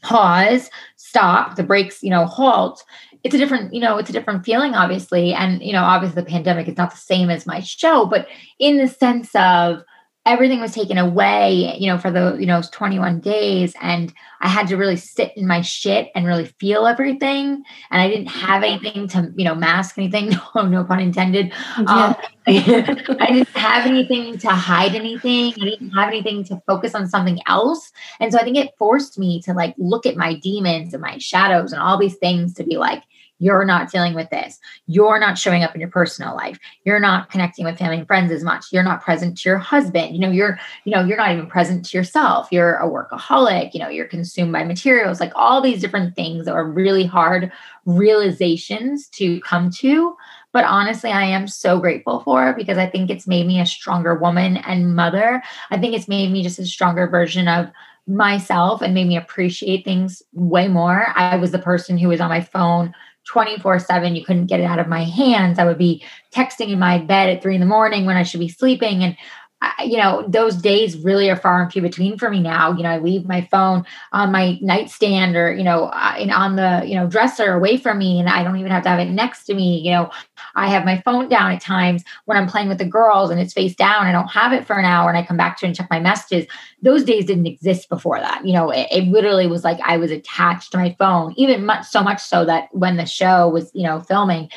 pause, 0.04 0.70
stop, 0.96 1.58
the 1.58 1.64
brakes, 1.64 2.02
you 2.02 2.10
know, 2.10 2.26
halt, 2.26 2.82
it's 3.26 3.36
a 3.36 3.38
different, 3.38 3.74
you 3.74 3.82
know, 3.82 3.98
it's 3.98 4.10
a 4.10 4.14
different 4.14 4.46
feeling, 4.46 4.74
obviously. 4.74 5.34
And, 5.34 5.62
you 5.62 5.74
know, 5.74 5.84
obviously 5.84 6.22
the 6.22 6.30
pandemic 6.30 6.70
is 6.70 6.78
not 6.78 6.92
the 6.92 6.98
same 6.98 7.30
as 7.30 7.46
my 7.46 7.60
show, 7.60 8.06
but 8.06 8.26
in 8.58 8.78
the 8.78 8.88
sense 8.88 9.36
of, 9.36 9.84
everything 10.30 10.62
was 10.62 10.74
taken 10.74 10.98
away, 10.98 11.76
you 11.80 11.88
know, 11.88 11.98
for 11.98 12.12
the, 12.12 12.38
you 12.40 12.46
know, 12.46 12.62
21 12.62 13.20
days. 13.20 13.74
And 13.82 14.14
I 14.42 14.48
had 14.48 14.68
to 14.68 14.78
really 14.78 14.96
sit 14.96 15.36
in 15.36 15.48
my 15.48 15.62
shit 15.62 16.10
and 16.14 16.26
really 16.26 16.46
feel 16.60 16.86
everything. 16.86 17.64
And 17.90 18.02
I 18.02 18.08
didn't 18.08 18.28
have 18.28 18.64
anything 18.64 19.08
to, 19.10 19.34
you 19.36 19.44
know, 19.44 19.56
mask 19.56 19.98
anything. 19.98 20.32
No, 20.56 20.68
no 20.68 20.84
pun 20.84 21.00
intended. 21.00 21.54
Yeah. 21.78 21.84
Um, 21.84 22.16
I 22.48 23.28
didn't 23.32 23.50
have 23.50 23.86
anything 23.86 24.38
to 24.40 24.50
hide 24.50 24.96
anything. 24.96 25.54
I 25.62 25.66
didn't 25.66 25.92
have 25.92 26.08
anything 26.08 26.44
to 26.46 26.62
focus 26.66 26.96
on 26.96 27.08
something 27.08 27.40
else. 27.46 27.92
And 28.20 28.32
so 28.32 28.40
I 28.40 28.44
think 28.44 28.58
it 28.58 28.72
forced 28.78 29.20
me 29.20 29.42
to 29.44 29.54
like 29.54 29.76
look 29.78 30.06
at 30.06 30.18
my 30.18 30.34
demons 30.34 30.94
and 30.94 31.02
my 31.02 31.18
shadows 31.20 31.72
and 31.72 31.82
all 31.82 31.98
these 31.98 32.16
things 32.16 32.54
to 32.56 32.64
be 32.64 32.78
like, 32.78 33.04
you're 33.40 33.66
not 33.66 33.92
dealing 33.92 34.14
with 34.14 34.30
this. 34.30 34.60
You're 34.86 35.20
not 35.20 35.38
showing 35.38 35.64
up 35.64 35.74
in 35.74 35.82
your 35.82 35.90
personal 35.90 36.36
life. 36.36 36.60
You're 36.84 37.00
not 37.00 37.32
connecting 37.32 37.66
with 37.66 37.78
family 37.78 37.98
and 37.98 38.08
friends 38.08 38.32
as 38.32 38.44
much. 38.44 38.66
You're 38.72 38.84
not 38.84 39.02
present 39.02 39.38
to 39.40 39.50
your 39.50 39.58
husband. 39.58 40.14
You 40.14 40.20
know, 40.20 40.32
you're, 40.32 40.60
you 40.86 40.92
know, 40.92 41.04
you're 41.04 41.18
not 41.18 41.32
even 41.32 41.48
present 41.48 41.86
to 41.86 41.98
yourself. 41.98 42.50
You're 42.52 42.76
a 42.76 42.88
workaholic, 42.88 43.74
you 43.74 43.80
know, 43.80 43.90
you're 43.90 44.08
consumed 44.08 44.52
by 44.52 44.64
materials, 44.64 45.20
like 45.20 45.32
all 45.36 45.62
these 45.62 45.82
different 45.82 46.16
things 46.16 46.46
that 46.46 46.54
are 46.54 46.66
really 46.66 47.06
hard 47.06 47.52
realizations 47.86 49.08
to 49.10 49.40
come 49.42 49.72
to. 49.72 50.16
But 50.52 50.66
honestly, 50.66 51.12
I 51.12 51.24
am 51.24 51.48
so 51.48 51.80
grateful 51.80 52.22
for 52.22 52.54
because 52.54 52.78
I 52.78 52.88
think 52.88 53.10
it's 53.10 53.28
made 53.28 53.46
me 53.46 53.62
a 53.62 53.66
stronger 53.66 54.16
woman 54.16 54.58
and 54.58 54.96
mother. 54.96 55.44
I 55.70 55.78
think 55.78 55.94
it's 55.94 56.08
made 56.08 56.32
me 56.32 56.44
just 56.44 56.60
a 56.60 56.66
stronger 56.66 57.08
version 57.08 57.48
of 57.48 57.72
myself 58.08 58.82
and 58.82 58.94
made 58.94 59.08
me 59.08 59.16
appreciate 59.16 59.86
things 59.86 60.24
way 60.34 60.68
more. 60.68 61.08
I 61.16 61.36
was 61.36 61.52
the 61.52 61.60
person 61.60 61.98
who 61.98 62.08
was 62.08 62.20
on 62.20 62.30
my 62.30 62.42
phone 62.42 62.94
24 63.30 63.78
7. 63.80 64.16
You 64.16 64.26
couldn't 64.26 64.48
get 64.48 64.60
it 64.60 64.64
out 64.64 64.80
of 64.80 64.88
my 64.88 65.04
hands. 65.04 65.60
I 65.60 65.66
would 65.66 65.78
be 65.78 66.04
texting 66.34 66.72
in 66.72 66.80
my 66.80 66.98
bed 66.98 67.30
at 67.30 67.44
three 67.44 67.54
in 67.54 67.62
the 67.62 67.68
morning 67.68 68.06
when 68.06 68.18
I 68.18 68.24
should 68.24 68.40
be 68.40 68.50
sleeping. 68.50 69.04
And 69.04 69.16
I, 69.62 69.84
you 69.84 69.98
know, 69.98 70.24
those 70.28 70.56
days 70.56 70.98
really 70.98 71.30
are 71.30 71.36
far 71.36 71.62
and 71.62 71.72
few 71.72 71.82
between 71.82 72.18
for 72.18 72.30
me 72.30 72.40
now. 72.40 72.72
You 72.72 72.84
know, 72.84 72.90
I 72.90 73.00
leave 73.00 73.28
my 73.28 73.42
phone 73.52 73.86
on 74.14 74.32
my 74.32 74.58
nightstand 74.62 75.36
or, 75.36 75.52
you 75.52 75.64
know, 75.64 75.86
uh, 75.86 76.28
on 76.34 76.56
the, 76.56 76.84
you 76.86 76.96
know, 76.96 77.08
dresser 77.08 77.54
away 77.54 77.76
from 77.76 77.98
me 77.98 78.20
and 78.20 78.30
I 78.30 78.44
don't 78.44 78.56
even 78.58 78.72
have 78.72 78.84
to 78.84 78.90
have 78.90 79.00
it 79.00 79.10
next 79.10 79.46
to 79.46 79.54
me. 79.54 79.80
You 79.80 79.92
know, 79.92 80.12
I 80.56 80.70
have 80.70 80.86
my 80.86 81.02
phone 81.02 81.28
down 81.28 81.52
at 81.52 81.62
times 81.62 82.06
when 82.24 82.38
I'm 82.38 82.48
playing 82.48 82.70
with 82.70 82.78
the 82.78 82.86
girls 82.86 83.30
and 83.32 83.40
it's 83.40 83.54
face 83.54 83.76
down. 83.76 84.06
I 84.06 84.14
don't 84.14 84.30
have 84.30 84.54
it 84.54 84.66
for 84.66 84.78
an 84.78 84.86
hour 84.86 85.10
and 85.10 85.18
I 85.18 85.26
come 85.26 85.38
back 85.38 85.58
to 85.58 85.66
it 85.66 85.70
and 85.70 85.76
check 85.76 85.90
my 85.90 86.00
messages. 86.00 86.48
Those 86.82 87.04
days 87.04 87.26
didn't 87.26 87.48
exist 87.48 87.90
before 87.90 88.20
that. 88.20 88.46
You 88.46 88.54
know, 88.54 88.70
it, 88.70 88.88
it 88.92 89.08
literally 89.10 89.48
was 89.48 89.66
like 89.66 89.80
I 89.84 89.98
was 89.98 90.12
attached 90.12 90.72
to 90.72 90.78
my 90.78 90.96
phone, 90.98 91.34
even 91.36 91.66
much 91.66 91.86
so 91.86 92.02
much 92.02 92.22
so 92.22 92.46
that 92.46 92.70
when 92.72 92.96
the 92.96 93.06
show 93.06 93.50
was, 93.50 93.72
you 93.74 93.84
know, 93.84 94.00
filming, 94.00 94.50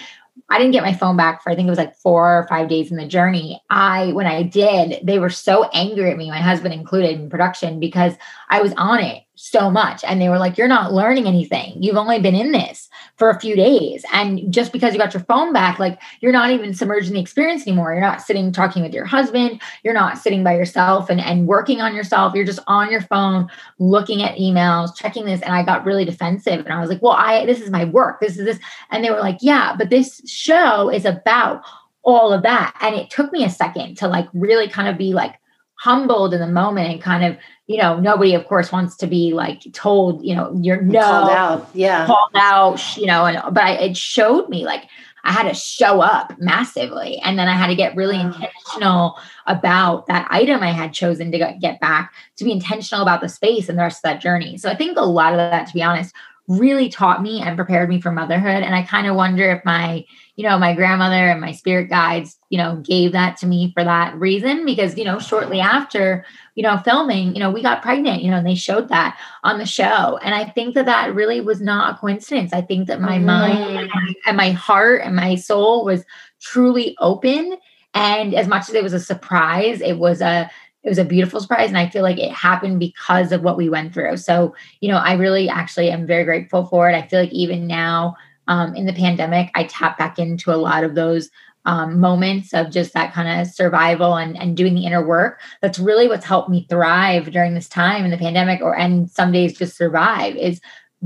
I 0.49 0.59
didn't 0.59 0.73
get 0.73 0.83
my 0.83 0.92
phone 0.92 1.16
back 1.16 1.42
for 1.42 1.51
I 1.51 1.55
think 1.55 1.66
it 1.66 1.71
was 1.71 1.79
like 1.79 1.97
four 1.97 2.38
or 2.38 2.47
five 2.49 2.68
days 2.68 2.90
in 2.90 2.97
the 2.97 3.07
journey. 3.07 3.62
I 3.71 4.12
when 4.12 4.27
I 4.27 4.42
did, 4.42 5.07
they 5.07 5.18
were 5.18 5.31
so 5.31 5.64
angry 5.73 6.11
at 6.11 6.16
me, 6.16 6.31
my 6.31 6.40
husband 6.40 6.75
included 6.75 7.18
in 7.18 7.31
production, 7.31 7.81
because 7.81 8.14
I 8.49 8.61
was 8.61 8.73
on 8.77 9.01
it 9.01 9.23
so 9.42 9.68
much. 9.68 10.05
And 10.05 10.20
they 10.20 10.28
were 10.28 10.38
like, 10.38 10.57
You're 10.57 10.68
not 10.68 10.92
learning 10.92 11.26
anything. 11.26 11.83
You've 11.83 11.96
only 11.96 12.20
been 12.20 12.37
in 12.37 12.52
this 12.52 12.88
for 13.16 13.28
a 13.28 13.40
few 13.40 13.57
days. 13.57 14.05
And 14.12 14.52
just 14.52 14.72
because 14.72 14.92
you 14.92 15.00
got 15.00 15.12
your 15.12 15.24
phone 15.24 15.52
back, 15.52 15.81
like 15.81 16.00
you're 16.20 16.31
not 16.31 16.50
even 16.50 16.74
submerged 16.74 17.09
in 17.09 17.14
the 17.14 17.20
experience 17.20 17.66
anymore. 17.66 17.92
You're 17.92 18.00
not 18.00 18.22
sitting 18.22 18.52
talking 18.52 18.85
with 18.85 18.94
your 18.94 19.05
husband. 19.05 19.61
You're 19.83 19.94
not 19.94 20.16
sitting 20.18 20.44
by 20.44 20.55
yourself 20.55 21.11
and, 21.11 21.20
and 21.20 21.48
working 21.48 21.81
on 21.81 21.92
yourself. 21.92 22.35
You're 22.35 22.44
just 22.44 22.61
on 22.68 22.88
your 22.88 23.00
phone, 23.00 23.48
looking 23.81 24.22
at 24.22 24.38
emails, 24.38 24.94
checking 24.94 25.24
this. 25.24 25.42
And 25.42 25.52
I 25.52 25.64
got 25.64 25.85
really 25.85 26.05
defensive. 26.05 26.61
And 26.61 26.72
I 26.72 26.81
was 26.81 26.88
like, 26.88 27.02
Well, 27.02 27.14
I 27.14 27.44
this 27.44 27.61
is 27.61 27.70
my 27.70 27.85
work. 27.85 28.20
This 28.20 28.38
is 28.38 28.44
this. 28.44 28.61
And 28.92 29.05
they 29.05 29.11
were 29.11 29.18
like, 29.18 29.38
Yeah, 29.40 29.74
but 29.76 29.90
this 29.90 30.22
show 30.24 30.88
is 30.88 31.05
about 31.05 31.62
all 32.05 32.33
of 32.33 32.44
that. 32.44 32.76
And 32.81 32.94
it 32.94 33.11
took 33.11 33.33
me 33.33 33.44
a 33.44 33.50
second 33.50 33.96
to 33.98 34.07
like 34.07 34.28
really 34.35 34.68
kind 34.68 34.88
of 34.88 34.96
be 34.96 35.12
like 35.14 35.35
humbled 35.83 36.33
in 36.33 36.38
the 36.38 36.47
moment 36.47 36.92
and 36.92 37.03
kind 37.03 37.25
of 37.25 37.37
you 37.73 37.79
know, 37.79 37.99
nobody, 37.99 38.35
of 38.35 38.47
course, 38.47 38.71
wants 38.71 38.97
to 38.97 39.07
be 39.07 39.33
like 39.33 39.62
told, 39.73 40.23
you 40.23 40.35
know, 40.35 40.53
you're 40.61 40.83
no. 40.83 41.01
called 41.01 41.31
out, 41.31 41.68
yeah, 41.75 42.07
called 42.07 42.31
out, 42.35 42.97
you 42.97 43.07
know, 43.07 43.25
and 43.25 43.55
but 43.55 43.64
I, 43.64 43.73
it 43.73 43.97
showed 43.97 44.49
me 44.49 44.66
like 44.66 44.85
I 45.25 45.33
had 45.33 45.49
to 45.49 45.55
show 45.55 46.01
up 46.01 46.35
massively, 46.38 47.18
and 47.25 47.38
then 47.38 47.49
I 47.49 47.55
had 47.55 47.68
to 47.68 47.77
get 47.77 47.97
really 47.97 48.21
intentional 48.21 49.18
about 49.47 50.07
that 50.09 50.27
item 50.31 50.62
I 50.62 50.73
had 50.73 50.92
chosen 50.92 51.31
to 51.31 51.57
get 51.61 51.81
back, 51.81 52.12
to 52.37 52.45
be 52.45 52.53
intentional 52.53 53.03
about 53.03 53.21
the 53.21 53.29
space 53.29 53.68
and 53.68 53.79
the 53.79 53.83
rest 53.83 53.99
of 53.99 54.11
that 54.11 54.21
journey. 54.21 54.59
So 54.59 54.68
I 54.68 54.77
think 54.77 54.99
a 54.99 55.05
lot 55.05 55.33
of 55.33 55.38
that, 55.38 55.68
to 55.68 55.73
be 55.73 55.83
honest, 55.83 56.14
really 56.49 56.88
taught 56.88 57.23
me 57.23 57.40
and 57.40 57.57
prepared 57.57 57.88
me 57.88 58.01
for 58.01 58.11
motherhood. 58.11 58.62
And 58.62 58.75
I 58.75 58.83
kind 58.83 59.07
of 59.07 59.14
wonder 59.14 59.51
if 59.51 59.64
my, 59.64 60.05
you 60.37 60.49
know, 60.49 60.59
my 60.59 60.75
grandmother 60.75 61.29
and 61.31 61.40
my 61.40 61.53
spirit 61.53 61.90
guides, 61.90 62.38
you 62.49 62.57
know, 62.57 62.77
gave 62.77 63.12
that 63.12 63.37
to 63.37 63.47
me 63.47 63.71
for 63.75 63.85
that 63.85 64.14
reason. 64.16 64.64
Because, 64.64 64.97
you 64.97 65.05
know, 65.05 65.18
shortly 65.18 65.61
after, 65.61 66.25
you 66.55 66.62
know, 66.62 66.79
filming, 66.79 67.35
you 67.35 67.40
know, 67.40 67.51
we 67.51 67.62
got 67.62 67.83
pregnant, 67.83 68.23
you 68.23 68.31
know, 68.31 68.38
and 68.38 68.47
they 68.47 68.55
showed 68.55 68.88
that 68.88 69.18
on 69.45 69.59
the 69.59 69.66
show. 69.66 70.18
And 70.23 70.35
I 70.35 70.47
think 70.47 70.75
that 70.75 70.87
that 70.87 71.14
really 71.14 71.42
was 71.42 71.61
not 71.61 71.95
a 71.95 71.99
coincidence. 71.99 72.53
I 72.55 72.62
think 72.62 72.87
that 72.88 73.01
my 73.01 73.18
mm. 73.18 73.25
mind 73.25 73.90
and 74.25 74.37
my 74.37 74.53
heart 74.53 75.03
and 75.05 75.14
my 75.14 75.35
soul 75.35 75.85
was 75.85 76.05
truly 76.40 76.97
open. 76.99 77.57
And 77.92 78.35
as 78.35 78.49
much 78.49 78.71
as 78.71 78.75
it 78.75 78.83
was 78.83 78.95
a 78.95 79.01
surprise, 79.01 79.83
it 79.83 79.99
was 79.99 80.23
a 80.23 80.51
it 80.83 80.88
was 80.88 80.99
a 80.99 81.05
beautiful 81.05 81.40
surprise 81.40 81.68
and 81.68 81.79
i 81.79 81.88
feel 81.88 82.03
like 82.03 82.18
it 82.18 82.33
happened 82.33 82.81
because 82.81 83.31
of 83.31 83.42
what 83.42 83.57
we 83.57 83.68
went 83.68 83.95
through 83.95 84.16
so 84.16 84.53
you 84.81 84.90
know 84.90 84.97
i 84.97 85.12
really 85.12 85.49
actually 85.49 85.88
am 85.88 86.09
very 86.09 86.25
grateful 86.25 86.66
for 86.66 86.90
it 86.90 86.97
i 86.97 87.07
feel 87.07 87.21
like 87.21 87.33
even 87.33 87.68
now 87.68 88.16
um, 88.48 88.74
in 88.74 88.87
the 88.87 88.92
pandemic 88.92 89.50
i 89.55 89.64
tap 89.64 89.98
back 89.98 90.18
into 90.18 90.52
a 90.52 90.57
lot 90.57 90.85
of 90.85 90.94
those 90.94 91.31
um, 91.64 92.00
moments 92.00 92.52
of 92.55 92.70
just 92.70 92.92
that 92.94 93.12
kind 93.12 93.40
of 93.40 93.52
survival 93.52 94.16
and, 94.16 94.37
and 94.37 94.57
doing 94.57 94.74
the 94.74 94.85
inner 94.85 95.05
work. 95.07 95.40
That's 95.61 95.78
really 95.78 96.09
what's 96.09 96.24
helped 96.24 96.50
me 96.50 96.66
thrive 96.68 97.31
during 97.31 97.55
this 97.55 97.68
time 97.68 98.05
in 98.05 98.11
the 98.11 98.18
pandemic 98.18 98.61
or 98.61 98.76
and 98.76 99.11
some 99.11 99.33
days 99.33 99.57
just 99.57 99.76
survive 99.76 100.37
is 100.37 100.61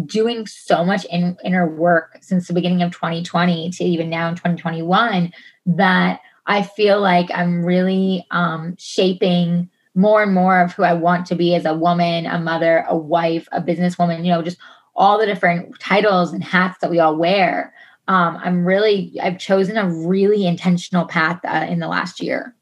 doing 0.04 0.46
so 0.46 0.84
much 0.84 1.04
in, 1.06 1.36
inner 1.44 1.68
work 1.68 2.18
since 2.20 2.48
the 2.48 2.54
beginning 2.54 2.82
of 2.82 2.92
2020 2.92 3.70
to 3.70 3.84
even 3.84 4.10
now 4.10 4.28
in 4.28 4.34
2021 4.34 5.32
that 5.64 6.20
I 6.46 6.62
feel 6.62 7.00
like 7.00 7.28
I'm 7.34 7.64
really 7.64 8.26
um, 8.30 8.76
shaping 8.78 9.70
more 9.94 10.22
and 10.22 10.34
more 10.34 10.60
of 10.60 10.72
who 10.72 10.84
I 10.84 10.92
want 10.92 11.26
to 11.26 11.34
be 11.34 11.54
as 11.54 11.64
a 11.64 11.74
woman, 11.74 12.26
a 12.26 12.38
mother, 12.38 12.84
a 12.86 12.96
wife, 12.96 13.48
a 13.52 13.62
businesswoman, 13.62 14.24
you 14.24 14.30
know, 14.30 14.42
just 14.42 14.58
all 14.96 15.18
the 15.18 15.26
different 15.26 15.78
titles 15.78 16.32
and 16.32 16.42
hats 16.42 16.78
that 16.80 16.90
we 16.90 16.98
all 16.98 17.16
wear. 17.16 17.72
Um, 18.08 18.38
I'm 18.42 18.64
really, 18.64 19.14
I've 19.22 19.38
chosen 19.38 19.76
a 19.76 19.88
really 19.88 20.46
intentional 20.46 21.06
path 21.06 21.40
uh, 21.44 21.66
in 21.68 21.80
the 21.80 21.88
last 21.88 22.20
year. 22.20 22.54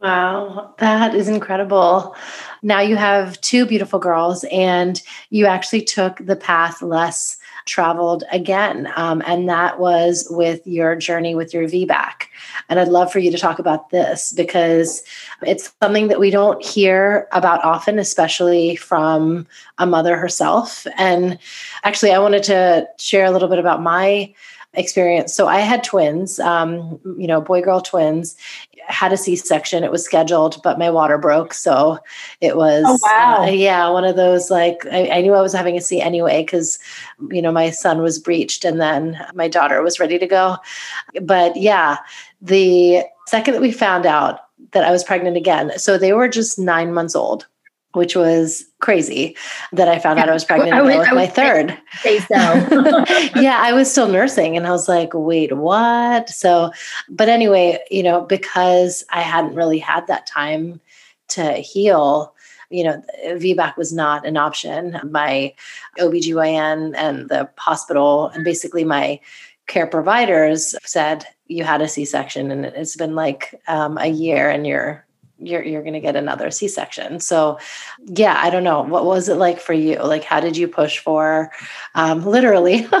Wow, 0.00 0.74
that 0.78 1.14
is 1.14 1.28
incredible. 1.28 2.14
Now 2.62 2.80
you 2.80 2.96
have 2.96 3.40
two 3.40 3.64
beautiful 3.64 3.98
girls, 3.98 4.44
and 4.52 5.00
you 5.30 5.46
actually 5.46 5.82
took 5.82 6.18
the 6.18 6.36
path 6.36 6.82
less 6.82 7.38
traveled 7.66 8.24
again. 8.32 8.90
Um, 8.96 9.22
and 9.26 9.48
that 9.48 9.78
was 9.78 10.26
with 10.30 10.66
your 10.66 10.96
journey 10.96 11.34
with 11.34 11.52
your 11.52 11.64
VBAC. 11.64 12.22
And 12.68 12.80
I'd 12.80 12.88
love 12.88 13.12
for 13.12 13.18
you 13.18 13.30
to 13.30 13.38
talk 13.38 13.58
about 13.58 13.90
this 13.90 14.32
because 14.32 15.02
it's 15.42 15.72
something 15.82 16.08
that 16.08 16.20
we 16.20 16.30
don't 16.30 16.64
hear 16.64 17.28
about 17.32 17.62
often, 17.64 17.98
especially 17.98 18.76
from 18.76 19.46
a 19.78 19.86
mother 19.86 20.16
herself. 20.16 20.86
And 20.96 21.38
actually, 21.82 22.12
I 22.12 22.18
wanted 22.18 22.44
to 22.44 22.88
share 22.98 23.26
a 23.26 23.30
little 23.30 23.48
bit 23.48 23.58
about 23.58 23.82
my 23.82 24.32
experience. 24.76 25.34
So 25.34 25.48
I 25.48 25.60
had 25.60 25.82
twins, 25.82 26.38
um, 26.38 27.00
you 27.18 27.26
know, 27.26 27.40
boy 27.40 27.62
girl 27.62 27.80
twins, 27.80 28.36
had 28.88 29.12
a 29.12 29.16
C-section. 29.16 29.84
It 29.84 29.90
was 29.90 30.04
scheduled, 30.04 30.62
but 30.62 30.78
my 30.78 30.90
water 30.90 31.18
broke, 31.18 31.54
so 31.54 31.98
it 32.40 32.56
was 32.56 32.84
oh, 32.86 32.98
wow. 33.02 33.42
Uh, 33.42 33.50
yeah, 33.50 33.88
one 33.88 34.04
of 34.04 34.16
those 34.16 34.50
like 34.50 34.86
I, 34.90 35.08
I 35.08 35.20
knew 35.20 35.34
I 35.34 35.42
was 35.42 35.52
having 35.52 35.76
a 35.76 35.80
C 35.80 36.00
anyway 36.00 36.42
because 36.42 36.78
you 37.30 37.42
know 37.42 37.52
my 37.52 37.70
son 37.70 38.02
was 38.02 38.18
breached, 38.18 38.64
and 38.64 38.80
then 38.80 39.24
my 39.34 39.48
daughter 39.48 39.82
was 39.82 40.00
ready 40.00 40.18
to 40.18 40.26
go. 40.26 40.56
But 41.22 41.56
yeah, 41.56 41.98
the 42.40 43.02
second 43.26 43.54
that 43.54 43.62
we 43.62 43.72
found 43.72 44.06
out 44.06 44.40
that 44.72 44.84
I 44.84 44.90
was 44.90 45.04
pregnant 45.04 45.36
again, 45.36 45.78
so 45.78 45.98
they 45.98 46.12
were 46.12 46.28
just 46.28 46.58
nine 46.58 46.92
months 46.92 47.16
old 47.16 47.46
which 47.96 48.14
was 48.14 48.62
crazy 48.80 49.34
that 49.72 49.88
I 49.88 49.98
found 49.98 50.18
out 50.18 50.28
I 50.28 50.34
was 50.34 50.44
pregnant 50.50 50.74
I 50.74 50.82
would, 50.82 50.98
with 50.98 51.12
my 51.12 51.26
third. 51.26 51.76
Say 52.00 52.18
so. 52.20 52.26
yeah, 53.40 53.58
I 53.58 53.72
was 53.72 53.90
still 53.90 54.06
nursing 54.06 54.54
and 54.54 54.66
I 54.66 54.70
was 54.70 54.86
like, 54.86 55.10
wait, 55.14 55.56
what? 55.56 56.28
So, 56.28 56.72
but 57.08 57.30
anyway, 57.30 57.78
you 57.90 58.02
know, 58.02 58.20
because 58.20 59.02
I 59.10 59.22
hadn't 59.22 59.54
really 59.54 59.78
had 59.78 60.06
that 60.08 60.26
time 60.26 60.78
to 61.28 61.54
heal, 61.54 62.34
you 62.68 62.84
know, 62.84 63.02
VBAC 63.24 63.78
was 63.78 63.94
not 63.94 64.26
an 64.26 64.36
option. 64.36 65.00
My 65.10 65.54
OBGYN 65.98 66.94
and 66.96 67.30
the 67.30 67.48
hospital 67.56 68.28
and 68.28 68.44
basically 68.44 68.84
my 68.84 69.20
care 69.68 69.86
providers 69.86 70.74
said, 70.84 71.26
you 71.46 71.64
had 71.64 71.80
a 71.80 71.88
C-section 71.88 72.50
and 72.50 72.66
it's 72.66 72.96
been 72.96 73.14
like 73.14 73.58
um, 73.68 73.96
a 73.96 74.08
year 74.08 74.50
and 74.50 74.66
you're 74.66 75.05
you're 75.38 75.62
you're 75.62 75.82
going 75.82 75.94
to 75.94 76.00
get 76.00 76.16
another 76.16 76.50
C-section. 76.50 77.20
So, 77.20 77.58
yeah, 78.04 78.40
I 78.42 78.50
don't 78.50 78.64
know. 78.64 78.82
What 78.82 79.04
was 79.04 79.28
it 79.28 79.34
like 79.36 79.60
for 79.60 79.72
you? 79.72 79.96
Like, 79.96 80.24
how 80.24 80.40
did 80.40 80.56
you 80.56 80.66
push 80.68 80.98
for, 80.98 81.50
um, 81.94 82.24
literally, 82.24 82.84
a, 82.92 82.96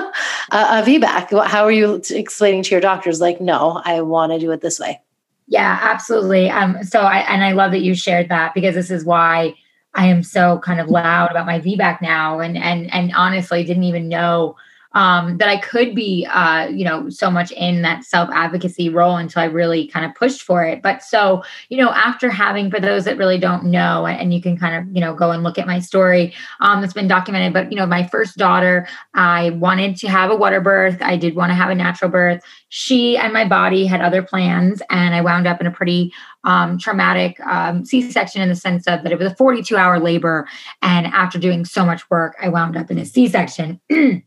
a 0.52 0.82
VBAC? 0.84 1.46
How 1.46 1.64
are 1.64 1.72
you 1.72 2.02
explaining 2.10 2.62
to 2.64 2.70
your 2.70 2.80
doctors? 2.80 3.20
Like, 3.20 3.40
no, 3.40 3.80
I 3.84 4.00
want 4.02 4.32
to 4.32 4.38
do 4.38 4.50
it 4.50 4.60
this 4.60 4.78
way. 4.78 5.00
Yeah, 5.48 5.78
absolutely. 5.80 6.50
Um, 6.50 6.82
so 6.82 7.00
I 7.00 7.18
and 7.18 7.44
I 7.44 7.52
love 7.52 7.70
that 7.72 7.82
you 7.82 7.94
shared 7.94 8.28
that 8.28 8.52
because 8.54 8.74
this 8.74 8.90
is 8.90 9.04
why 9.04 9.54
I 9.94 10.06
am 10.06 10.22
so 10.22 10.58
kind 10.58 10.80
of 10.80 10.88
loud 10.88 11.30
about 11.30 11.46
my 11.46 11.60
VBAC 11.60 12.02
now, 12.02 12.40
and 12.40 12.58
and 12.58 12.92
and 12.92 13.12
honestly 13.14 13.64
didn't 13.64 13.84
even 13.84 14.08
know 14.08 14.56
um, 14.96 15.36
that 15.36 15.50
I 15.50 15.58
could 15.58 15.94
be, 15.94 16.24
uh, 16.24 16.68
you 16.68 16.82
know, 16.82 17.10
so 17.10 17.30
much 17.30 17.52
in 17.52 17.82
that 17.82 18.02
self 18.02 18.30
advocacy 18.32 18.88
role 18.88 19.16
until 19.16 19.42
I 19.42 19.44
really 19.44 19.88
kind 19.88 20.06
of 20.06 20.14
pushed 20.14 20.40
for 20.40 20.64
it. 20.64 20.80
But 20.80 21.02
so, 21.02 21.44
you 21.68 21.76
know, 21.76 21.90
after 21.90 22.30
having, 22.30 22.70
for 22.70 22.80
those 22.80 23.04
that 23.04 23.18
really 23.18 23.36
don't 23.36 23.64
know, 23.64 24.06
and 24.06 24.32
you 24.32 24.40
can 24.40 24.56
kind 24.56 24.74
of, 24.74 24.96
you 24.96 25.02
know, 25.02 25.14
go 25.14 25.32
and 25.32 25.42
look 25.42 25.58
at 25.58 25.66
my 25.66 25.80
story 25.80 26.32
um, 26.60 26.80
that's 26.80 26.94
been 26.94 27.08
documented. 27.08 27.52
But, 27.52 27.70
you 27.70 27.76
know, 27.76 27.84
my 27.84 28.06
first 28.06 28.38
daughter, 28.38 28.88
I 29.12 29.50
wanted 29.50 29.96
to 29.96 30.08
have 30.08 30.30
a 30.30 30.36
water 30.36 30.62
birth. 30.62 30.96
I 31.02 31.18
did 31.18 31.36
want 31.36 31.50
to 31.50 31.54
have 31.54 31.68
a 31.68 31.74
natural 31.74 32.10
birth. 32.10 32.42
She 32.70 33.18
and 33.18 33.34
my 33.34 33.46
body 33.46 33.84
had 33.84 34.00
other 34.00 34.22
plans, 34.22 34.80
and 34.88 35.14
I 35.14 35.20
wound 35.20 35.46
up 35.46 35.60
in 35.60 35.66
a 35.66 35.70
pretty 35.70 36.10
um, 36.44 36.78
traumatic 36.78 37.38
um, 37.40 37.84
C 37.84 38.10
section 38.10 38.40
in 38.40 38.48
the 38.48 38.56
sense 38.56 38.86
of 38.86 39.02
that 39.02 39.12
it 39.12 39.18
was 39.18 39.30
a 39.30 39.34
42 39.34 39.76
hour 39.76 40.00
labor. 40.00 40.48
And 40.80 41.06
after 41.06 41.38
doing 41.38 41.66
so 41.66 41.84
much 41.84 42.08
work, 42.08 42.34
I 42.40 42.48
wound 42.48 42.78
up 42.78 42.90
in 42.90 42.96
a 42.96 43.04
C 43.04 43.28
section. 43.28 43.78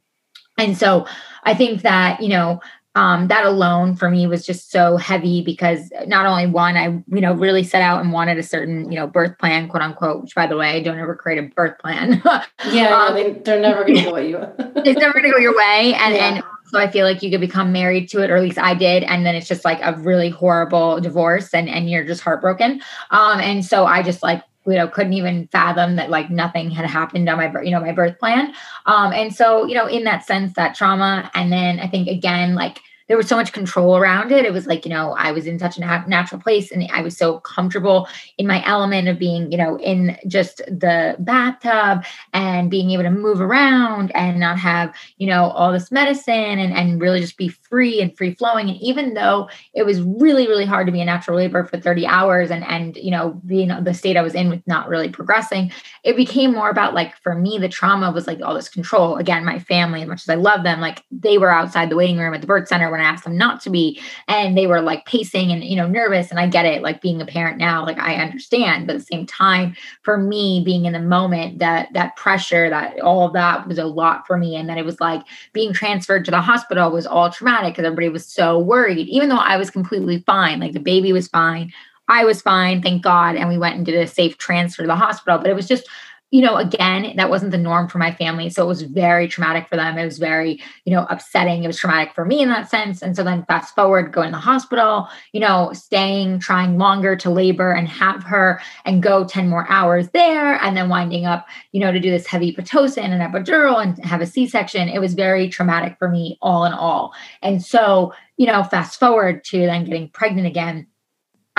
And 0.59 0.77
so 0.77 1.07
I 1.43 1.53
think 1.53 1.81
that, 1.81 2.21
you 2.21 2.29
know, 2.29 2.61
um, 2.95 3.27
that 3.27 3.45
alone 3.45 3.95
for 3.95 4.09
me 4.09 4.27
was 4.27 4.45
just 4.45 4.71
so 4.71 4.97
heavy 4.97 5.41
because 5.41 5.91
not 6.07 6.25
only 6.25 6.47
one, 6.47 6.75
I, 6.75 6.85
you 6.85 7.21
know, 7.21 7.33
really 7.33 7.63
set 7.63 7.81
out 7.81 8.01
and 8.01 8.11
wanted 8.11 8.37
a 8.37 8.43
certain, 8.43 8.91
you 8.91 8.97
know, 8.99 9.07
birth 9.07 9.37
plan, 9.37 9.69
quote 9.69 9.83
unquote, 9.83 10.23
which 10.23 10.35
by 10.35 10.47
the 10.47 10.57
way, 10.57 10.81
don't 10.81 10.97
ever 10.97 11.15
create 11.15 11.37
a 11.37 11.43
birth 11.55 11.77
plan. 11.79 12.21
yeah, 12.71 12.95
um, 12.95 13.13
they, 13.15 13.53
are 13.53 13.59
never 13.59 13.85
going 13.85 13.99
to 13.99 14.03
go 14.03 14.17
you. 14.17 14.37
it's 14.83 14.99
never 14.99 15.13
going 15.13 15.25
to 15.25 15.31
go 15.31 15.37
your 15.37 15.55
way. 15.55 15.93
And, 15.97 16.15
yeah. 16.15 16.35
and 16.35 16.43
So 16.71 16.79
I 16.79 16.89
feel 16.89 17.05
like 17.05 17.21
you 17.23 17.29
could 17.29 17.41
become 17.41 17.71
married 17.71 18.09
to 18.09 18.23
it, 18.23 18.31
or 18.31 18.37
at 18.37 18.43
least 18.43 18.57
I 18.57 18.73
did, 18.73 19.03
and 19.03 19.25
then 19.25 19.35
it's 19.35 19.47
just 19.47 19.63
like 19.63 19.79
a 19.81 19.97
really 19.99 20.29
horrible 20.29 20.99
divorce, 20.99 21.53
and 21.53 21.69
and 21.69 21.89
you're 21.89 22.05
just 22.05 22.21
heartbroken. 22.21 22.81
Um, 23.11 23.39
and 23.39 23.63
so 23.63 23.85
I 23.85 24.03
just 24.03 24.21
like 24.21 24.43
you 24.65 24.73
know 24.73 24.87
couldn't 24.87 25.13
even 25.13 25.47
fathom 25.47 25.95
that 25.95 26.09
like 26.09 26.29
nothing 26.29 26.69
had 26.69 26.85
happened 26.85 27.27
on 27.29 27.37
my 27.37 27.51
you 27.63 27.71
know 27.71 27.79
my 27.79 27.91
birth 27.91 28.17
plan 28.19 28.53
um 28.85 29.13
and 29.13 29.33
so 29.33 29.65
you 29.65 29.75
know 29.75 29.87
in 29.87 30.03
that 30.03 30.25
sense 30.25 30.53
that 30.53 30.75
trauma 30.75 31.29
and 31.33 31.51
then 31.51 31.79
i 31.79 31.87
think 31.87 32.07
again 32.07 32.55
like 32.55 32.81
there 33.09 33.17
was 33.17 33.27
so 33.27 33.35
much 33.35 33.51
control 33.51 33.97
around 33.97 34.31
it. 34.31 34.45
It 34.45 34.53
was 34.53 34.67
like, 34.67 34.85
you 34.85 34.91
know, 34.91 35.15
I 35.17 35.31
was 35.31 35.47
in 35.47 35.57
such 35.57 35.77
a 35.77 35.81
natural 35.81 36.39
place 36.39 36.71
and 36.71 36.87
I 36.93 37.01
was 37.01 37.17
so 37.17 37.39
comfortable 37.39 38.07
in 38.37 38.45
my 38.45 38.63
element 38.65 39.07
of 39.07 39.17
being, 39.17 39.51
you 39.51 39.57
know, 39.57 39.79
in 39.79 40.15
just 40.27 40.57
the 40.67 41.15
bathtub 41.17 42.05
and 42.33 42.69
being 42.69 42.91
able 42.91 43.03
to 43.03 43.09
move 43.09 43.41
around 43.41 44.11
and 44.15 44.39
not 44.39 44.59
have, 44.59 44.93
you 45.17 45.25
know, 45.25 45.45
all 45.49 45.73
this 45.73 45.91
medicine 45.91 46.59
and, 46.59 46.71
and 46.71 47.01
really 47.01 47.19
just 47.19 47.35
be 47.35 47.51
free 47.69 48.01
and 48.01 48.15
free 48.17 48.33
flowing. 48.33 48.69
And 48.69 48.77
even 48.81 49.13
though 49.13 49.49
it 49.73 49.85
was 49.85 50.01
really, 50.01 50.47
really 50.47 50.65
hard 50.65 50.87
to 50.87 50.91
be 50.91 51.01
a 51.01 51.05
natural 51.05 51.37
labor 51.37 51.63
for 51.65 51.77
30 51.77 52.05
hours 52.07 52.49
and, 52.51 52.63
and, 52.65 52.97
you 52.97 53.11
know, 53.11 53.39
being 53.45 53.69
the 53.83 53.93
state 53.93 54.17
I 54.17 54.21
was 54.21 54.35
in 54.35 54.49
with 54.49 54.65
not 54.67 54.89
really 54.89 55.09
progressing, 55.09 55.71
it 56.03 56.15
became 56.15 56.53
more 56.53 56.69
about 56.69 56.93
like, 56.93 57.15
for 57.17 57.35
me, 57.35 57.57
the 57.57 57.69
trauma 57.69 58.11
was 58.11 58.27
like 58.27 58.41
all 58.41 58.55
this 58.55 58.69
control. 58.69 59.17
Again, 59.17 59.45
my 59.45 59.59
family, 59.59 60.01
as 60.01 60.07
much 60.07 60.23
as 60.23 60.29
I 60.29 60.35
love 60.35 60.63
them, 60.63 60.81
like 60.81 61.03
they 61.11 61.37
were 61.37 61.51
outside 61.51 61.89
the 61.89 61.95
waiting 61.95 62.17
room 62.17 62.33
at 62.33 62.41
the 62.41 62.47
birth 62.47 62.67
center 62.67 62.89
when 62.89 63.01
I 63.01 63.03
asked 63.03 63.23
them 63.23 63.37
not 63.37 63.61
to 63.61 63.69
be. 63.69 64.01
And 64.27 64.57
they 64.57 64.65
were 64.65 64.81
like 64.81 65.05
pacing 65.05 65.51
and, 65.51 65.63
you 65.63 65.75
know, 65.75 65.87
nervous. 65.87 66.31
And 66.31 66.39
I 66.39 66.47
get 66.47 66.65
it, 66.65 66.81
like 66.81 67.01
being 67.01 67.21
a 67.21 67.25
parent 67.25 67.57
now, 67.57 67.85
like 67.85 67.99
I 67.99 68.15
understand. 68.15 68.87
But 68.87 68.95
at 68.95 69.01
the 69.01 69.05
same 69.05 69.25
time, 69.25 69.75
for 70.01 70.17
me, 70.17 70.63
being 70.65 70.85
in 70.85 70.93
the 70.93 70.99
moment, 70.99 71.59
that 71.59 71.93
that 71.93 72.15
pressure, 72.15 72.69
that 72.69 72.99
all 73.01 73.27
of 73.27 73.33
that 73.33 73.67
was 73.67 73.77
a 73.77 73.85
lot 73.85 74.25
for 74.25 74.37
me. 74.37 74.55
And 74.55 74.67
then 74.67 74.77
it 74.77 74.85
was 74.85 74.99
like 74.99 75.21
being 75.53 75.71
transferred 75.73 76.25
to 76.25 76.31
the 76.31 76.41
hospital 76.41 76.91
was 76.91 77.05
all 77.05 77.29
traumatic 77.29 77.58
because 77.67 77.85
everybody 77.85 78.09
was 78.09 78.25
so 78.25 78.57
worried, 78.57 79.07
even 79.07 79.29
though 79.29 79.37
I 79.37 79.57
was 79.57 79.69
completely 79.69 80.19
fine. 80.19 80.59
Like 80.59 80.73
the 80.73 80.79
baby 80.79 81.11
was 81.11 81.27
fine. 81.27 81.71
I 82.07 82.25
was 82.25 82.41
fine, 82.41 82.81
thank 82.81 83.03
God. 83.03 83.35
And 83.35 83.49
we 83.49 83.57
went 83.57 83.75
and 83.75 83.85
did 83.85 83.95
a 83.95 84.07
safe 84.07 84.37
transfer 84.37 84.83
to 84.83 84.87
the 84.87 84.95
hospital. 84.95 85.37
But 85.37 85.51
it 85.51 85.55
was 85.55 85.67
just 85.67 85.87
you 86.31 86.41
know, 86.41 86.57
again, 86.57 87.13
that 87.15 87.29
wasn't 87.29 87.51
the 87.51 87.57
norm 87.57 87.87
for 87.87 87.97
my 87.97 88.13
family. 88.13 88.49
So 88.49 88.63
it 88.63 88.67
was 88.67 88.83
very 88.83 89.27
traumatic 89.27 89.67
for 89.67 89.75
them. 89.75 89.97
It 89.97 90.05
was 90.05 90.19
very, 90.19 90.61
you 90.85 90.93
know, 90.93 91.07
upsetting. 91.09 91.63
It 91.63 91.67
was 91.67 91.79
traumatic 91.79 92.13
for 92.13 92.23
me 92.23 92.41
in 92.41 92.49
that 92.49 92.69
sense. 92.69 93.01
And 93.01 93.15
so 93.15 93.23
then 93.23 93.45
fast 93.45 93.73
forward, 93.73 94.11
going 94.11 94.27
to 94.27 94.35
the 94.35 94.41
hospital, 94.41 95.07
you 95.33 95.39
know, 95.39 95.71
staying, 95.73 96.39
trying 96.39 96.77
longer 96.77 97.15
to 97.15 97.31
labor 97.31 97.71
and 97.71 97.87
have 97.87 98.23
her 98.23 98.61
and 98.85 99.01
go 99.01 99.25
10 99.25 99.49
more 99.49 99.65
hours 99.69 100.09
there. 100.09 100.61
And 100.61 100.77
then 100.77 100.87
winding 100.87 101.25
up, 101.25 101.47
you 101.71 101.79
know, 101.79 101.91
to 101.91 101.99
do 101.99 102.11
this 102.11 102.27
heavy 102.27 102.53
Pitocin 102.53 103.09
and 103.09 103.21
epidural 103.21 103.81
and 103.81 104.03
have 104.05 104.21
a 104.21 104.27
C 104.27 104.47
section. 104.47 104.87
It 104.87 104.99
was 104.99 105.15
very 105.15 105.49
traumatic 105.49 105.97
for 105.97 106.09
me 106.09 106.37
all 106.43 106.63
in 106.65 106.73
all. 106.73 107.13
And 107.41 107.63
so, 107.65 108.13
you 108.37 108.45
know, 108.45 108.63
fast 108.63 108.99
forward 108.99 109.43
to 109.45 109.65
then 109.65 109.83
getting 109.83 110.09
pregnant 110.09 110.47
again 110.47 110.87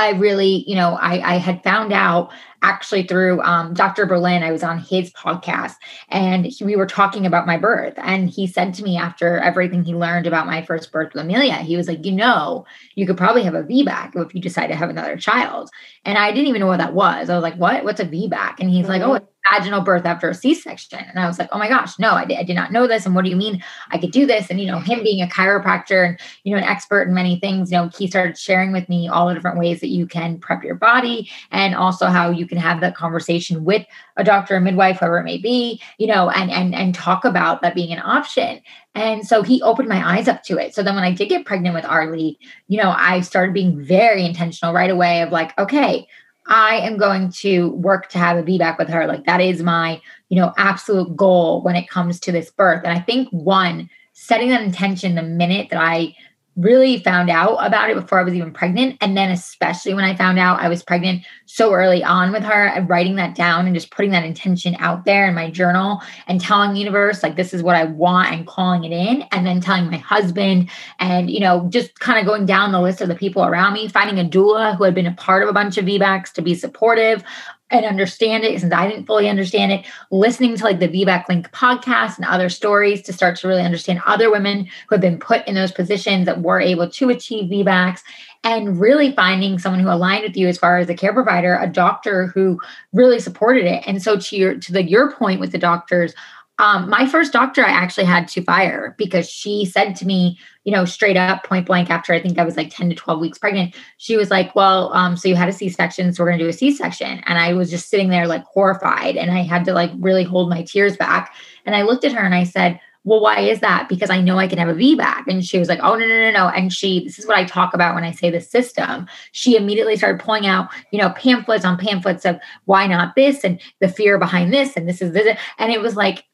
I 0.00 0.10
really, 0.10 0.64
you 0.66 0.74
know, 0.74 0.94
I, 0.94 1.34
I 1.34 1.36
had 1.36 1.62
found 1.62 1.92
out 1.92 2.30
actually 2.62 3.04
through 3.04 3.40
um, 3.42 3.74
Dr. 3.74 4.06
Berlin. 4.06 4.42
I 4.42 4.52
was 4.52 4.62
on 4.62 4.78
his 4.78 5.12
podcast 5.12 5.74
and 6.08 6.46
he, 6.46 6.64
we 6.64 6.76
were 6.76 6.86
talking 6.86 7.26
about 7.26 7.46
my 7.46 7.56
birth. 7.56 7.94
And 7.98 8.30
he 8.30 8.46
said 8.46 8.74
to 8.74 8.82
me 8.82 8.96
after 8.96 9.38
everything 9.38 9.84
he 9.84 9.94
learned 9.94 10.26
about 10.26 10.46
my 10.46 10.62
first 10.62 10.90
birth 10.90 11.12
with 11.12 11.22
Amelia, 11.22 11.56
he 11.56 11.76
was 11.76 11.88
like, 11.88 12.04
you 12.04 12.12
know, 12.12 12.64
you 12.94 13.06
could 13.06 13.16
probably 13.16 13.42
have 13.42 13.54
a 13.54 13.62
VBAC 13.62 14.16
if 14.16 14.34
you 14.34 14.40
decide 14.40 14.68
to 14.68 14.74
have 14.74 14.90
another 14.90 15.16
child. 15.16 15.70
And 16.04 16.16
I 16.18 16.32
didn't 16.32 16.48
even 16.48 16.60
know 16.60 16.66
what 16.66 16.78
that 16.78 16.94
was. 16.94 17.28
I 17.28 17.34
was 17.34 17.42
like, 17.42 17.56
what? 17.56 17.84
What's 17.84 18.00
a 18.00 18.06
VBAC? 18.06 18.60
And 18.60 18.70
he's 18.70 18.86
mm-hmm. 18.86 19.02
like, 19.02 19.02
oh, 19.02 19.26
vaginal 19.48 19.80
birth 19.80 20.04
after 20.04 20.28
a 20.28 20.34
C-section. 20.34 20.98
And 20.98 21.18
I 21.18 21.26
was 21.26 21.38
like, 21.38 21.48
oh 21.52 21.58
my 21.58 21.68
gosh, 21.68 21.98
no, 21.98 22.10
I 22.12 22.24
did, 22.24 22.38
I 22.38 22.42
did 22.42 22.56
not 22.56 22.72
know 22.72 22.86
this. 22.86 23.06
And 23.06 23.14
what 23.14 23.24
do 23.24 23.30
you 23.30 23.36
mean 23.36 23.62
I 23.90 23.98
could 23.98 24.10
do 24.10 24.26
this? 24.26 24.50
And, 24.50 24.60
you 24.60 24.66
know, 24.66 24.78
him 24.78 24.96
mm-hmm. 24.96 25.04
being 25.04 25.22
a 25.22 25.26
chiropractor 25.26 26.06
and, 26.06 26.20
you 26.44 26.52
know, 26.52 26.58
an 26.58 26.68
expert 26.68 27.08
in 27.08 27.14
many 27.14 27.38
things, 27.40 27.70
you 27.70 27.78
know, 27.78 27.90
he 27.96 28.06
started 28.06 28.36
sharing 28.36 28.72
with 28.72 28.88
me 28.88 29.08
all 29.08 29.28
the 29.28 29.34
different 29.34 29.58
ways 29.58 29.80
that 29.80 29.88
you 29.88 30.06
can 30.06 30.38
prep 30.38 30.62
your 30.62 30.74
body 30.74 31.30
and 31.50 31.74
also 31.74 32.06
how 32.06 32.30
you 32.30 32.46
can 32.46 32.58
have 32.58 32.80
that 32.80 32.94
conversation 32.94 33.64
with 33.64 33.84
a 34.16 34.24
doctor, 34.24 34.56
a 34.56 34.60
midwife, 34.60 34.98
whoever 34.98 35.18
it 35.18 35.24
may 35.24 35.38
be, 35.38 35.80
you 35.98 36.06
know, 36.06 36.30
and, 36.30 36.50
and, 36.50 36.74
and 36.74 36.94
talk 36.94 37.24
about 37.24 37.62
that 37.62 37.74
being 37.74 37.92
an 37.92 38.02
option. 38.04 38.60
And 38.94 39.26
so 39.26 39.42
he 39.42 39.62
opened 39.62 39.88
my 39.88 40.16
eyes 40.16 40.28
up 40.28 40.42
to 40.44 40.58
it. 40.58 40.74
So 40.74 40.82
then 40.82 40.94
when 40.94 41.04
I 41.04 41.12
did 41.12 41.28
get 41.28 41.46
pregnant 41.46 41.74
with 41.74 41.84
Arlie, 41.84 42.38
you 42.68 42.76
know, 42.76 42.90
I 42.90 43.20
started 43.20 43.54
being 43.54 43.80
very 43.80 44.24
intentional 44.24 44.74
right 44.74 44.90
away 44.90 45.22
of 45.22 45.30
like, 45.30 45.56
okay, 45.58 46.06
I 46.46 46.76
am 46.76 46.96
going 46.96 47.30
to 47.32 47.70
work 47.70 48.08
to 48.10 48.18
have 48.18 48.36
a 48.36 48.42
VBAC 48.42 48.78
with 48.78 48.88
her. 48.88 49.06
Like 49.06 49.24
that 49.26 49.40
is 49.40 49.62
my, 49.62 50.00
you 50.28 50.36
know, 50.36 50.52
absolute 50.56 51.16
goal 51.16 51.62
when 51.62 51.76
it 51.76 51.88
comes 51.88 52.18
to 52.20 52.32
this 52.32 52.50
birth. 52.50 52.82
And 52.84 52.96
I 52.96 53.00
think 53.00 53.28
one, 53.30 53.88
setting 54.12 54.50
that 54.50 54.62
intention 54.62 55.14
the 55.14 55.22
minute 55.22 55.68
that 55.70 55.80
I 55.80 56.14
really 56.60 56.98
found 56.98 57.30
out 57.30 57.56
about 57.56 57.90
it 57.90 57.96
before 57.96 58.20
I 58.20 58.22
was 58.22 58.34
even 58.34 58.52
pregnant. 58.52 58.98
And 59.00 59.16
then, 59.16 59.30
especially 59.30 59.94
when 59.94 60.04
I 60.04 60.14
found 60.14 60.38
out 60.38 60.60
I 60.60 60.68
was 60.68 60.82
pregnant 60.82 61.24
so 61.46 61.72
early 61.72 62.04
on 62.04 62.32
with 62.32 62.44
her, 62.44 62.66
and 62.66 62.88
writing 62.88 63.16
that 63.16 63.34
down 63.34 63.66
and 63.66 63.74
just 63.74 63.90
putting 63.90 64.10
that 64.12 64.24
intention 64.24 64.76
out 64.78 65.04
there 65.04 65.26
in 65.26 65.34
my 65.34 65.50
journal 65.50 66.02
and 66.26 66.40
telling 66.40 66.72
the 66.72 66.78
universe, 66.78 67.22
like, 67.22 67.36
this 67.36 67.52
is 67.52 67.62
what 67.62 67.76
I 67.76 67.84
want 67.84 68.32
and 68.32 68.46
calling 68.46 68.84
it 68.84 68.92
in. 68.92 69.22
And 69.32 69.46
then 69.46 69.60
telling 69.60 69.90
my 69.90 69.98
husband, 69.98 70.70
and, 70.98 71.30
you 71.30 71.40
know, 71.40 71.66
just 71.70 71.98
kind 72.00 72.18
of 72.18 72.26
going 72.26 72.46
down 72.46 72.72
the 72.72 72.80
list 72.80 73.00
of 73.00 73.08
the 73.08 73.14
people 73.14 73.44
around 73.44 73.72
me, 73.72 73.88
finding 73.88 74.24
a 74.24 74.28
doula 74.28 74.76
who 74.76 74.84
had 74.84 74.94
been 74.94 75.06
a 75.06 75.14
part 75.14 75.42
of 75.42 75.48
a 75.48 75.52
bunch 75.52 75.78
of 75.78 75.86
VBACs 75.86 76.32
to 76.32 76.42
be 76.42 76.54
supportive 76.54 77.24
and 77.70 77.84
understand 77.84 78.44
it 78.44 78.60
since 78.60 78.72
I 78.72 78.88
didn't 78.88 79.06
fully 79.06 79.28
understand 79.28 79.72
it, 79.72 79.86
listening 80.10 80.56
to 80.56 80.64
like 80.64 80.80
the 80.80 80.88
VBAC 80.88 81.28
Link 81.28 81.50
podcast 81.52 82.16
and 82.16 82.24
other 82.24 82.48
stories 82.48 83.02
to 83.02 83.12
start 83.12 83.36
to 83.36 83.48
really 83.48 83.62
understand 83.62 84.02
other 84.06 84.30
women 84.30 84.64
who 84.64 84.94
have 84.94 85.00
been 85.00 85.18
put 85.18 85.46
in 85.46 85.54
those 85.54 85.72
positions 85.72 86.26
that 86.26 86.42
were 86.42 86.60
able 86.60 86.88
to 86.90 87.10
achieve 87.10 87.50
VBACs 87.50 88.00
and 88.42 88.80
really 88.80 89.12
finding 89.12 89.58
someone 89.58 89.80
who 89.80 89.90
aligned 89.90 90.24
with 90.24 90.36
you 90.36 90.48
as 90.48 90.58
far 90.58 90.78
as 90.78 90.88
a 90.88 90.94
care 90.94 91.12
provider, 91.12 91.56
a 91.56 91.66
doctor 91.66 92.28
who 92.28 92.58
really 92.92 93.20
supported 93.20 93.66
it. 93.66 93.84
And 93.86 94.02
so 94.02 94.18
to 94.18 94.36
your 94.36 94.54
to 94.56 94.72
the 94.72 94.82
your 94.82 95.12
point 95.12 95.40
with 95.40 95.52
the 95.52 95.58
doctors, 95.58 96.14
um, 96.60 96.90
my 96.90 97.06
first 97.06 97.32
doctor 97.32 97.64
I 97.64 97.70
actually 97.70 98.04
had 98.04 98.28
to 98.28 98.42
fire 98.42 98.94
because 98.98 99.28
she 99.28 99.64
said 99.64 99.96
to 99.96 100.06
me, 100.06 100.38
you 100.64 100.72
know, 100.72 100.84
straight 100.84 101.16
up, 101.16 101.42
point 101.42 101.66
blank, 101.66 101.88
after 101.88 102.12
I 102.12 102.20
think 102.20 102.38
I 102.38 102.44
was 102.44 102.58
like 102.58 102.70
10 102.70 102.90
to 102.90 102.94
12 102.94 103.18
weeks 103.18 103.38
pregnant, 103.38 103.74
she 103.96 104.16
was 104.18 104.30
like, 104.30 104.54
Well, 104.54 104.92
um, 104.92 105.16
so 105.16 105.26
you 105.26 105.36
had 105.36 105.48
a 105.48 105.52
C 105.52 105.70
section, 105.70 106.12
so 106.12 106.22
we're 106.22 106.30
gonna 106.30 106.42
do 106.42 106.48
a 106.48 106.52
C 106.52 106.70
section. 106.70 107.22
And 107.24 107.38
I 107.38 107.54
was 107.54 107.70
just 107.70 107.88
sitting 107.88 108.10
there 108.10 108.26
like 108.26 108.44
horrified 108.44 109.16
and 109.16 109.30
I 109.30 109.40
had 109.40 109.64
to 109.64 109.72
like 109.72 109.90
really 109.98 110.22
hold 110.22 110.50
my 110.50 110.62
tears 110.62 110.98
back. 110.98 111.34
And 111.64 111.74
I 111.74 111.82
looked 111.82 112.04
at 112.04 112.12
her 112.12 112.20
and 112.20 112.34
I 112.34 112.44
said, 112.44 112.78
well, 113.04 113.20
why 113.20 113.40
is 113.40 113.60
that? 113.60 113.88
Because 113.88 114.10
I 114.10 114.20
know 114.20 114.38
I 114.38 114.46
can 114.46 114.58
have 114.58 114.68
a 114.68 114.74
VBAC. 114.74 115.26
And 115.26 115.42
she 115.44 115.58
was 115.58 115.70
like, 115.70 115.80
oh, 115.82 115.94
no, 115.94 116.06
no, 116.06 116.18
no, 116.18 116.30
no. 116.30 116.48
And 116.48 116.70
she, 116.70 117.04
this 117.04 117.18
is 117.18 117.26
what 117.26 117.38
I 117.38 117.44
talk 117.44 117.72
about 117.72 117.94
when 117.94 118.04
I 118.04 118.12
say 118.12 118.28
the 118.28 118.42
system. 118.42 119.06
She 119.32 119.56
immediately 119.56 119.96
started 119.96 120.22
pulling 120.22 120.46
out, 120.46 120.68
you 120.90 120.98
know, 120.98 121.10
pamphlets 121.10 121.64
on 121.64 121.78
pamphlets 121.78 122.26
of 122.26 122.38
why 122.66 122.86
not 122.86 123.14
this 123.16 123.42
and 123.42 123.58
the 123.80 123.88
fear 123.88 124.18
behind 124.18 124.52
this 124.52 124.76
and 124.76 124.86
this 124.86 125.00
is 125.00 125.12
this. 125.12 125.38
And 125.58 125.72
it 125.72 125.80
was 125.80 125.96
like, 125.96 126.24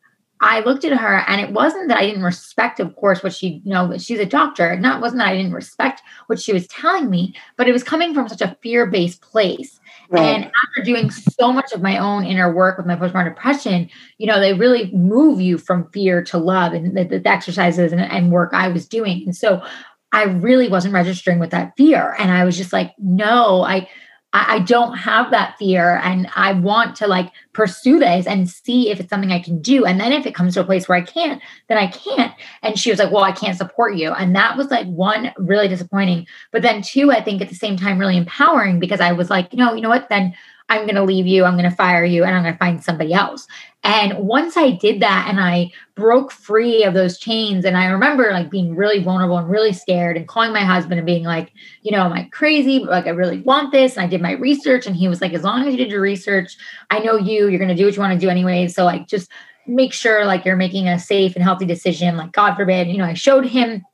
I 0.41 0.61
looked 0.61 0.85
at 0.85 0.97
her 0.97 1.25
and 1.27 1.41
it 1.41 1.53
wasn't 1.53 1.89
that 1.89 1.99
I 1.99 2.07
didn't 2.07 2.23
respect, 2.23 2.79
of 2.79 2.95
course, 2.97 3.23
what 3.23 3.33
she, 3.33 3.63
you 3.65 3.73
know, 3.73 3.97
she's 3.97 4.19
a 4.19 4.27
doctor. 4.27 4.77
Not 4.77 5.01
wasn't 5.01 5.21
that 5.21 5.29
I 5.29 5.37
didn't 5.37 5.55
respect 5.55 6.03
what 6.27 6.39
she 6.39 6.53
was 6.53 6.67
telling 6.67 7.09
me, 7.09 7.35
but 7.57 7.69
it 7.69 7.73
was 7.73 7.83
coming 7.83 8.13
from 8.13 8.29
such 8.29 8.43
a 8.43 8.57
fear-based 8.63 9.23
place. 9.23 9.81
Right. 10.11 10.23
And 10.23 10.45
after 10.45 10.85
doing 10.85 11.11
so 11.11 11.53
much 11.53 11.73
of 11.73 11.81
my 11.81 11.99
own 11.99 12.25
inner 12.25 12.53
work 12.53 12.77
with 12.77 12.87
my 12.87 12.97
postpartum 12.97 13.35
depression, 13.35 13.89
you 14.19 14.27
know, 14.27 14.39
they 14.39 14.53
really 14.53 14.91
move 14.93 15.41
you 15.41 15.57
from 15.57 15.91
fear 15.91 16.23
to 16.25 16.39
love 16.39 16.75
and 16.75 16.97
the, 16.97 17.05
the 17.05 17.29
exercises 17.29 17.93
and, 17.93 18.01
and 18.01 18.31
work 18.31 18.51
I 18.53 18.69
was 18.69 18.87
doing. 18.87 19.23
And 19.25 19.35
so 19.35 19.63
I 20.13 20.25
really 20.25 20.69
wasn't 20.69 20.95
registering 20.95 21.39
with 21.39 21.51
that 21.51 21.73
fear. 21.77 22.15
And 22.19 22.31
I 22.31 22.45
was 22.45 22.57
just 22.57 22.73
like, 22.73 22.95
no, 22.99 23.63
I 23.63 23.89
I, 24.33 24.57
I 24.57 24.59
don't 24.61 24.97
have 24.97 25.31
that 25.31 25.57
fear 25.59 26.01
and 26.03 26.29
I 26.35 26.53
want 26.53 26.97
to 26.97 27.07
like 27.07 27.33
pursue 27.53 27.99
this 27.99 28.27
and 28.27 28.49
see 28.49 28.91
if 28.91 29.01
it's 29.01 29.09
something 29.09 29.33
I 29.33 29.41
can 29.41 29.61
do. 29.61 29.85
And 29.85 30.01
then 30.01 30.13
if 30.13 30.27
it 30.27 30.35
comes 30.35 30.55
to 30.55 30.61
a 30.61 30.65
place 30.65 30.89
where 30.89 30.99
I 30.99 31.03
can't, 31.03 31.41
then 31.69 31.79
I 31.79 31.87
can't. 31.87 32.35
And 32.63 32.79
she 32.79 32.91
was 32.91 32.99
like, 32.99 33.13
Well, 33.13 33.25
I 33.25 33.33
can't 33.33 33.57
support 33.57 33.97
you. 33.97 34.13
And 34.13 34.35
that 34.37 34.57
was 34.57 34.71
like 34.71 34.87
one 34.87 35.33
really 35.37 35.69
disappointing. 35.69 36.27
But 36.53 36.63
then 36.63 36.83
two, 36.83 37.11
I 37.11 37.23
think 37.23 37.41
at 37.41 37.49
the 37.49 37.55
same 37.55 37.77
time, 37.77 37.99
really 37.99 38.17
empowering 38.17 38.81
because 38.81 39.01
I 39.01 39.13
was 39.13 39.31
like, 39.31 39.53
you 39.53 39.59
know, 39.59 39.75
you 39.75 39.81
know 39.81 39.89
what? 39.89 40.09
Then 40.09 40.35
I'm 40.69 40.83
going 40.83 40.97
to 40.97 41.05
leave 41.05 41.27
you, 41.27 41.45
I'm 41.45 41.57
going 41.57 41.71
to 41.71 41.77
fire 41.77 42.05
you, 42.05 42.25
and 42.25 42.35
I'm 42.35 42.43
going 42.43 42.55
to 42.55 42.59
find 42.59 42.83
somebody 42.83 43.13
else. 43.13 43.47
And 43.85 44.19
once 44.19 44.57
I 44.57 44.73
did 44.73 45.01
that 45.01 45.27
and 45.29 45.39
I 45.39 45.71
broke 45.95 46.33
free 46.33 46.83
of 46.83 46.93
those 46.93 47.19
chains, 47.19 47.65
and 47.65 47.77
I 47.77 47.87
remember 47.87 48.33
like 48.33 48.51
being 48.51 48.75
really 48.75 49.01
vulnerable 49.01 49.39
and 49.39 49.49
really 49.49 49.73
scared 49.73 50.17
and 50.17 50.27
calling 50.27 50.53
my 50.53 50.65
husband 50.65 50.99
and 50.99 51.07
being 51.07 51.23
like, 51.23 51.53
you 51.83 51.93
know, 51.93 52.03
am 52.03 52.13
I 52.13 52.25
crazy? 52.33 52.81
But 52.81 52.91
Like, 52.91 53.07
I 53.07 53.11
really 53.11 53.43
want 53.43 53.71
this. 53.71 53.97
And 53.97 54.05
I 54.05 54.09
did 54.09 54.21
my 54.21 54.33
research, 54.33 54.87
and 54.87 54.97
he 54.97 55.07
was 55.07 55.21
like, 55.21 55.35
as 55.35 55.45
long 55.45 55.63
as 55.63 55.73
you 55.73 55.77
did 55.77 55.91
your 55.91 56.01
research, 56.01 56.57
I 56.91 56.99
know 56.99 57.17
you, 57.17 57.49
you're 57.49 57.61
going 57.61 57.69
to 57.69 57.75
do 57.77 57.85
what 57.85 57.95
you 57.95 58.03
want 58.03 58.15
to 58.15 58.19
do 58.19 58.29
anyway. 58.29 58.67
So, 58.67 58.85
like, 58.85 59.07
just 59.07 59.31
make 59.69 59.93
sure 59.93 60.25
like 60.25 60.45
you're 60.45 60.57
making 60.57 60.89
a 60.89 60.99
safe 60.99 61.35
and 61.37 61.45
healthy 61.45 61.67
decision. 61.67 62.17
Like, 62.17 62.33
God 62.33 62.57
forbid, 62.57 62.89
you 62.89 62.99
know, 62.99 63.05
I 63.05 63.15
showed 63.15 63.47
him 63.47 63.85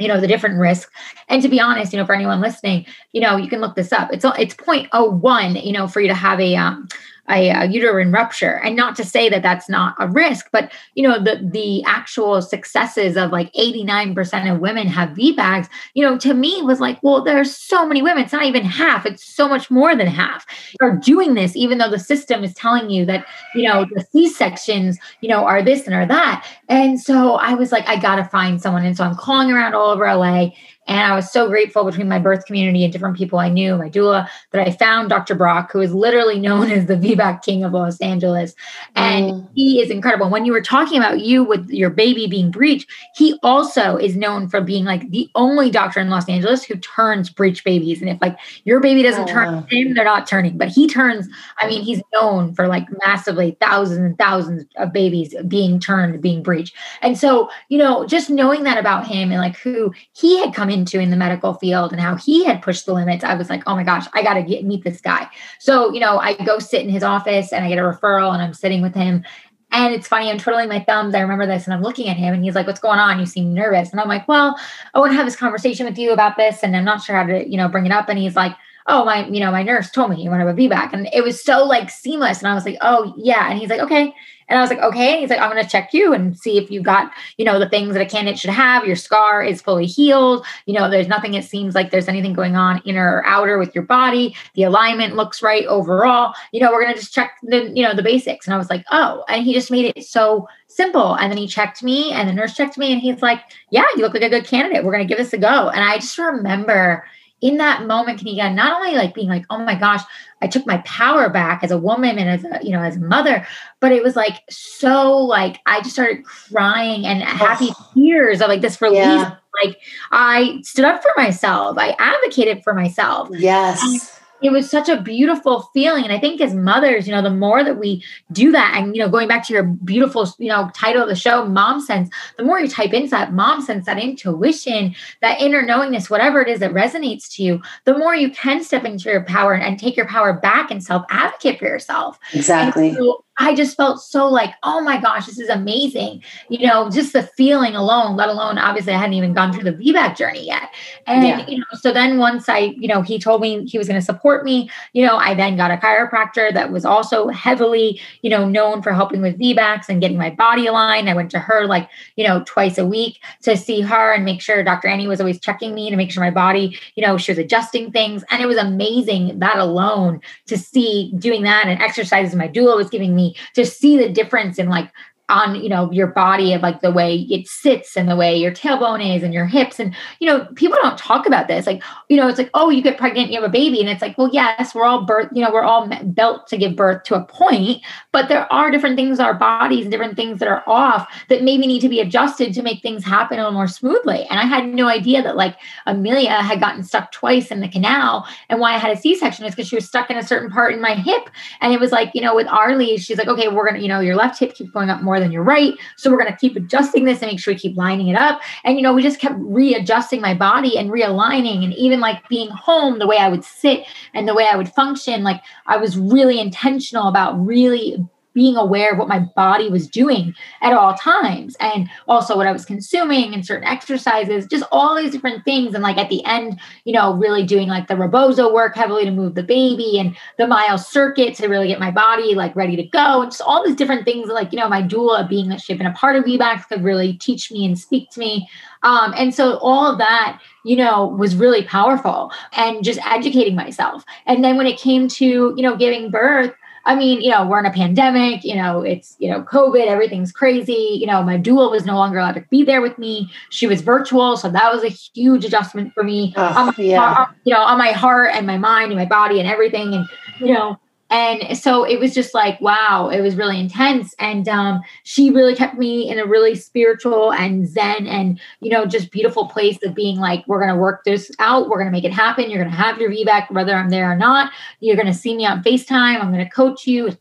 you 0.00 0.08
know 0.08 0.20
the 0.20 0.26
different 0.26 0.58
risks 0.58 0.90
and 1.28 1.42
to 1.42 1.48
be 1.48 1.60
honest 1.60 1.92
you 1.92 1.98
know 1.98 2.06
for 2.06 2.14
anyone 2.14 2.40
listening 2.40 2.86
you 3.12 3.20
know 3.20 3.36
you 3.36 3.48
can 3.48 3.60
look 3.60 3.74
this 3.74 3.92
up. 3.92 4.12
It's 4.12 4.24
it's 4.24 4.54
0.01 4.54 5.64
you 5.64 5.72
know 5.72 5.86
for 5.86 6.00
you 6.00 6.08
to 6.08 6.14
have 6.14 6.40
a 6.40 6.56
um 6.56 6.88
a, 7.30 7.50
a, 7.50 7.64
uterine 7.66 8.12
rupture. 8.12 8.60
And 8.64 8.76
not 8.76 8.96
to 8.96 9.04
say 9.04 9.28
that 9.28 9.42
that's 9.42 9.68
not 9.68 9.94
a 9.98 10.08
risk 10.08 10.48
but 10.52 10.72
you 10.94 11.06
know 11.06 11.22
the 11.22 11.40
the 11.42 11.82
actual 11.84 12.42
successes 12.42 13.16
of 13.16 13.30
like 13.30 13.52
89% 13.54 14.52
of 14.52 14.60
women 14.60 14.86
have 14.86 15.10
vbacs 15.10 15.68
you 15.94 16.04
know 16.04 16.18
to 16.18 16.34
me 16.34 16.62
was 16.62 16.80
like 16.80 17.02
well 17.02 17.22
there's 17.22 17.56
so 17.56 17.86
many 17.86 18.02
women. 18.02 18.24
It's 18.24 18.32
not 18.32 18.44
even 18.44 18.64
half. 18.64 19.06
It's 19.06 19.24
so 19.24 19.48
much 19.48 19.70
more 19.70 19.94
than 19.94 20.06
half. 20.06 20.46
Are 20.80 20.96
doing 20.96 21.34
this 21.34 21.56
even 21.56 21.78
though 21.78 21.90
the 21.90 21.98
system 21.98 22.44
is 22.44 22.54
telling 22.54 22.90
you 22.90 23.04
that 23.06 23.26
you 23.54 23.68
know 23.68 23.86
the 23.94 24.04
c-sections 24.12 24.98
you 25.20 25.28
know 25.28 25.44
are 25.44 25.62
this 25.62 25.86
and 25.86 25.94
are 25.94 26.06
that. 26.06 26.46
And 26.68 27.00
so 27.00 27.34
i 27.34 27.54
was 27.54 27.72
like 27.72 27.86
i 27.88 27.96
gotta 27.96 28.24
find 28.24 28.60
someone. 28.60 28.84
And 28.84 28.96
so 28.96 29.04
i'm 29.04 29.16
calling 29.16 29.50
around 29.50 29.74
all 29.74 29.90
over 29.90 30.04
la 30.14 30.50
and 30.90 30.98
I 30.98 31.14
was 31.14 31.30
so 31.30 31.48
grateful 31.48 31.84
between 31.84 32.08
my 32.08 32.18
birth 32.18 32.46
community 32.46 32.82
and 32.82 32.92
different 32.92 33.16
people 33.16 33.38
I 33.38 33.48
knew, 33.48 33.76
my 33.76 33.88
doula, 33.88 34.28
that 34.50 34.66
I 34.66 34.72
found 34.72 35.08
Dr. 35.08 35.36
Brock, 35.36 35.70
who 35.70 35.78
is 35.80 35.94
literally 35.94 36.40
known 36.40 36.68
as 36.68 36.86
the 36.86 36.96
VBAC 36.96 37.44
king 37.44 37.62
of 37.62 37.72
Los 37.72 38.00
Angeles. 38.00 38.56
And 38.96 39.26
mm. 39.30 39.48
he 39.54 39.80
is 39.80 39.88
incredible. 39.88 40.28
When 40.28 40.44
you 40.44 40.52
were 40.52 40.60
talking 40.60 40.98
about 40.98 41.20
you 41.20 41.44
with 41.44 41.70
your 41.70 41.90
baby 41.90 42.26
being 42.26 42.50
breech, 42.50 42.88
he 43.14 43.38
also 43.44 43.96
is 43.98 44.16
known 44.16 44.48
for 44.48 44.60
being 44.60 44.84
like 44.84 45.08
the 45.10 45.30
only 45.36 45.70
doctor 45.70 46.00
in 46.00 46.10
Los 46.10 46.28
Angeles 46.28 46.64
who 46.64 46.74
turns 46.74 47.30
breech 47.30 47.62
babies. 47.62 48.00
And 48.00 48.10
if 48.10 48.20
like 48.20 48.36
your 48.64 48.80
baby 48.80 49.04
doesn't 49.04 49.30
oh, 49.30 49.32
turn 49.32 49.54
wow. 49.54 49.66
him, 49.70 49.94
they're 49.94 50.04
not 50.04 50.26
turning. 50.26 50.58
But 50.58 50.70
he 50.70 50.88
turns, 50.88 51.28
I 51.60 51.68
mean, 51.68 51.82
he's 51.82 52.02
known 52.14 52.52
for 52.52 52.66
like 52.66 52.88
massively 53.06 53.56
thousands 53.60 54.00
and 54.00 54.18
thousands 54.18 54.64
of 54.74 54.92
babies 54.92 55.36
being 55.46 55.78
turned, 55.78 56.20
being 56.20 56.42
breech. 56.42 56.74
And 57.00 57.16
so, 57.16 57.48
you 57.68 57.78
know, 57.78 58.06
just 58.06 58.28
knowing 58.28 58.64
that 58.64 58.76
about 58.76 59.06
him 59.06 59.30
and 59.30 59.40
like 59.40 59.56
who 59.56 59.94
he 60.14 60.40
had 60.40 60.52
come 60.52 60.68
in 60.68 60.79
into 60.80 60.98
in 60.98 61.10
the 61.10 61.16
medical 61.16 61.54
field 61.54 61.92
and 61.92 62.00
how 62.00 62.16
he 62.16 62.44
had 62.44 62.62
pushed 62.62 62.86
the 62.86 62.94
limits, 62.94 63.22
I 63.22 63.34
was 63.34 63.50
like, 63.50 63.62
oh 63.66 63.76
my 63.76 63.84
gosh, 63.84 64.06
I 64.14 64.22
got 64.22 64.34
to 64.34 64.42
get 64.42 64.64
meet 64.64 64.82
this 64.82 65.00
guy. 65.00 65.28
So, 65.58 65.92
you 65.92 66.00
know, 66.00 66.18
I 66.18 66.34
go 66.44 66.58
sit 66.58 66.82
in 66.82 66.88
his 66.88 67.02
office 67.02 67.52
and 67.52 67.64
I 67.64 67.68
get 67.68 67.78
a 67.78 67.82
referral 67.82 68.32
and 68.32 68.42
I'm 68.42 68.54
sitting 68.54 68.82
with 68.82 68.94
him. 68.94 69.24
And 69.72 69.94
it's 69.94 70.08
funny, 70.08 70.30
I'm 70.30 70.38
twiddling 70.38 70.68
my 70.68 70.80
thumbs. 70.80 71.14
I 71.14 71.20
remember 71.20 71.46
this 71.46 71.64
and 71.64 71.74
I'm 71.74 71.82
looking 71.82 72.08
at 72.08 72.16
him 72.16 72.34
and 72.34 72.42
he's 72.42 72.54
like, 72.54 72.66
What's 72.66 72.80
going 72.80 72.98
on? 72.98 73.20
You 73.20 73.26
seem 73.26 73.54
nervous. 73.54 73.92
And 73.92 74.00
I'm 74.00 74.08
like, 74.08 74.26
Well, 74.26 74.58
I 74.94 74.98
want 74.98 75.12
to 75.12 75.16
have 75.16 75.26
this 75.26 75.36
conversation 75.36 75.86
with 75.86 75.98
you 75.98 76.12
about 76.12 76.36
this. 76.36 76.62
And 76.62 76.76
I'm 76.76 76.84
not 76.84 77.02
sure 77.02 77.14
how 77.14 77.24
to, 77.24 77.48
you 77.48 77.56
know, 77.56 77.68
bring 77.68 77.86
it 77.86 77.92
up. 77.92 78.08
And 78.08 78.18
he's 78.18 78.34
like, 78.34 78.56
Oh, 78.86 79.04
my, 79.04 79.28
you 79.28 79.38
know, 79.38 79.52
my 79.52 79.62
nurse 79.62 79.90
told 79.90 80.10
me 80.10 80.22
you 80.22 80.30
want 80.30 80.40
to 80.40 80.62
VBAC. 80.62 80.92
And 80.92 81.08
it 81.12 81.22
was 81.22 81.42
so 81.42 81.64
like 81.64 81.90
seamless. 81.90 82.40
And 82.40 82.48
I 82.48 82.54
was 82.54 82.64
like, 82.64 82.78
Oh, 82.80 83.14
yeah. 83.16 83.48
And 83.48 83.58
he's 83.58 83.70
like, 83.70 83.80
Okay. 83.80 84.12
And 84.50 84.58
I 84.58 84.62
was 84.62 84.68
like, 84.68 84.80
okay. 84.80 85.12
And 85.12 85.20
he's 85.20 85.30
like, 85.30 85.40
I'm 85.40 85.50
going 85.50 85.62
to 85.62 85.70
check 85.70 85.94
you 85.94 86.12
and 86.12 86.36
see 86.36 86.58
if 86.58 86.70
you 86.70 86.82
got, 86.82 87.12
you 87.38 87.44
know, 87.44 87.58
the 87.58 87.68
things 87.68 87.94
that 87.94 88.02
a 88.02 88.06
candidate 88.06 88.38
should 88.38 88.50
have. 88.50 88.84
Your 88.84 88.96
scar 88.96 89.42
is 89.42 89.62
fully 89.62 89.86
healed. 89.86 90.44
You 90.66 90.74
know, 90.74 90.90
there's 90.90 91.08
nothing, 91.08 91.34
it 91.34 91.44
seems 91.44 91.74
like 91.74 91.90
there's 91.90 92.08
anything 92.08 92.34
going 92.34 92.56
on 92.56 92.82
inner 92.84 93.16
or 93.16 93.26
outer 93.26 93.58
with 93.58 93.74
your 93.74 93.84
body. 93.84 94.34
The 94.54 94.64
alignment 94.64 95.16
looks 95.16 95.40
right 95.40 95.64
overall. 95.66 96.34
You 96.52 96.60
know, 96.60 96.72
we're 96.72 96.82
going 96.82 96.94
to 96.94 97.00
just 97.00 97.14
check 97.14 97.38
the, 97.42 97.70
you 97.70 97.82
know, 97.82 97.94
the 97.94 98.02
basics. 98.02 98.46
And 98.46 98.54
I 98.54 98.58
was 98.58 98.68
like, 98.68 98.84
oh, 98.90 99.24
and 99.28 99.44
he 99.44 99.54
just 99.54 99.70
made 99.70 99.96
it 99.96 100.04
so 100.04 100.48
simple. 100.66 101.14
And 101.14 101.30
then 101.30 101.38
he 101.38 101.46
checked 101.46 101.82
me 101.82 102.12
and 102.12 102.28
the 102.28 102.32
nurse 102.32 102.54
checked 102.54 102.76
me 102.76 102.92
and 102.92 103.00
he's 103.00 103.22
like, 103.22 103.40
yeah, 103.70 103.84
you 103.94 104.02
look 104.02 104.14
like 104.14 104.22
a 104.22 104.28
good 104.28 104.46
candidate. 104.46 104.84
We're 104.84 104.92
going 104.92 105.06
to 105.06 105.08
give 105.08 105.18
this 105.18 105.32
a 105.32 105.38
go. 105.38 105.68
And 105.68 105.84
I 105.84 105.98
just 105.98 106.18
remember 106.18 107.04
in 107.40 107.56
that 107.56 107.86
moment, 107.86 108.18
can 108.18 108.28
you 108.28 108.36
get 108.36 108.52
not 108.52 108.80
only 108.80 108.96
like 108.96 109.14
being 109.14 109.28
like, 109.28 109.44
oh 109.50 109.58
my 109.58 109.74
gosh, 109.74 110.02
I 110.42 110.46
took 110.46 110.66
my 110.66 110.78
power 110.78 111.28
back 111.28 111.62
as 111.64 111.70
a 111.70 111.78
woman 111.78 112.18
and 112.18 112.28
as 112.28 112.44
a, 112.44 112.64
you 112.64 112.72
know, 112.72 112.82
as 112.82 112.96
a 112.96 113.00
mother, 113.00 113.46
but 113.80 113.92
it 113.92 114.02
was 114.02 114.16
like 114.16 114.42
so 114.50 115.16
like 115.16 115.60
I 115.66 115.80
just 115.80 115.92
started 115.92 116.24
crying 116.24 117.06
and 117.06 117.22
happy 117.22 117.70
tears 117.94 118.40
of 118.40 118.48
like 118.48 118.60
this 118.60 118.80
release. 118.80 118.98
Yeah. 118.98 119.36
Like 119.64 119.78
I 120.10 120.60
stood 120.62 120.84
up 120.84 121.02
for 121.02 121.12
myself. 121.16 121.78
I 121.78 121.96
advocated 121.98 122.62
for 122.62 122.74
myself. 122.74 123.28
Yes. 123.32 123.82
And 123.82 124.00
it 124.42 124.50
was 124.50 124.70
such 124.70 124.88
a 124.88 125.00
beautiful 125.00 125.70
feeling. 125.74 126.04
And 126.04 126.12
i 126.12 126.18
think 126.18 126.40
as 126.40 126.54
mothers 126.54 127.06
you 127.06 127.14
know 127.14 127.22
the 127.22 127.30
more 127.30 127.62
that 127.64 127.78
we 127.78 128.02
do 128.32 128.52
that 128.52 128.74
and 128.76 128.94
you 128.94 129.02
know 129.02 129.08
going 129.08 129.28
back 129.28 129.46
to 129.46 129.52
your 129.52 129.64
beautiful 129.64 130.28
you 130.38 130.48
know 130.48 130.70
title 130.74 131.02
of 131.02 131.08
the 131.08 131.14
show 131.14 131.44
mom 131.46 131.80
sense 131.80 132.10
the 132.36 132.44
more 132.44 132.60
you 132.60 132.68
type 132.68 132.92
into 132.92 133.10
that 133.10 133.32
mom 133.32 133.60
sense 133.60 133.86
that 133.86 133.98
intuition 133.98 134.94
that 135.20 135.40
inner 135.40 135.62
knowingness 135.62 136.10
whatever 136.10 136.40
it 136.40 136.48
is 136.48 136.60
that 136.60 136.72
resonates 136.72 137.32
to 137.34 137.42
you 137.42 137.62
the 137.84 137.96
more 137.96 138.14
you 138.14 138.30
can 138.30 138.62
step 138.62 138.84
into 138.84 139.10
your 139.10 139.24
power 139.24 139.52
and, 139.52 139.62
and 139.62 139.78
take 139.78 139.96
your 139.96 140.06
power 140.06 140.32
back 140.32 140.70
and 140.70 140.82
self 140.82 141.04
advocate 141.10 141.58
for 141.58 141.66
yourself. 141.66 142.18
Exactly. 142.32 142.94
so 142.94 143.24
I 143.40 143.54
just 143.54 143.74
felt 143.74 144.02
so 144.02 144.28
like, 144.28 144.52
oh 144.62 144.82
my 144.82 145.00
gosh, 145.00 145.24
this 145.24 145.38
is 145.38 145.48
amazing. 145.48 146.22
You 146.50 146.66
know, 146.66 146.90
just 146.90 147.14
the 147.14 147.22
feeling 147.22 147.74
alone, 147.74 148.14
let 148.14 148.28
alone 148.28 148.58
obviously 148.58 148.92
I 148.92 148.98
hadn't 148.98 149.14
even 149.14 149.32
gone 149.32 149.50
through 149.50 149.64
the 149.64 149.72
VBAC 149.72 150.14
journey 150.14 150.44
yet. 150.44 150.68
And, 151.06 151.26
yeah. 151.26 151.46
you 151.46 151.58
know, 151.58 151.64
so 151.80 151.90
then 151.90 152.18
once 152.18 152.50
I, 152.50 152.58
you 152.58 152.86
know, 152.86 153.00
he 153.00 153.18
told 153.18 153.40
me 153.40 153.64
he 153.64 153.78
was 153.78 153.88
going 153.88 153.98
to 153.98 154.04
support 154.04 154.44
me, 154.44 154.68
you 154.92 155.06
know, 155.06 155.16
I 155.16 155.32
then 155.32 155.56
got 155.56 155.70
a 155.70 155.78
chiropractor 155.78 156.52
that 156.52 156.70
was 156.70 156.84
also 156.84 157.28
heavily, 157.28 157.98
you 158.20 158.28
know, 158.28 158.46
known 158.46 158.82
for 158.82 158.92
helping 158.92 159.22
with 159.22 159.38
VBACs 159.38 159.88
and 159.88 160.02
getting 160.02 160.18
my 160.18 160.28
body 160.28 160.66
aligned. 160.66 161.08
I 161.08 161.14
went 161.14 161.30
to 161.30 161.38
her 161.38 161.66
like, 161.66 161.88
you 162.16 162.28
know, 162.28 162.42
twice 162.44 162.76
a 162.76 162.86
week 162.86 163.20
to 163.44 163.56
see 163.56 163.80
her 163.80 164.12
and 164.12 164.22
make 164.22 164.42
sure 164.42 164.62
Dr. 164.62 164.88
Annie 164.88 165.08
was 165.08 165.18
always 165.18 165.40
checking 165.40 165.74
me 165.74 165.88
to 165.88 165.96
make 165.96 166.10
sure 166.10 166.22
my 166.22 166.30
body, 166.30 166.78
you 166.94 167.06
know, 167.06 167.16
she 167.16 167.32
was 167.32 167.38
adjusting 167.38 167.90
things. 167.90 168.22
And 168.28 168.42
it 168.42 168.46
was 168.46 168.58
amazing 168.58 169.38
that 169.38 169.56
alone 169.56 170.20
to 170.48 170.58
see 170.58 171.14
doing 171.18 171.42
that 171.44 171.68
and 171.68 171.80
exercises 171.80 172.34
my 172.34 172.46
doula 172.46 172.76
was 172.76 172.90
giving 172.90 173.16
me 173.16 173.29
to 173.54 173.64
see 173.64 173.96
the 173.96 174.08
difference 174.08 174.58
in 174.58 174.68
like 174.68 174.90
on 175.30 175.54
you 175.54 175.68
know 175.68 175.90
your 175.92 176.08
body 176.08 176.52
of 176.52 176.62
like 176.62 176.80
the 176.80 176.90
way 176.90 177.26
it 177.30 177.46
sits 177.48 177.96
and 177.96 178.08
the 178.08 178.16
way 178.16 178.36
your 178.36 178.52
tailbone 178.52 179.16
is 179.16 179.22
and 179.22 179.32
your 179.32 179.46
hips. 179.46 179.78
And 179.78 179.94
you 180.18 180.26
know 180.26 180.46
people 180.56 180.78
don't 180.82 180.98
talk 180.98 181.26
about 181.26 181.48
this. 181.48 181.66
Like 181.66 181.82
you 182.08 182.16
know 182.16 182.28
it's 182.28 182.38
like 182.38 182.50
oh 182.54 182.70
you 182.70 182.82
get 182.82 182.98
pregnant 182.98 183.30
you 183.30 183.40
have 183.40 183.48
a 183.48 183.52
baby. 183.52 183.80
And 183.80 183.88
it's 183.88 184.02
like 184.02 184.18
well 184.18 184.30
yes 184.32 184.74
we're 184.74 184.84
all 184.84 185.04
birth 185.04 185.28
you 185.32 185.42
know 185.42 185.52
we're 185.52 185.62
all 185.62 185.88
built 186.12 186.46
to 186.48 186.58
give 186.58 186.76
birth 186.76 187.04
to 187.04 187.14
a 187.14 187.24
point 187.24 187.82
but 188.12 188.28
there 188.28 188.52
are 188.52 188.70
different 188.70 188.96
things 188.96 189.20
our 189.20 189.34
bodies 189.34 189.84
and 189.84 189.92
different 189.92 190.16
things 190.16 190.38
that 190.40 190.48
are 190.48 190.64
off 190.66 191.08
that 191.28 191.42
maybe 191.42 191.66
need 191.66 191.80
to 191.80 191.88
be 191.88 192.00
adjusted 192.00 192.52
to 192.54 192.62
make 192.62 192.82
things 192.82 193.04
happen 193.04 193.38
a 193.38 193.42
little 193.42 193.52
more 193.52 193.68
smoothly. 193.68 194.26
And 194.30 194.40
i 194.40 194.44
had 194.44 194.68
no 194.68 194.88
idea 194.88 195.22
that 195.22 195.36
like 195.36 195.56
amelia 195.86 196.30
had 196.42 196.60
gotten 196.60 196.82
stuck 196.82 197.12
twice 197.12 197.50
in 197.50 197.60
the 197.60 197.68
canal. 197.68 198.26
And 198.48 198.60
why 198.60 198.74
i 198.74 198.78
had 198.78 198.96
a 198.96 199.00
c-section 199.00 199.44
is 199.44 199.54
because 199.54 199.68
she 199.68 199.76
was 199.76 199.86
stuck 199.86 200.10
in 200.10 200.18
a 200.18 200.26
certain 200.26 200.50
part 200.50 200.74
in 200.74 200.80
my 200.80 200.94
hip. 200.94 201.30
And 201.60 201.72
it 201.72 201.80
was 201.80 201.92
like 201.92 202.10
you 202.14 202.20
know 202.20 202.34
with 202.34 202.48
arlie 202.48 202.96
she's 202.96 203.18
like 203.18 203.28
okay 203.28 203.48
we're 203.48 203.66
gonna 203.66 203.80
you 203.80 203.88
know 203.88 204.00
your 204.00 204.16
left 204.16 204.38
hip 204.38 204.54
keeps 204.54 204.70
going 204.70 204.90
up 204.90 205.02
more 205.02 205.19
than 205.20 205.30
you're 205.30 205.44
right. 205.44 205.74
So 205.96 206.10
we're 206.10 206.18
going 206.18 206.32
to 206.32 206.38
keep 206.38 206.56
adjusting 206.56 207.04
this 207.04 207.22
and 207.22 207.30
make 207.30 207.38
sure 207.38 207.54
we 207.54 207.58
keep 207.60 207.76
lining 207.76 208.08
it 208.08 208.16
up. 208.16 208.40
And, 208.64 208.76
you 208.76 208.82
know, 208.82 208.92
we 208.92 209.02
just 209.02 209.20
kept 209.20 209.36
readjusting 209.38 210.20
my 210.20 210.34
body 210.34 210.76
and 210.76 210.90
realigning 210.90 211.62
and 211.62 211.72
even 211.74 212.00
like 212.00 212.28
being 212.28 212.50
home, 212.50 212.98
the 212.98 213.06
way 213.06 213.18
I 213.18 213.28
would 213.28 213.44
sit 213.44 213.84
and 214.14 214.26
the 214.26 214.34
way 214.34 214.48
I 214.50 214.56
would 214.56 214.68
function. 214.68 215.22
Like 215.22 215.42
I 215.66 215.76
was 215.76 215.96
really 215.96 216.40
intentional 216.40 217.08
about 217.08 217.34
really 217.44 218.04
being 218.32 218.56
aware 218.56 218.92
of 218.92 218.98
what 218.98 219.08
my 219.08 219.20
body 219.36 219.68
was 219.68 219.88
doing 219.88 220.34
at 220.62 220.72
all 220.72 220.94
times 220.94 221.56
and 221.60 221.88
also 222.06 222.36
what 222.36 222.46
I 222.46 222.52
was 222.52 222.64
consuming 222.64 223.34
and 223.34 223.44
certain 223.44 223.66
exercises, 223.66 224.46
just 224.46 224.64
all 224.70 224.96
these 224.96 225.10
different 225.10 225.44
things. 225.44 225.74
And 225.74 225.82
like 225.82 225.98
at 225.98 226.08
the 226.08 226.24
end, 226.24 226.60
you 226.84 226.92
know, 226.92 227.14
really 227.14 227.44
doing 227.44 227.68
like 227.68 227.88
the 227.88 227.96
Rebozo 227.96 228.52
work 228.52 228.76
heavily 228.76 229.04
to 229.04 229.10
move 229.10 229.34
the 229.34 229.42
baby 229.42 229.98
and 229.98 230.16
the 230.38 230.46
mile 230.46 230.78
circuit 230.78 231.34
to 231.36 231.48
really 231.48 231.68
get 231.68 231.80
my 231.80 231.90
body 231.90 232.34
like 232.34 232.54
ready 232.54 232.76
to 232.76 232.84
go. 232.84 233.22
And 233.22 233.30
just 233.30 233.42
all 233.42 233.64
these 233.64 233.76
different 233.76 234.04
things 234.04 234.28
like, 234.28 234.52
you 234.52 234.58
know, 234.58 234.68
my 234.68 234.82
doula 234.82 235.28
being 235.28 235.48
that 235.48 235.60
she'd 235.60 235.78
been 235.78 235.86
a 235.86 235.92
part 235.92 236.16
of 236.16 236.24
VBACs 236.24 236.68
could 236.68 236.84
really 236.84 237.14
teach 237.14 237.50
me 237.50 237.66
and 237.66 237.78
speak 237.78 238.10
to 238.10 238.20
me. 238.20 238.48
Um, 238.82 239.12
and 239.16 239.34
so 239.34 239.58
all 239.58 239.90
of 239.90 239.98
that, 239.98 240.40
you 240.64 240.76
know, 240.76 241.06
was 241.06 241.34
really 241.34 241.64
powerful 241.64 242.32
and 242.52 242.84
just 242.84 243.00
educating 243.06 243.54
myself. 243.54 244.04
And 244.26 244.44
then 244.44 244.56
when 244.56 244.66
it 244.66 244.78
came 244.78 245.08
to, 245.08 245.54
you 245.56 245.62
know, 245.62 245.76
giving 245.76 246.10
birth, 246.10 246.54
I 246.90 246.96
mean, 246.96 247.20
you 247.20 247.30
know, 247.30 247.46
we're 247.46 247.60
in 247.60 247.66
a 247.66 247.70
pandemic, 247.70 248.42
you 248.42 248.56
know, 248.56 248.82
it's, 248.82 249.14
you 249.20 249.30
know, 249.30 249.42
COVID, 249.42 249.86
everything's 249.86 250.32
crazy. 250.32 250.98
You 251.00 251.06
know, 251.06 251.22
my 251.22 251.38
doula 251.38 251.70
was 251.70 251.84
no 251.84 251.94
longer 251.94 252.18
allowed 252.18 252.34
to 252.34 252.44
be 252.50 252.64
there 252.64 252.82
with 252.82 252.98
me. 252.98 253.30
She 253.50 253.68
was 253.68 253.80
virtual. 253.80 254.36
So 254.36 254.50
that 254.50 254.74
was 254.74 254.82
a 254.82 254.88
huge 254.88 255.44
adjustment 255.44 255.94
for 255.94 256.02
me. 256.02 256.34
Oh, 256.36 256.42
on 256.42 256.66
my, 256.66 256.74
yeah. 256.78 257.26
you 257.44 257.54
know, 257.54 257.60
on 257.60 257.78
my 257.78 257.92
heart 257.92 258.30
and 258.34 258.44
my 258.44 258.58
mind 258.58 258.90
and 258.90 258.98
my 258.98 259.06
body 259.06 259.38
and 259.38 259.48
everything. 259.48 259.94
And, 259.94 260.08
you 260.40 260.52
know, 260.52 260.80
and 261.10 261.56
so 261.58 261.84
it 261.84 261.98
was 261.98 262.14
just 262.14 262.34
like 262.34 262.60
wow 262.60 263.10
it 263.12 263.20
was 263.20 263.36
really 263.36 263.58
intense. 263.58 264.14
And 264.18 264.48
um, 264.48 264.80
she 265.02 265.30
really 265.30 265.54
kept 265.54 265.76
me 265.76 266.08
in 266.08 266.18
a 266.18 266.26
really 266.26 266.54
spiritual 266.54 267.32
and 267.32 267.68
zen 267.68 268.06
and 268.06 268.40
you 268.60 268.70
know 268.70 268.86
just 268.86 269.10
beautiful 269.10 269.48
place 269.48 269.78
of 269.84 269.94
being 269.94 270.18
like 270.18 270.44
we're 270.46 270.60
going 270.60 270.74
to 270.74 270.80
work 270.80 271.04
this 271.04 271.30
out. 271.38 271.68
We're 271.68 271.78
going 271.78 271.88
to 271.88 271.92
make 271.92 272.04
it 272.04 272.12
happen. 272.12 272.50
You're 272.50 272.62
going 272.62 272.70
to 272.70 272.76
have 272.76 273.00
your 273.00 273.10
VBAC 273.10 273.50
whether 273.50 273.74
i'm 273.74 273.90
there 273.90 274.10
or 274.10 274.16
not. 274.16 274.52
You're 274.80 274.96
going 274.96 275.06
to 275.06 275.14
see 275.14 275.36
me 275.36 275.46
on 275.46 275.62
facetime. 275.62 276.22
I'm 276.22 276.32
going 276.32 276.44
to 276.44 276.50
coach 276.50 276.86
you 276.86 277.16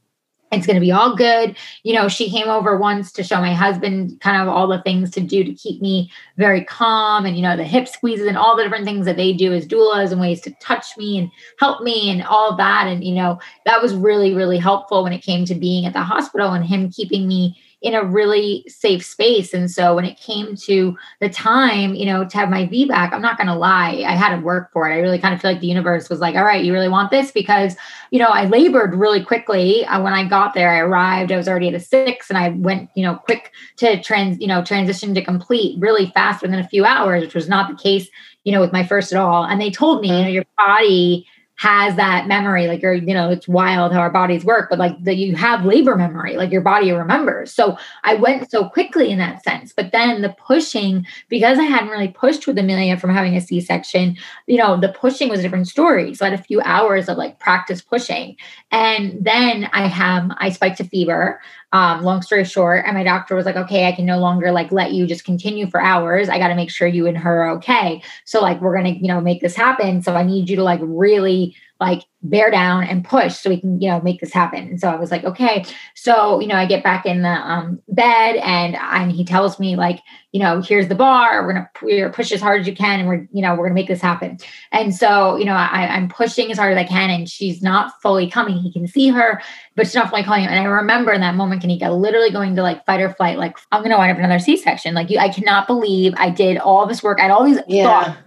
it's 0.52 0.66
going 0.66 0.76
to 0.76 0.82
be 0.82 0.92
all 0.92 1.16
good. 1.16 1.56
You 1.84 1.94
know, 1.94 2.08
she 2.08 2.30
came 2.30 2.48
over 2.48 2.78
once 2.78 3.12
to 3.14 3.24
show 3.24 3.40
my 3.40 3.54
husband 3.54 4.20
kind 4.22 4.42
of 4.42 4.48
all 4.48 4.68
the 4.68 4.82
things 4.82 5.12
to 5.12 5.22
do 5.22 5.44
to 5.44 5.54
keep 5.54 5.82
me 5.82 6.12
very 6.38 6.64
calm 6.64 7.26
and, 7.26 7.36
you 7.36 7.44
know, 7.44 7.56
the 7.56 7.64
hip 7.64 7.88
squeezes 7.88 8.26
and 8.26 8.38
all 8.38 8.56
the 8.56 8.64
different 8.64 8.86
things 8.86 9.06
that 9.06 9.18
they 9.18 9.34
do 9.34 9.54
as 9.54 9.68
doulas 9.68 10.12
and 10.12 10.20
ways 10.20 10.42
to 10.42 10.52
touch 10.60 10.98
me 10.98 11.20
and 11.20 11.30
help 11.60 11.84
me 11.84 12.10
and 12.10 12.24
all 12.24 12.56
that. 12.56 12.88
And, 12.88 13.04
you 13.04 13.14
know, 13.14 13.40
that 13.66 13.82
was 13.82 13.94
really, 13.94 14.34
really 14.34 14.58
helpful 14.58 15.04
when 15.04 15.14
it 15.14 15.24
came 15.24 15.46
to 15.46 15.56
being 15.56 15.86
at 15.86 15.94
the 15.94 16.02
hospital 16.02 16.52
and 16.52 16.66
him 16.66 16.90
keeping 16.90 17.28
me 17.28 17.56
in 17.82 17.94
a 17.94 18.04
really 18.04 18.66
safe 18.68 19.06
space. 19.06 19.54
And 19.54 19.72
so 19.72 19.96
when 19.96 20.04
it 20.04 20.20
came 20.20 20.56
to 20.58 20.98
the 21.22 21.30
time, 21.30 21.96
you 21.96 22.06
know, 22.06 22.26
to 22.26 22.38
have 22.38 22.50
my 22.50 22.66
VBAC, 22.68 23.14
I'm 23.14 23.22
not 23.22 23.38
going 23.38 23.48
to 23.48 23.56
lie, 23.56 24.04
I 24.06 24.16
had 24.16 24.36
to 24.36 24.42
work 24.42 24.72
for 24.74 24.90
it. 24.90 24.94
I 24.94 25.00
really 25.00 25.18
kind 25.18 25.34
of 25.34 25.40
feel 25.40 25.52
like 25.52 25.62
the 25.62 25.68
universe 25.68 26.10
was 26.10 26.20
like, 26.20 26.36
all 26.36 26.44
right, 26.44 26.64
you 26.64 26.74
really 26.74 26.90
want 26.90 27.10
this? 27.10 27.32
Because, 27.32 27.78
you 28.12 28.20
know, 28.20 28.28
I 28.28 28.46
labored 28.46 28.96
really 28.96 29.24
quickly. 29.24 29.86
Uh, 29.86 30.02
when 30.02 30.14
I 30.14 30.28
got 30.28 30.54
there, 30.54 30.70
I 30.70 30.80
arrived, 30.80 31.32
I 31.32 31.38
was 31.38 31.48
already 31.48 31.70
at 31.70 31.74
a 31.74 31.80
six 31.80 32.30
and 32.30 32.38
I 32.38 32.50
went, 32.50 32.90
you 32.96 33.04
know, 33.04 33.16
quick 33.16 33.54
to 33.78 34.02
trans, 34.04 34.42
you 34.42 34.48
know, 34.48 34.62
transition 34.62 35.14
to 35.14 35.24
complete 35.24 35.80
really 35.80 36.08
fast 36.08 36.42
within 36.42 36.60
a 36.60 36.68
few 36.68 36.84
hours, 36.84 37.22
which 37.22 37.36
was 37.36 37.48
not 37.48 37.70
the 37.70 37.82
case, 37.82 38.10
you 38.44 38.52
know, 38.52 38.60
with 38.60 38.74
my 38.74 38.86
first 38.86 39.14
at 39.14 39.20
all. 39.20 39.46
And 39.46 39.62
they 39.62 39.72
told 39.72 40.02
me, 40.02 40.10
you 40.10 40.24
know, 40.24 40.30
your 40.30 40.46
body 40.58 41.26
has 41.60 41.98
that 41.98 42.26
memory 42.26 42.68
like 42.68 42.82
you're 42.82 42.94
you 42.94 43.14
know 43.14 43.30
it's 43.30 43.46
wild 43.46 43.92
how 43.92 44.00
our 44.00 44.10
bodies 44.10 44.46
work 44.46 44.70
but 44.70 44.80
like 44.80 44.96
that 45.04 45.18
you 45.18 45.36
have 45.36 45.66
labor 45.66 45.98
memory 45.98 46.38
like 46.38 46.52
your 46.52 46.62
body 46.62 46.90
remembers. 46.90 47.54
So 47.54 47.78
i 48.06 48.16
went 48.16 48.50
so 48.50 48.70
quickly 48.70 49.12
in 49.12 49.18
that 49.18 49.44
sense 49.44 49.74
but 49.74 49.92
then 49.92 50.22
the 50.22 50.30
pushing 50.30 51.06
because 51.28 51.60
i 51.60 51.64
hadn't 51.64 51.90
really 51.90 52.08
pushed 52.08 52.48
with 52.48 52.58
amelia 52.58 52.96
from 52.96 53.10
having 53.10 53.36
a 53.36 53.42
c-section 53.42 54.16
you 54.48 54.56
know 54.56 54.80
the 54.80 54.88
pushing 54.88 55.28
was 55.28 55.42
a 55.42 55.44
different 55.44 55.68
story. 55.68 56.14
So 56.14 56.26
i 56.26 56.30
had 56.30 56.40
a 56.40 56.44
few 56.44 56.62
hours 56.62 57.10
of 57.10 57.18
like 57.18 57.40
practice 57.40 57.82
pushing. 57.82 58.38
And 58.72 59.18
then 59.20 59.70
i 59.74 59.86
have 59.86 60.32
i 60.38 60.52
spiked 60.52 60.80
a 60.80 60.86
fever 60.86 61.42
um, 61.72 62.04
long 62.04 62.22
story 62.22 62.46
short, 62.46 62.86
and 62.86 62.96
my 62.96 63.04
doctor 63.04 63.36
was 63.36 63.46
like, 63.46 63.56
okay, 63.56 63.88
I 63.88 63.92
can 63.92 64.06
no 64.06 64.20
longer 64.20 64.52
like 64.52 64.72
let 64.72 64.94
you 64.94 65.06
just 65.06 65.24
continue 65.24 65.70
for 65.70 65.80
hours. 65.80 66.28
I 66.28 66.40
got 66.40 66.48
to 66.48 66.56
make 66.56 66.72
sure 66.72 66.88
you 66.88 67.06
and 67.06 67.18
her 67.18 67.44
are 67.44 67.52
okay. 67.58 68.02
So 68.26 68.42
like 68.42 68.60
we're 68.60 68.76
gonna, 68.76 68.90
you 68.90 69.08
know, 69.08 69.22
make 69.22 69.42
this 69.42 69.56
happen. 69.56 70.02
So 70.02 70.16
I 70.16 70.24
need 70.24 70.50
you 70.50 70.56
to 70.56 70.64
like 70.64 70.80
really 70.82 71.56
like 71.80 72.04
bear 72.22 72.52
down 72.52 72.84
and 72.84 73.06
push 73.06 73.38
so 73.38 73.50
we 73.50 73.62
can 73.62 73.80
you 73.80 73.90
know 73.90 74.02
make 74.02 74.20
this 74.20 74.34
happen. 74.34 74.68
And 74.68 74.80
so 74.80 74.90
i 74.90 74.96
was 74.96 75.12
like 75.12 75.24
okay. 75.24 75.64
So 75.96 76.40
you 76.40 76.48
know 76.48 76.56
i 76.56 76.66
get 76.66 76.84
back 76.84 77.06
in 77.06 77.22
the 77.22 77.30
um, 77.30 77.80
bed 77.88 78.36
and 78.38 78.76
and 78.76 79.12
he 79.12 79.24
tells 79.24 79.60
me 79.60 79.76
like 79.78 80.02
you 80.34 80.40
know 80.42 80.62
here's 80.62 80.90
the 80.90 80.96
bar. 80.96 81.46
We're 81.46 81.54
gonna 81.54 81.70
we're 81.82 82.12
push 82.12 82.32
as 82.32 82.42
hard 82.42 82.62
as 82.62 82.68
you 82.68 82.76
can 82.76 83.00
and 83.00 83.08
we're 83.08 83.28
you 83.32 83.42
know 83.42 83.56
we're 83.56 83.66
gonna 83.66 83.76
make 83.76 83.88
this 83.88 84.02
happen. 84.02 84.38
And 84.72 84.94
so 84.94 85.38
you 85.38 85.46
know 85.46 85.54
I, 85.54 85.88
i'm 85.96 86.10
pushing 86.10 86.52
as 86.52 86.58
hard 86.58 86.74
as 86.74 86.78
i 86.78 86.84
can 86.84 87.10
and 87.10 87.30
she's 87.30 87.62
not 87.62 87.94
fully 88.02 88.30
coming. 88.30 88.58
He 88.58 88.74
can 88.74 88.88
see 88.88 89.08
her 89.10 89.42
but 89.76 89.88
she's 89.88 89.96
not 89.96 90.10
fully 90.10 90.24
calling 90.24 90.44
him. 90.44 90.50
And 90.50 90.60
i 90.60 90.66
remember 90.66 91.14
in 91.14 91.22
that 91.22 91.36
moment 91.36 91.64
kanika 91.64 91.98
literally 91.98 92.32
going 92.32 92.56
to 92.58 92.64
like 92.64 92.86
fight 92.86 93.00
or 93.00 93.14
flight 93.14 93.38
like 93.38 93.58
i'm 93.72 93.82
gonna 93.82 93.98
wind 93.98 94.12
up 94.12 94.18
another 94.18 94.40
c-section. 94.40 94.94
Like 94.94 95.10
you 95.10 95.18
i 95.18 95.30
cannot 95.30 95.68
believe 95.68 96.14
i 96.18 96.30
did 96.30 96.58
all 96.58 96.86
this 96.86 97.02
work. 97.02 97.20
I 97.20 97.24
had 97.24 97.32
all 97.32 97.46
these 97.46 97.60
yeah. 97.68 97.84
thoughts 97.84 98.20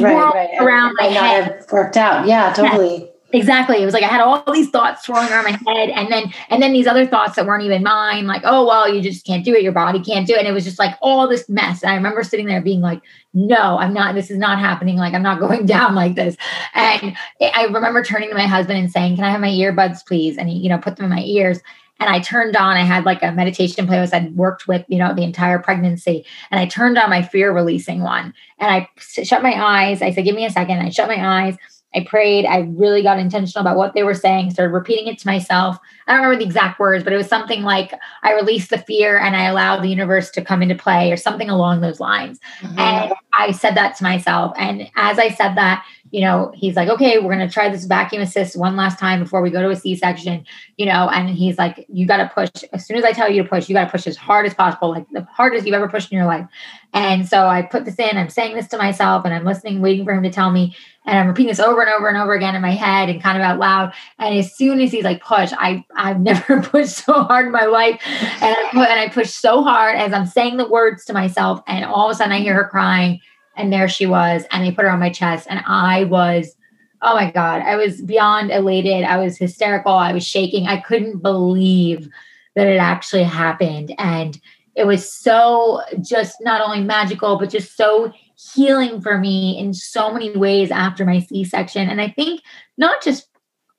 right, 0.00 0.34
right. 0.34 0.50
around 0.60 0.94
my 0.98 1.06
head. 1.06 1.64
worked 1.70 1.96
out. 1.96 2.26
Yeah, 2.26 2.52
totally. 2.52 3.12
Exactly. 3.34 3.80
It 3.80 3.84
was 3.86 3.94
like 3.94 4.02
I 4.02 4.08
had 4.08 4.20
all 4.20 4.42
these 4.52 4.68
thoughts 4.68 5.04
swirling 5.04 5.30
around 5.30 5.44
my 5.44 5.72
head, 5.72 5.88
and 5.88 6.12
then 6.12 6.32
and 6.50 6.62
then 6.62 6.72
these 6.72 6.86
other 6.86 7.06
thoughts 7.06 7.36
that 7.36 7.46
weren't 7.46 7.64
even 7.64 7.82
mine, 7.82 8.26
like, 8.26 8.42
oh 8.44 8.66
well, 8.66 8.92
you 8.92 9.00
just 9.00 9.24
can't 9.24 9.44
do 9.44 9.54
it, 9.54 9.62
your 9.62 9.72
body 9.72 10.00
can't 10.00 10.26
do 10.26 10.34
it. 10.34 10.40
And 10.40 10.48
it 10.48 10.52
was 10.52 10.64
just 10.64 10.78
like 10.78 10.96
all 11.00 11.26
this 11.26 11.48
mess. 11.48 11.82
And 11.82 11.90
I 11.90 11.94
remember 11.94 12.22
sitting 12.22 12.46
there 12.46 12.60
being 12.60 12.82
like, 12.82 13.00
no, 13.32 13.78
I'm 13.78 13.94
not, 13.94 14.14
this 14.14 14.30
is 14.30 14.36
not 14.36 14.58
happening. 14.58 14.96
Like 14.96 15.14
I'm 15.14 15.22
not 15.22 15.40
going 15.46 15.64
down 15.64 15.94
like 15.94 16.14
this. 16.14 16.36
And 16.74 17.16
I 17.40 17.64
remember 17.64 18.04
turning 18.04 18.28
to 18.28 18.34
my 18.34 18.46
husband 18.46 18.78
and 18.78 18.90
saying, 18.90 19.16
Can 19.16 19.24
I 19.24 19.30
have 19.30 19.40
my 19.40 19.48
earbuds, 19.48 20.06
please? 20.06 20.36
And 20.36 20.48
he, 20.48 20.56
you 20.56 20.68
know, 20.68 20.78
put 20.78 20.96
them 20.96 21.06
in 21.06 21.10
my 21.10 21.22
ears. 21.22 21.60
And 22.02 22.10
I 22.10 22.20
turned 22.20 22.56
on, 22.56 22.76
I 22.76 22.84
had 22.84 23.04
like 23.04 23.22
a 23.22 23.32
meditation 23.32 23.86
playlist 23.86 24.12
I'd 24.12 24.36
worked 24.36 24.66
with, 24.66 24.84
you 24.88 24.98
know, 24.98 25.14
the 25.14 25.22
entire 25.22 25.58
pregnancy. 25.58 26.26
And 26.50 26.58
I 26.58 26.66
turned 26.66 26.98
on 26.98 27.10
my 27.10 27.22
fear 27.22 27.52
releasing 27.52 28.02
one. 28.02 28.34
And 28.58 28.70
I 28.70 28.88
shut 28.98 29.42
my 29.42 29.54
eyes. 29.54 30.02
I 30.02 30.12
said, 30.12 30.24
Give 30.24 30.34
me 30.34 30.44
a 30.44 30.50
second. 30.50 30.78
I 30.78 30.90
shut 30.90 31.08
my 31.08 31.46
eyes 31.46 31.56
I 31.94 32.04
prayed. 32.04 32.46
I 32.46 32.60
really 32.70 33.02
got 33.02 33.18
intentional 33.18 33.60
about 33.60 33.76
what 33.76 33.94
they 33.94 34.02
were 34.02 34.14
saying, 34.14 34.50
started 34.50 34.72
repeating 34.72 35.08
it 35.08 35.18
to 35.18 35.26
myself. 35.26 35.78
I 36.06 36.12
don't 36.12 36.22
remember 36.22 36.38
the 36.38 36.46
exact 36.46 36.80
words, 36.80 37.04
but 37.04 37.12
it 37.12 37.16
was 37.16 37.26
something 37.26 37.62
like 37.62 37.92
I 38.22 38.32
released 38.34 38.70
the 38.70 38.78
fear 38.78 39.18
and 39.18 39.36
I 39.36 39.44
allowed 39.44 39.82
the 39.82 39.88
universe 39.88 40.30
to 40.32 40.42
come 40.42 40.62
into 40.62 40.74
play 40.74 41.12
or 41.12 41.16
something 41.16 41.50
along 41.50 41.80
those 41.80 42.00
lines. 42.00 42.40
Mm-hmm. 42.60 42.78
And 42.78 43.12
I 43.34 43.52
said 43.52 43.74
that 43.74 43.96
to 43.96 44.04
myself. 44.04 44.54
And 44.56 44.90
as 44.96 45.18
I 45.18 45.28
said 45.28 45.54
that, 45.56 45.84
you 46.12 46.20
know, 46.20 46.52
he's 46.54 46.76
like, 46.76 46.90
okay, 46.90 47.18
we're 47.18 47.34
going 47.34 47.46
to 47.46 47.52
try 47.52 47.70
this 47.70 47.86
vacuum 47.86 48.20
assist 48.20 48.54
one 48.54 48.76
last 48.76 48.98
time 48.98 49.18
before 49.18 49.40
we 49.40 49.48
go 49.48 49.62
to 49.62 49.70
a 49.70 49.76
C 49.76 49.96
section, 49.96 50.44
you 50.76 50.84
know, 50.84 51.08
and 51.08 51.30
he's 51.30 51.56
like, 51.56 51.86
you 51.88 52.06
got 52.06 52.18
to 52.18 52.30
push. 52.32 52.50
As 52.74 52.86
soon 52.86 52.98
as 52.98 53.04
I 53.04 53.12
tell 53.12 53.30
you 53.30 53.42
to 53.42 53.48
push, 53.48 53.66
you 53.66 53.74
got 53.74 53.86
to 53.86 53.90
push 53.90 54.06
as 54.06 54.14
hard 54.14 54.44
as 54.44 54.52
possible, 54.52 54.90
like 54.90 55.08
the 55.10 55.26
hardest 55.32 55.64
you've 55.64 55.74
ever 55.74 55.88
pushed 55.88 56.12
in 56.12 56.18
your 56.18 56.26
life. 56.26 56.46
And 56.92 57.26
so 57.26 57.46
I 57.46 57.62
put 57.62 57.86
this 57.86 57.98
in, 57.98 58.18
I'm 58.18 58.28
saying 58.28 58.54
this 58.54 58.68
to 58.68 58.76
myself 58.76 59.24
and 59.24 59.32
I'm 59.32 59.46
listening, 59.46 59.80
waiting 59.80 60.04
for 60.04 60.12
him 60.12 60.22
to 60.22 60.30
tell 60.30 60.50
me. 60.50 60.76
And 61.06 61.18
I'm 61.18 61.28
repeating 61.28 61.48
this 61.48 61.58
over 61.58 61.80
and 61.80 61.90
over 61.90 62.08
and 62.08 62.18
over 62.18 62.34
again 62.34 62.54
in 62.54 62.60
my 62.60 62.72
head 62.72 63.08
and 63.08 63.22
kind 63.22 63.38
of 63.38 63.42
out 63.42 63.58
loud. 63.58 63.94
And 64.18 64.38
as 64.38 64.54
soon 64.54 64.82
as 64.82 64.92
he's 64.92 65.04
like, 65.04 65.24
push, 65.24 65.50
I, 65.56 65.82
I've 65.96 66.20
never 66.20 66.60
pushed 66.60 67.06
so 67.06 67.22
hard 67.22 67.46
in 67.46 67.52
my 67.52 67.64
life. 67.64 68.02
And 68.04 68.54
I 68.54 68.68
put, 68.70 68.88
and 68.90 69.00
I 69.00 69.08
pushed 69.08 69.40
so 69.40 69.62
hard 69.62 69.96
as 69.96 70.12
I'm 70.12 70.26
saying 70.26 70.58
the 70.58 70.68
words 70.68 71.06
to 71.06 71.14
myself. 71.14 71.62
And 71.66 71.86
all 71.86 72.10
of 72.10 72.14
a 72.14 72.18
sudden 72.18 72.34
I 72.34 72.40
hear 72.40 72.52
her 72.52 72.68
crying 72.68 73.22
and 73.56 73.72
there 73.72 73.88
she 73.88 74.06
was. 74.06 74.44
And 74.50 74.64
they 74.64 74.72
put 74.72 74.84
her 74.84 74.90
on 74.90 75.00
my 75.00 75.10
chest. 75.10 75.46
And 75.50 75.62
I 75.66 76.04
was, 76.04 76.56
oh 77.02 77.14
my 77.14 77.30
God, 77.30 77.62
I 77.62 77.76
was 77.76 78.02
beyond 78.02 78.50
elated. 78.50 79.04
I 79.04 79.18
was 79.18 79.38
hysterical. 79.38 79.92
I 79.92 80.12
was 80.12 80.26
shaking. 80.26 80.66
I 80.66 80.80
couldn't 80.80 81.22
believe 81.22 82.08
that 82.54 82.66
it 82.66 82.78
actually 82.78 83.24
happened. 83.24 83.94
And 83.98 84.40
it 84.74 84.86
was 84.86 85.10
so 85.10 85.82
just 86.00 86.36
not 86.40 86.62
only 86.62 86.82
magical, 86.82 87.38
but 87.38 87.50
just 87.50 87.76
so 87.76 88.12
healing 88.54 89.00
for 89.00 89.18
me 89.18 89.58
in 89.58 89.74
so 89.74 90.12
many 90.12 90.36
ways 90.36 90.70
after 90.70 91.04
my 91.04 91.20
C 91.20 91.44
section. 91.44 91.88
And 91.88 92.00
I 92.00 92.08
think 92.08 92.40
not 92.78 93.02
just 93.02 93.28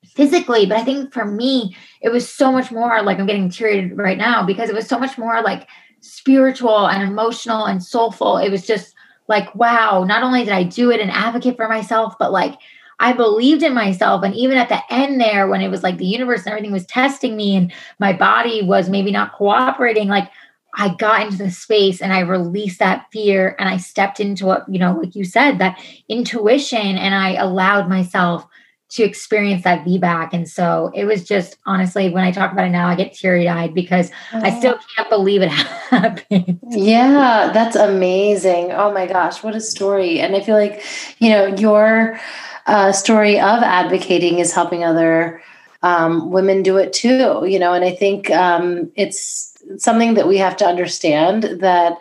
physically, 0.04 0.66
but 0.66 0.78
I 0.78 0.84
think 0.84 1.12
for 1.12 1.24
me, 1.24 1.76
it 2.00 2.10
was 2.10 2.30
so 2.30 2.52
much 2.52 2.70
more 2.70 3.02
like 3.02 3.18
I'm 3.18 3.26
getting 3.26 3.50
teary 3.50 3.92
right 3.92 4.18
now 4.18 4.44
because 4.46 4.68
it 4.68 4.74
was 4.74 4.86
so 4.86 4.98
much 4.98 5.18
more 5.18 5.42
like 5.42 5.68
spiritual 6.00 6.86
and 6.86 7.02
emotional 7.02 7.64
and 7.64 7.82
soulful. 7.82 8.36
It 8.36 8.50
was 8.50 8.66
just 8.66 8.94
like, 9.28 9.54
wow, 9.54 10.04
not 10.04 10.22
only 10.22 10.44
did 10.44 10.52
I 10.52 10.64
do 10.64 10.90
it 10.90 11.00
and 11.00 11.10
advocate 11.10 11.56
for 11.56 11.68
myself, 11.68 12.14
but 12.18 12.32
like 12.32 12.58
I 13.00 13.12
believed 13.12 13.62
in 13.62 13.74
myself. 13.74 14.22
And 14.22 14.34
even 14.34 14.56
at 14.56 14.68
the 14.68 14.80
end 14.92 15.20
there, 15.20 15.48
when 15.48 15.60
it 15.60 15.68
was 15.68 15.82
like 15.82 15.98
the 15.98 16.06
universe 16.06 16.40
and 16.40 16.48
everything 16.48 16.72
was 16.72 16.86
testing 16.86 17.36
me 17.36 17.56
and 17.56 17.72
my 17.98 18.12
body 18.12 18.62
was 18.62 18.88
maybe 18.88 19.10
not 19.10 19.32
cooperating, 19.32 20.08
like 20.08 20.30
I 20.76 20.94
got 20.94 21.22
into 21.22 21.38
the 21.38 21.50
space 21.50 22.00
and 22.00 22.12
I 22.12 22.20
released 22.20 22.80
that 22.80 23.06
fear 23.12 23.56
and 23.58 23.68
I 23.68 23.76
stepped 23.76 24.20
into 24.20 24.46
what, 24.46 24.68
you 24.68 24.78
know, 24.78 24.92
like 24.92 25.14
you 25.14 25.24
said, 25.24 25.58
that 25.58 25.82
intuition 26.08 26.96
and 26.96 27.14
I 27.14 27.34
allowed 27.34 27.88
myself 27.88 28.46
to 28.94 29.02
experience 29.02 29.64
that 29.64 29.84
VBAC. 29.84 30.30
And 30.32 30.48
so 30.48 30.90
it 30.94 31.04
was 31.04 31.24
just 31.24 31.58
honestly, 31.66 32.10
when 32.10 32.24
I 32.24 32.30
talk 32.30 32.52
about 32.52 32.66
it 32.66 32.70
now, 32.70 32.88
I 32.88 32.94
get 32.94 33.12
teary 33.12 33.48
eyed 33.48 33.74
because 33.74 34.10
oh. 34.32 34.40
I 34.42 34.56
still 34.58 34.78
can't 34.96 35.08
believe 35.08 35.42
it 35.42 35.48
happened. 35.50 36.60
Yeah, 36.70 37.50
that's 37.52 37.76
amazing. 37.76 38.72
Oh 38.72 38.92
my 38.92 39.06
gosh, 39.06 39.42
what 39.42 39.54
a 39.54 39.60
story. 39.60 40.20
And 40.20 40.36
I 40.36 40.40
feel 40.40 40.56
like, 40.56 40.82
you 41.18 41.30
know, 41.30 41.46
your 41.46 42.20
uh, 42.66 42.92
story 42.92 43.38
of 43.38 43.62
advocating 43.62 44.38
is 44.38 44.52
helping 44.52 44.84
other 44.84 45.42
um, 45.82 46.30
women 46.30 46.62
do 46.62 46.78
it 46.78 46.92
too, 46.92 47.44
you 47.46 47.58
know, 47.58 47.74
and 47.74 47.84
I 47.84 47.94
think 47.94 48.30
um, 48.30 48.90
it's, 48.96 49.54
something 49.78 50.14
that 50.14 50.28
we 50.28 50.38
have 50.38 50.56
to 50.58 50.66
understand 50.66 51.44
that 51.60 51.98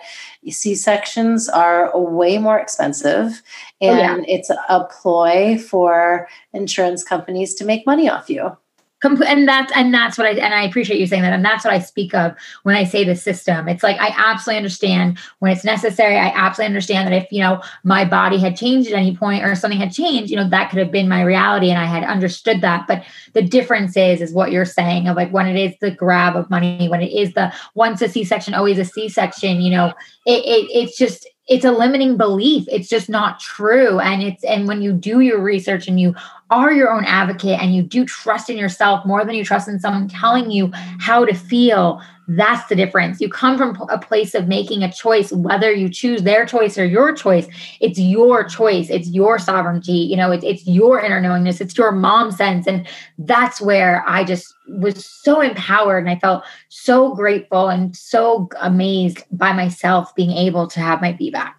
C 0.49 0.75
sections 0.75 1.47
are 1.47 1.97
way 1.97 2.37
more 2.37 2.59
expensive, 2.59 3.41
and 3.83 3.99
oh, 3.99 4.23
yeah. 4.23 4.35
it's 4.35 4.49
a 4.49 4.85
ploy 4.85 5.57
for 5.57 6.27
insurance 6.53 7.03
companies 7.03 7.53
to 7.55 7.65
make 7.65 7.85
money 7.85 8.09
off 8.09 8.29
you 8.29 8.57
and 9.03 9.47
that's 9.47 9.71
and 9.75 9.93
that's 9.93 10.17
what 10.17 10.27
I 10.27 10.31
and 10.31 10.53
I 10.53 10.63
appreciate 10.63 10.99
you 10.99 11.07
saying 11.07 11.23
that 11.23 11.33
and 11.33 11.43
that's 11.43 11.65
what 11.65 11.73
I 11.73 11.79
speak 11.79 12.13
of 12.13 12.35
when 12.63 12.75
I 12.75 12.83
say 12.83 13.03
the 13.03 13.15
system. 13.15 13.67
It's 13.67 13.83
like 13.83 13.99
I 13.99 14.13
absolutely 14.15 14.57
understand 14.57 15.19
when 15.39 15.51
it's 15.51 15.63
necessary. 15.63 16.17
I 16.17 16.27
absolutely 16.27 16.67
understand 16.67 17.07
that 17.07 17.23
if 17.23 17.31
you 17.31 17.41
know 17.41 17.61
my 17.83 18.05
body 18.05 18.37
had 18.37 18.55
changed 18.55 18.89
at 18.89 18.95
any 18.95 19.15
point 19.15 19.43
or 19.43 19.55
something 19.55 19.79
had 19.79 19.91
changed, 19.91 20.31
you 20.31 20.37
know 20.37 20.49
that 20.49 20.69
could 20.69 20.79
have 20.79 20.91
been 20.91 21.09
my 21.09 21.21
reality 21.21 21.69
and 21.69 21.79
I 21.79 21.85
had 21.85 22.03
understood 22.03 22.61
that. 22.61 22.85
But 22.87 23.03
the 23.33 23.41
difference 23.41 23.97
is 23.97 24.21
is 24.21 24.33
what 24.33 24.51
you're 24.51 24.65
saying 24.65 25.07
of 25.07 25.15
like 25.15 25.31
when 25.31 25.47
it 25.47 25.57
is 25.57 25.75
the 25.81 25.91
grab 25.91 26.35
of 26.35 26.49
money, 26.49 26.87
when 26.89 27.01
it 27.01 27.11
is 27.11 27.33
the 27.33 27.53
once 27.75 28.01
a 28.01 28.09
C-section, 28.09 28.53
always 28.53 28.79
a 28.79 28.85
C-section. 28.85 29.61
You 29.61 29.71
know, 29.71 29.87
it, 30.25 30.43
it 30.45 30.67
it's 30.71 30.97
just 30.97 31.27
it's 31.47 31.65
a 31.65 31.71
limiting 31.71 32.15
belief. 32.17 32.65
It's 32.71 32.87
just 32.87 33.09
not 33.09 33.39
true. 33.39 33.99
And 33.99 34.23
it's 34.23 34.43
and 34.43 34.67
when 34.67 34.81
you 34.81 34.93
do 34.93 35.19
your 35.19 35.41
research 35.41 35.87
and 35.87 35.99
you 35.99 36.15
are 36.49 36.71
your 36.71 36.91
own 36.91 37.05
advocate 37.05 37.59
and 37.59 37.73
you 37.75 37.81
do 37.81 38.05
trust 38.05 38.49
in 38.49 38.57
yourself 38.57 39.05
more 39.05 39.25
than 39.25 39.35
you 39.35 39.43
trust 39.43 39.67
in 39.67 39.79
someone 39.79 40.07
telling 40.07 40.51
you 40.51 40.69
how 40.73 41.25
to 41.25 41.33
feel 41.33 42.01
that's 42.27 42.69
the 42.69 42.75
difference. 42.75 43.19
You 43.19 43.27
come 43.27 43.57
from 43.57 43.75
a 43.89 43.97
place 43.97 44.33
of 44.33 44.47
making 44.47 44.81
a 44.81 44.91
choice 44.91 45.33
whether 45.33 45.73
you 45.73 45.89
choose 45.89 46.23
their 46.23 46.45
choice 46.45 46.77
or 46.77 46.85
your 46.85 47.13
choice 47.13 47.47
it's 47.81 47.99
your 47.99 48.45
choice. 48.45 48.89
It's 48.89 49.09
your 49.09 49.39
sovereignty. 49.39 49.91
You 49.91 50.15
know 50.15 50.31
it's, 50.31 50.45
it's 50.45 50.65
your 50.65 51.01
inner 51.01 51.19
knowingness. 51.19 51.59
It's 51.59 51.77
your 51.77 51.91
mom 51.91 52.31
sense. 52.31 52.65
And 52.67 52.87
that's 53.17 53.61
where 53.61 54.03
i 54.07 54.23
just 54.23 54.53
was 54.67 55.05
so 55.05 55.41
empowered 55.41 55.99
and 55.99 56.09
i 56.09 56.17
felt 56.19 56.43
so 56.69 57.13
grateful 57.13 57.69
and 57.69 57.95
so 57.95 58.49
amazed 58.61 59.23
by 59.31 59.53
myself 59.53 60.15
being 60.15 60.31
able 60.31 60.67
to 60.67 60.79
have 60.79 61.01
my 61.01 61.13
VBAC 61.13 61.53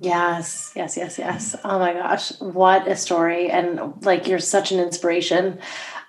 Yes, 0.00 0.72
yes, 0.76 0.96
yes, 0.96 1.18
yes. 1.18 1.56
Oh 1.64 1.78
my 1.78 1.92
gosh, 1.92 2.30
what 2.40 2.86
a 2.86 2.96
story. 2.96 3.50
And 3.50 3.94
like 4.04 4.26
you're 4.28 4.38
such 4.38 4.70
an 4.72 4.80
inspiration. 4.80 5.58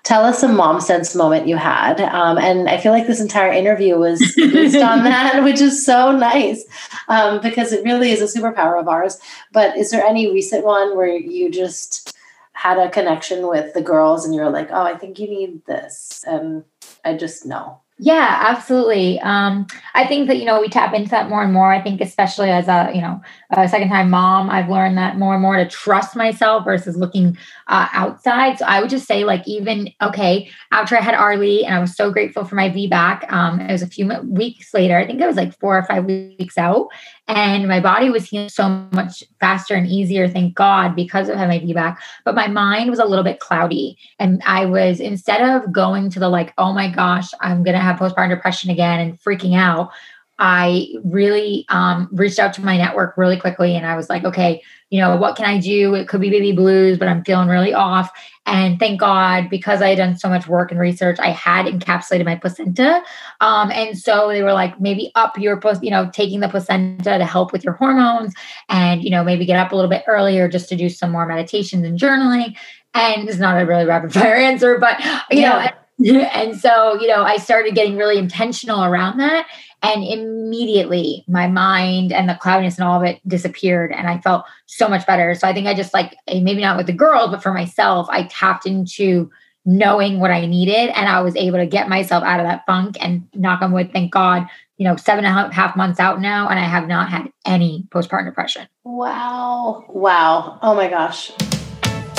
tell 0.02 0.24
us 0.24 0.42
a 0.42 0.48
mom 0.48 0.80
sense 0.80 1.14
moment 1.14 1.46
you 1.46 1.56
had. 1.56 2.00
Um, 2.00 2.38
and 2.38 2.68
I 2.68 2.78
feel 2.78 2.92
like 2.92 3.06
this 3.06 3.20
entire 3.20 3.52
interview 3.52 3.98
was 3.98 4.20
based 4.36 4.76
on 4.76 5.04
that, 5.04 5.42
which 5.44 5.60
is 5.60 5.84
so 5.84 6.12
nice 6.12 6.64
um, 7.08 7.40
because 7.40 7.72
it 7.72 7.84
really 7.84 8.10
is 8.10 8.22
a 8.22 8.38
superpower 8.38 8.80
of 8.80 8.88
ours. 8.88 9.18
But 9.52 9.76
is 9.76 9.90
there 9.90 10.04
any 10.04 10.32
recent 10.32 10.64
one 10.64 10.96
where 10.96 11.08
you 11.08 11.50
just 11.50 12.16
had 12.52 12.78
a 12.78 12.90
connection 12.90 13.46
with 13.46 13.74
the 13.74 13.82
girls 13.82 14.24
and 14.24 14.34
you're 14.34 14.50
like, 14.50 14.68
oh, 14.70 14.82
I 14.82 14.96
think 14.96 15.18
you 15.18 15.28
need 15.28 15.64
this? 15.66 16.24
And 16.26 16.64
I 17.04 17.16
just 17.16 17.44
know. 17.44 17.80
Yeah, 18.02 18.38
absolutely. 18.48 19.20
Um, 19.20 19.66
I 19.94 20.06
think 20.06 20.28
that 20.28 20.38
you 20.38 20.46
know 20.46 20.58
we 20.58 20.70
tap 20.70 20.94
into 20.94 21.10
that 21.10 21.28
more 21.28 21.42
and 21.42 21.52
more. 21.52 21.70
I 21.70 21.82
think 21.82 22.00
especially 22.00 22.48
as 22.50 22.66
a 22.66 22.90
you 22.94 23.02
know 23.02 23.20
a 23.50 23.68
second 23.68 23.90
time 23.90 24.08
mom, 24.08 24.48
I've 24.48 24.70
learned 24.70 24.96
that 24.96 25.18
more 25.18 25.34
and 25.34 25.42
more 25.42 25.56
to 25.58 25.68
trust 25.68 26.16
myself 26.16 26.64
versus 26.64 26.96
looking 26.96 27.36
uh, 27.70 27.88
outside. 27.92 28.58
So 28.58 28.66
I 28.66 28.80
would 28.80 28.90
just 28.90 29.06
say 29.06 29.24
like 29.24 29.46
even 29.46 29.88
okay 30.02 30.50
after 30.72 30.98
I 30.98 31.00
had 31.00 31.14
Arlie 31.14 31.64
and 31.64 31.74
I 31.74 31.80
was 31.80 31.96
so 31.96 32.10
grateful 32.10 32.44
for 32.44 32.56
my 32.56 32.68
VBAC. 32.68 33.32
Um, 33.32 33.60
it 33.60 33.72
was 33.72 33.82
a 33.82 33.86
few 33.86 34.06
weeks 34.24 34.74
later. 34.74 34.98
I 34.98 35.06
think 35.06 35.20
it 35.20 35.26
was 35.26 35.36
like 35.36 35.58
four 35.58 35.78
or 35.78 35.84
five 35.84 36.04
weeks 36.04 36.58
out, 36.58 36.88
and 37.30 37.68
my 37.68 37.78
body 37.78 38.10
was 38.10 38.28
healing 38.28 38.48
so 38.48 38.68
much 38.92 39.22
faster 39.38 39.74
and 39.74 39.86
easier 39.86 40.28
thank 40.28 40.54
god 40.54 40.96
because 40.96 41.28
of 41.28 41.36
having 41.36 41.66
my 41.66 41.74
VBAC 41.74 41.96
but 42.24 42.34
my 42.34 42.48
mind 42.48 42.90
was 42.90 42.98
a 42.98 43.04
little 43.04 43.24
bit 43.24 43.40
cloudy 43.40 43.96
and 44.18 44.42
i 44.44 44.66
was 44.66 45.00
instead 45.00 45.40
of 45.40 45.72
going 45.72 46.10
to 46.10 46.18
the 46.18 46.28
like 46.28 46.52
oh 46.58 46.72
my 46.72 46.90
gosh 46.90 47.30
i'm 47.40 47.62
gonna 47.62 47.78
have 47.78 47.98
postpartum 47.98 48.30
depression 48.30 48.70
again 48.70 49.00
and 49.00 49.20
freaking 49.20 49.56
out 49.56 49.90
i 50.38 50.88
really 51.04 51.64
um, 51.68 52.08
reached 52.12 52.38
out 52.38 52.52
to 52.54 52.64
my 52.64 52.76
network 52.76 53.16
really 53.16 53.38
quickly 53.38 53.76
and 53.76 53.86
i 53.86 53.96
was 53.96 54.10
like 54.10 54.24
okay 54.24 54.62
you 54.90 55.00
know 55.00 55.16
what 55.16 55.36
can 55.36 55.46
i 55.46 55.58
do 55.58 55.94
it 55.94 56.08
could 56.08 56.20
be 56.20 56.30
baby 56.30 56.52
blues 56.52 56.98
but 56.98 57.08
i'm 57.08 57.24
feeling 57.24 57.48
really 57.48 57.72
off 57.72 58.10
and 58.50 58.80
thank 58.80 58.98
God, 58.98 59.48
because 59.48 59.80
I 59.80 59.90
had 59.90 59.98
done 59.98 60.16
so 60.16 60.28
much 60.28 60.48
work 60.48 60.72
and 60.72 60.80
research, 60.80 61.18
I 61.20 61.30
had 61.30 61.66
encapsulated 61.66 62.24
my 62.24 62.34
placenta. 62.34 63.00
Um, 63.40 63.70
and 63.70 63.96
so 63.96 64.28
they 64.28 64.42
were 64.42 64.52
like, 64.52 64.80
maybe 64.80 65.12
up 65.14 65.38
your, 65.38 65.60
post, 65.60 65.84
you 65.84 65.90
know, 65.90 66.10
taking 66.12 66.40
the 66.40 66.48
placenta 66.48 67.18
to 67.18 67.24
help 67.24 67.52
with 67.52 67.62
your 67.62 67.74
hormones 67.74 68.34
and, 68.68 69.04
you 69.04 69.10
know, 69.10 69.22
maybe 69.22 69.46
get 69.46 69.58
up 69.58 69.70
a 69.70 69.76
little 69.76 69.90
bit 69.90 70.02
earlier 70.08 70.48
just 70.48 70.68
to 70.70 70.76
do 70.76 70.88
some 70.88 71.12
more 71.12 71.26
meditations 71.26 71.84
and 71.84 71.98
journaling. 71.98 72.56
And 72.92 73.28
it's 73.28 73.38
not 73.38 73.60
a 73.60 73.66
really 73.66 73.84
rapid 73.84 74.12
fire 74.12 74.34
answer, 74.36 74.78
but, 74.78 74.98
you 75.30 75.42
yeah. 75.42 75.72
know, 75.98 76.20
and 76.34 76.58
so, 76.58 76.98
you 77.00 77.06
know, 77.06 77.22
I 77.22 77.36
started 77.36 77.74
getting 77.74 77.96
really 77.96 78.18
intentional 78.18 78.82
around 78.82 79.18
that. 79.18 79.46
And 79.82 80.04
immediately 80.04 81.24
my 81.26 81.46
mind 81.46 82.12
and 82.12 82.28
the 82.28 82.34
cloudiness 82.34 82.78
and 82.78 82.86
all 82.86 83.00
of 83.00 83.06
it 83.06 83.26
disappeared. 83.26 83.92
And 83.92 84.08
I 84.08 84.18
felt 84.18 84.44
so 84.66 84.88
much 84.88 85.06
better. 85.06 85.34
So 85.34 85.48
I 85.48 85.54
think 85.54 85.66
I 85.66 85.74
just 85.74 85.94
like, 85.94 86.16
eh, 86.26 86.40
maybe 86.40 86.60
not 86.60 86.76
with 86.76 86.86
the 86.86 86.92
girls, 86.92 87.30
but 87.30 87.42
for 87.42 87.52
myself, 87.52 88.06
I 88.10 88.24
tapped 88.24 88.66
into 88.66 89.30
knowing 89.64 90.20
what 90.20 90.30
I 90.30 90.46
needed. 90.46 90.90
And 90.90 91.08
I 91.08 91.20
was 91.20 91.36
able 91.36 91.58
to 91.58 91.66
get 91.66 91.88
myself 91.88 92.24
out 92.24 92.40
of 92.40 92.46
that 92.46 92.64
funk 92.66 92.96
and 93.00 93.26
knock 93.34 93.62
on 93.62 93.72
wood, 93.72 93.90
thank 93.92 94.12
God, 94.12 94.46
you 94.76 94.84
know, 94.84 94.96
seven 94.96 95.24
and 95.24 95.50
a 95.50 95.54
half 95.54 95.76
months 95.76 96.00
out 96.00 96.20
now. 96.20 96.48
And 96.48 96.58
I 96.58 96.64
have 96.64 96.86
not 96.86 97.10
had 97.10 97.30
any 97.46 97.86
postpartum 97.90 98.26
depression. 98.26 98.66
Wow. 98.84 99.84
Wow. 99.88 100.58
Oh 100.62 100.74
my 100.74 100.88
gosh. 100.88 101.32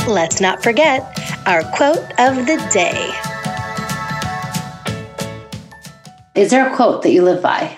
Let's 0.08 0.42
not 0.42 0.64
forget 0.64 1.02
our 1.46 1.64
quote 1.76 2.00
of 2.20 2.48
the 2.48 2.70
day. 2.74 3.41
Is 6.36 6.52
there 6.52 6.72
a 6.72 6.76
quote 6.76 7.04
that 7.04 7.12
you 7.12 7.24
live 7.24 7.42
by? 7.42 7.78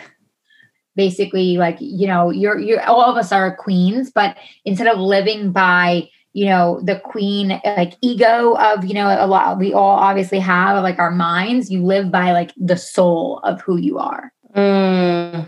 Basically, 0.95 1.57
like, 1.57 1.77
you 1.79 2.07
know, 2.07 2.29
you're 2.29 2.59
you're 2.59 2.81
all 2.83 3.01
of 3.01 3.17
us 3.17 3.31
are 3.31 3.55
queens, 3.55 4.11
but 4.11 4.37
instead 4.63 4.87
of 4.87 4.99
living 4.99 5.51
by 5.51 6.09
you 6.33 6.47
know 6.47 6.81
the 6.83 6.99
queen 6.99 7.61
like 7.63 7.93
ego 8.01 8.55
of 8.57 8.83
you 8.83 8.93
know 8.93 9.07
a 9.07 9.27
lot 9.27 9.59
we 9.59 9.71
all 9.71 9.97
obviously 9.97 10.39
have 10.39 10.81
like 10.83 10.99
our 10.99 11.11
minds 11.11 11.71
you 11.71 11.83
live 11.83 12.11
by 12.11 12.31
like 12.31 12.51
the 12.57 12.75
soul 12.75 13.39
of 13.43 13.61
who 13.61 13.77
you 13.77 13.99
are 13.99 14.33
mm. 14.55 15.47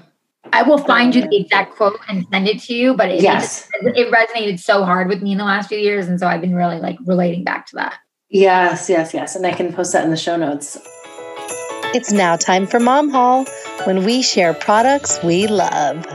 i 0.54 0.62
will 0.62 0.78
find 0.78 1.16
you 1.16 1.22
the 1.28 1.38
exact 1.38 1.76
quote 1.76 2.00
and 2.08 2.26
send 2.32 2.48
it 2.48 2.62
to 2.62 2.76
you 2.76 2.94
but 2.94 3.10
it, 3.10 3.22
yes. 3.22 3.68
it, 3.82 3.98
it 3.98 4.14
resonated 4.14 4.60
so 4.60 4.86
hard 4.86 5.08
with 5.08 5.24
me 5.24 5.32
in 5.32 5.40
the 5.40 5.44
last 5.44 5.70
few 5.70 5.80
years 5.80 6.08
and 6.08 6.20
so 6.20 6.28
i've 6.28 6.42
been 6.42 6.56
really 6.56 6.80
like 6.80 6.98
relating 7.06 7.44
back 7.44 7.66
to 7.66 7.76
that 7.76 7.96
yes 8.30 8.88
yes 8.88 9.12
yes 9.12 9.36
and 9.36 9.46
i 9.48 9.52
can 9.52 9.74
post 9.74 9.92
that 9.92 10.04
in 10.04 10.12
the 10.12 10.18
show 10.18 10.38
notes 10.38 10.78
it's 11.96 12.12
now 12.12 12.36
time 12.36 12.68
for 12.68 12.78
Mom 12.78 13.10
Haul 13.10 13.46
when 13.86 14.04
we 14.04 14.22
share 14.22 14.54
products 14.54 15.18
we 15.24 15.48
love. 15.48 16.06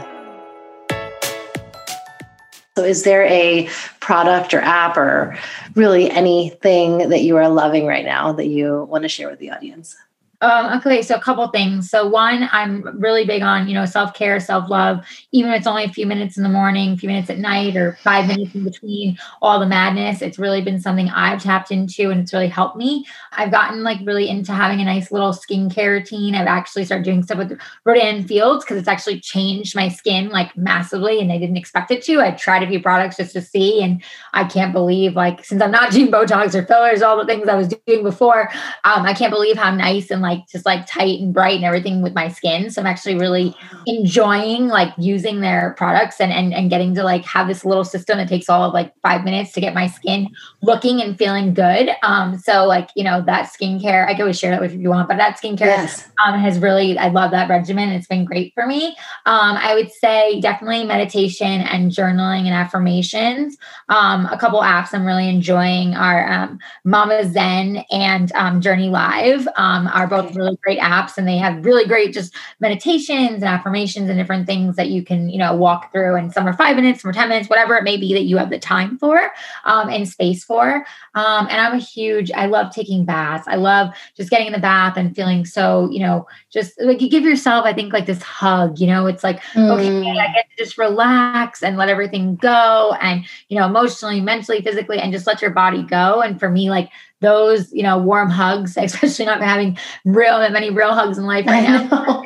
So, 2.76 2.84
is 2.84 3.02
there 3.04 3.24
a 3.24 3.66
product 3.98 4.52
or 4.52 4.60
app 4.60 4.98
or 4.98 5.38
really 5.74 6.10
anything 6.10 7.08
that 7.08 7.22
you 7.22 7.38
are 7.38 7.48
loving 7.48 7.86
right 7.86 8.04
now 8.04 8.32
that 8.32 8.46
you 8.46 8.84
want 8.90 9.04
to 9.04 9.08
share 9.08 9.30
with 9.30 9.38
the 9.38 9.52
audience? 9.52 9.96
Um, 10.42 10.78
okay, 10.78 11.02
so 11.02 11.16
a 11.16 11.20
couple 11.20 11.46
things. 11.48 11.90
So 11.90 12.08
one, 12.08 12.48
I'm 12.50 12.98
really 12.98 13.26
big 13.26 13.42
on 13.42 13.68
you 13.68 13.74
know 13.74 13.84
self 13.84 14.14
care, 14.14 14.40
self 14.40 14.70
love. 14.70 15.04
Even 15.32 15.50
if 15.52 15.58
it's 15.58 15.66
only 15.66 15.84
a 15.84 15.88
few 15.90 16.06
minutes 16.06 16.38
in 16.38 16.42
the 16.42 16.48
morning, 16.48 16.92
a 16.92 16.96
few 16.96 17.10
minutes 17.10 17.28
at 17.28 17.38
night, 17.38 17.76
or 17.76 17.98
five 18.02 18.26
minutes 18.26 18.54
in 18.54 18.64
between 18.64 19.18
all 19.42 19.60
the 19.60 19.66
madness, 19.66 20.22
it's 20.22 20.38
really 20.38 20.62
been 20.62 20.80
something 20.80 21.10
I've 21.10 21.42
tapped 21.42 21.70
into, 21.70 22.10
and 22.10 22.22
it's 22.22 22.32
really 22.32 22.48
helped 22.48 22.78
me. 22.78 23.04
I've 23.32 23.50
gotten 23.50 23.82
like 23.82 23.98
really 24.02 24.30
into 24.30 24.52
having 24.52 24.80
a 24.80 24.84
nice 24.84 25.12
little 25.12 25.32
skincare 25.32 25.90
routine. 25.98 26.34
I've 26.34 26.46
actually 26.46 26.86
started 26.86 27.04
doing 27.04 27.22
stuff 27.22 27.36
with 27.36 27.60
Rodan 27.84 28.26
Fields 28.26 28.64
because 28.64 28.78
it's 28.78 28.88
actually 28.88 29.20
changed 29.20 29.76
my 29.76 29.88
skin 29.88 30.30
like 30.30 30.56
massively, 30.56 31.20
and 31.20 31.30
I 31.30 31.36
didn't 31.36 31.58
expect 31.58 31.90
it 31.90 32.02
to. 32.04 32.18
I 32.22 32.30
tried 32.30 32.62
a 32.62 32.66
few 32.68 32.80
products 32.80 33.18
just 33.18 33.34
to 33.34 33.42
see, 33.42 33.82
and 33.82 34.02
I 34.32 34.44
can't 34.44 34.72
believe 34.72 35.16
like 35.16 35.44
since 35.44 35.60
I'm 35.60 35.70
not 35.70 35.92
doing 35.92 36.10
Botox 36.10 36.54
or 36.54 36.64
fillers, 36.64 37.02
all 37.02 37.18
the 37.18 37.26
things 37.26 37.46
I 37.46 37.56
was 37.56 37.68
doing 37.68 38.02
before, 38.02 38.48
um, 38.84 39.04
I 39.04 39.12
can't 39.12 39.30
believe 39.32 39.58
how 39.58 39.70
nice 39.74 40.10
and 40.10 40.22
like 40.22 40.29
like 40.30 40.48
just 40.48 40.66
like 40.66 40.86
tight 40.86 41.20
and 41.20 41.34
bright 41.34 41.56
and 41.56 41.64
everything 41.64 42.02
with 42.02 42.14
my 42.14 42.28
skin. 42.28 42.70
So 42.70 42.80
I'm 42.80 42.86
actually 42.86 43.16
really 43.16 43.54
enjoying 43.86 44.68
like 44.68 44.92
using 44.98 45.40
their 45.40 45.74
products 45.76 46.20
and 46.20 46.32
and, 46.32 46.54
and 46.54 46.70
getting 46.70 46.94
to 46.94 47.02
like 47.02 47.24
have 47.24 47.48
this 47.48 47.64
little 47.64 47.84
system 47.84 48.18
that 48.18 48.28
takes 48.28 48.48
all 48.48 48.62
of 48.62 48.72
like 48.74 48.92
five 49.02 49.24
minutes 49.24 49.52
to 49.52 49.60
get 49.60 49.74
my 49.74 49.86
skin 49.86 50.28
looking 50.62 51.02
and 51.02 51.18
feeling 51.18 51.54
good. 51.54 51.90
Um, 52.02 52.38
so 52.38 52.66
like, 52.66 52.90
you 52.94 53.04
know, 53.04 53.22
that 53.22 53.50
skincare, 53.50 54.06
I 54.06 54.12
can 54.12 54.22
always 54.22 54.38
share 54.38 54.50
that 54.50 54.60
with 54.60 54.72
you 54.72 54.78
if 54.78 54.82
you 54.82 54.90
want, 54.90 55.08
but 55.08 55.16
that 55.16 55.38
skincare 55.40 55.60
yes. 55.60 56.08
um, 56.24 56.38
has 56.38 56.58
really, 56.58 56.98
I 56.98 57.08
love 57.08 57.30
that 57.32 57.48
regimen. 57.48 57.90
It's 57.90 58.06
been 58.06 58.24
great 58.24 58.52
for 58.54 58.66
me. 58.66 58.88
Um, 59.26 59.56
I 59.56 59.74
would 59.74 59.90
say 59.90 60.40
definitely 60.40 60.84
meditation 60.84 61.60
and 61.62 61.90
journaling 61.90 62.44
and 62.46 62.54
affirmations. 62.54 63.56
Um, 63.88 64.26
a 64.26 64.38
couple 64.38 64.60
apps 64.60 64.92
I'm 64.92 65.04
really 65.04 65.28
enjoying 65.28 65.94
are 65.94 66.30
um, 66.30 66.58
Mama 66.84 67.28
Zen 67.28 67.84
and 67.90 68.32
um, 68.34 68.60
Journey 68.60 68.88
Live 68.88 69.48
um, 69.56 69.88
are 69.88 70.06
both 70.06 70.19
really 70.34 70.56
great 70.62 70.78
apps 70.78 71.16
and 71.16 71.26
they 71.26 71.36
have 71.36 71.64
really 71.64 71.86
great 71.86 72.12
just 72.12 72.34
meditations 72.60 73.34
and 73.34 73.44
affirmations 73.44 74.08
and 74.08 74.18
different 74.18 74.46
things 74.46 74.76
that 74.76 74.88
you 74.88 75.02
can, 75.02 75.28
you 75.28 75.38
know, 75.38 75.54
walk 75.54 75.92
through. 75.92 76.16
And 76.16 76.32
some 76.32 76.46
are 76.46 76.52
five 76.52 76.76
minutes, 76.76 77.02
some 77.02 77.10
are 77.10 77.14
10 77.14 77.28
minutes, 77.28 77.48
whatever 77.48 77.76
it 77.76 77.84
may 77.84 77.96
be 77.96 78.12
that 78.14 78.22
you 78.22 78.36
have 78.36 78.50
the 78.50 78.58
time 78.58 78.98
for 78.98 79.30
um, 79.64 79.88
and 79.88 80.08
space 80.08 80.44
for. 80.44 80.84
Um, 81.14 81.46
and 81.50 81.60
I'm 81.60 81.74
a 81.74 81.82
huge, 81.82 82.30
I 82.32 82.46
love 82.46 82.72
taking 82.72 83.04
baths. 83.04 83.46
I 83.48 83.56
love 83.56 83.94
just 84.16 84.30
getting 84.30 84.46
in 84.46 84.52
the 84.52 84.58
bath 84.58 84.96
and 84.96 85.14
feeling 85.14 85.44
so, 85.44 85.90
you 85.90 86.00
know, 86.00 86.26
just 86.50 86.80
like 86.80 87.00
you 87.00 87.08
give 87.08 87.24
yourself, 87.24 87.64
I 87.64 87.72
think, 87.72 87.92
like 87.92 88.06
this 88.06 88.22
hug, 88.22 88.78
you 88.78 88.86
know, 88.86 89.06
it's 89.06 89.24
like, 89.24 89.40
mm. 89.54 89.70
okay, 89.70 90.10
I 90.10 90.32
get 90.32 90.46
to 90.50 90.64
just 90.64 90.78
relax 90.78 91.62
and 91.62 91.76
let 91.76 91.88
everything 91.88 92.36
go 92.36 92.96
and, 93.00 93.24
you 93.48 93.58
know, 93.58 93.66
emotionally, 93.66 94.20
mentally, 94.20 94.60
physically, 94.62 94.98
and 94.98 95.12
just 95.12 95.26
let 95.26 95.42
your 95.42 95.50
body 95.50 95.82
go. 95.82 96.20
And 96.20 96.38
for 96.38 96.48
me, 96.48 96.70
like 96.70 96.90
those, 97.20 97.72
you 97.72 97.82
know, 97.82 97.98
warm 97.98 98.30
hugs, 98.30 98.76
especially 98.80 99.26
not 99.26 99.42
having 99.42 99.78
real 100.04 100.38
many 100.50 100.70
real 100.70 100.94
hugs 100.94 101.18
in 101.18 101.26
life 101.26 101.46
right 101.46 101.62
now, 101.62 102.22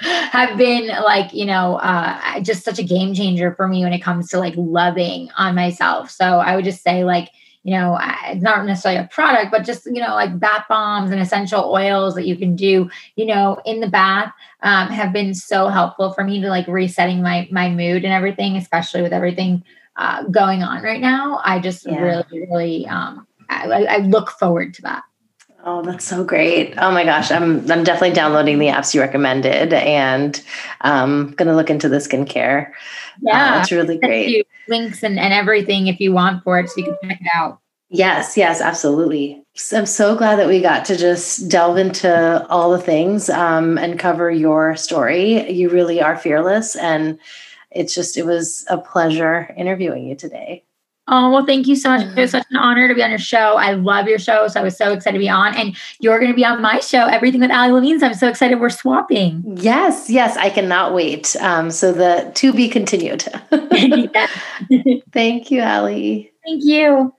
have 0.30 0.56
been 0.56 0.88
like, 0.88 1.32
you 1.32 1.46
know, 1.46 1.76
uh, 1.76 2.40
just 2.40 2.64
such 2.64 2.78
a 2.78 2.84
game 2.84 3.14
changer 3.14 3.54
for 3.54 3.66
me 3.68 3.84
when 3.84 3.92
it 3.92 4.00
comes 4.00 4.28
to 4.30 4.38
like 4.38 4.54
loving 4.56 5.30
on 5.36 5.54
myself. 5.54 6.10
So 6.10 6.24
I 6.24 6.56
would 6.56 6.64
just 6.64 6.82
say, 6.82 7.04
like, 7.04 7.30
you 7.64 7.74
know, 7.74 7.98
it's 8.26 8.42
not 8.42 8.64
necessarily 8.64 9.00
a 9.00 9.08
product, 9.08 9.50
but 9.50 9.64
just, 9.64 9.84
you 9.84 10.00
know, 10.00 10.14
like 10.14 10.38
bath 10.38 10.64
bombs 10.68 11.10
and 11.10 11.20
essential 11.20 11.70
oils 11.70 12.14
that 12.14 12.26
you 12.26 12.36
can 12.36 12.56
do, 12.56 12.88
you 13.16 13.26
know, 13.26 13.60
in 13.66 13.80
the 13.80 13.88
bath 13.88 14.32
um, 14.62 14.88
have 14.88 15.12
been 15.12 15.34
so 15.34 15.68
helpful 15.68 16.12
for 16.12 16.24
me 16.24 16.40
to 16.40 16.48
like 16.48 16.66
resetting 16.66 17.20
my 17.20 17.46
my 17.50 17.68
mood 17.68 18.04
and 18.04 18.12
everything, 18.12 18.56
especially 18.56 19.02
with 19.02 19.12
everything 19.12 19.62
uh, 19.96 20.22
going 20.24 20.62
on 20.62 20.82
right 20.82 21.00
now. 21.00 21.40
I 21.44 21.58
just 21.58 21.84
yeah. 21.84 22.00
really, 22.00 22.46
really 22.48 22.86
um, 22.86 23.27
I, 23.48 23.84
I 23.84 23.96
look 23.98 24.30
forward 24.30 24.74
to 24.74 24.82
that. 24.82 25.02
Oh, 25.64 25.82
that's 25.82 26.04
so 26.04 26.24
great. 26.24 26.74
Oh 26.78 26.92
my 26.92 27.04
gosh. 27.04 27.30
I'm 27.30 27.70
I'm 27.70 27.84
definitely 27.84 28.12
downloading 28.12 28.58
the 28.58 28.68
apps 28.68 28.94
you 28.94 29.00
recommended 29.00 29.72
and 29.72 30.40
um 30.82 31.32
gonna 31.36 31.56
look 31.56 31.68
into 31.68 31.88
the 31.88 31.96
skincare. 31.96 32.68
Uh, 32.68 32.72
yeah. 33.22 33.54
Uh, 33.54 33.60
it's 33.60 33.72
really 33.72 33.98
great. 33.98 34.46
Links 34.68 35.02
and, 35.02 35.18
and 35.18 35.32
everything 35.32 35.88
if 35.88 35.98
you 36.00 36.12
want 36.12 36.44
for 36.44 36.60
it 36.60 36.70
so 36.70 36.80
you 36.80 36.96
can 37.00 37.10
check 37.10 37.20
it 37.20 37.28
out. 37.34 37.60
Yes, 37.90 38.36
yes, 38.36 38.60
absolutely. 38.60 39.42
I'm 39.72 39.86
so 39.86 40.14
glad 40.14 40.36
that 40.36 40.46
we 40.46 40.60
got 40.60 40.84
to 40.86 40.96
just 40.96 41.48
delve 41.48 41.78
into 41.78 42.46
all 42.48 42.70
the 42.70 42.78
things 42.78 43.30
um, 43.30 43.78
and 43.78 43.98
cover 43.98 44.30
your 44.30 44.76
story. 44.76 45.50
You 45.50 45.70
really 45.70 46.00
are 46.02 46.16
fearless, 46.16 46.76
and 46.76 47.18
it's 47.70 47.94
just 47.94 48.18
it 48.18 48.26
was 48.26 48.66
a 48.68 48.76
pleasure 48.76 49.54
interviewing 49.56 50.06
you 50.06 50.16
today. 50.16 50.64
Oh, 51.10 51.30
well, 51.30 51.46
thank 51.46 51.66
you 51.66 51.74
so 51.74 51.88
much. 51.88 52.06
It 52.06 52.20
was 52.20 52.32
such 52.32 52.46
an 52.50 52.56
honor 52.56 52.86
to 52.86 52.94
be 52.94 53.02
on 53.02 53.08
your 53.08 53.18
show. 53.18 53.56
I 53.56 53.72
love 53.72 54.06
your 54.06 54.18
show. 54.18 54.46
So 54.48 54.60
I 54.60 54.62
was 54.62 54.76
so 54.76 54.92
excited 54.92 55.16
to 55.16 55.18
be 55.18 55.28
on. 55.28 55.54
And 55.56 55.74
you're 56.00 56.18
going 56.18 56.30
to 56.30 56.36
be 56.36 56.44
on 56.44 56.60
my 56.60 56.80
show, 56.80 57.06
Everything 57.06 57.40
with 57.40 57.50
Ali 57.50 57.72
Levine. 57.72 57.98
So 57.98 58.06
I'm 58.06 58.14
so 58.14 58.28
excited 58.28 58.60
we're 58.60 58.68
swapping. 58.68 59.42
Yes, 59.56 60.10
yes, 60.10 60.36
I 60.36 60.50
cannot 60.50 60.94
wait. 60.94 61.34
Um, 61.40 61.70
so 61.70 61.92
the 61.92 62.30
to 62.34 62.52
be 62.52 62.68
continued. 62.68 63.22
Thank 65.12 65.50
you, 65.50 65.62
Ali. 65.62 66.30
Thank 66.44 66.64
you. 66.64 67.14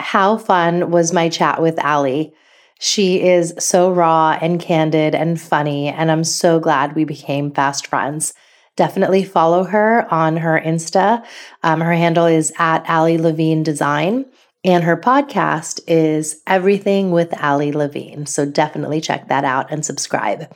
How 0.00 0.38
fun 0.38 0.92
was 0.92 1.12
my 1.12 1.28
chat 1.28 1.60
with 1.60 1.82
Ali? 1.84 2.32
She 2.78 3.20
is 3.20 3.52
so 3.58 3.90
raw 3.90 4.38
and 4.40 4.60
candid 4.60 5.16
and 5.16 5.40
funny, 5.40 5.88
and 5.88 6.12
I'm 6.12 6.22
so 6.22 6.60
glad 6.60 6.94
we 6.94 7.04
became 7.04 7.50
fast 7.50 7.88
friends. 7.88 8.32
Definitely 8.78 9.24
follow 9.24 9.64
her 9.64 10.06
on 10.14 10.36
her 10.36 10.62
Insta. 10.64 11.24
Um, 11.64 11.80
her 11.80 11.94
handle 11.94 12.26
is 12.26 12.52
at 12.60 12.88
Ali 12.88 13.18
Levine 13.18 13.64
Design, 13.64 14.24
and 14.62 14.84
her 14.84 14.96
podcast 14.96 15.80
is 15.88 16.40
Everything 16.46 17.10
with 17.10 17.34
Ali 17.42 17.72
Levine. 17.72 18.26
So 18.26 18.46
definitely 18.46 19.00
check 19.00 19.26
that 19.26 19.42
out 19.42 19.72
and 19.72 19.84
subscribe. 19.84 20.54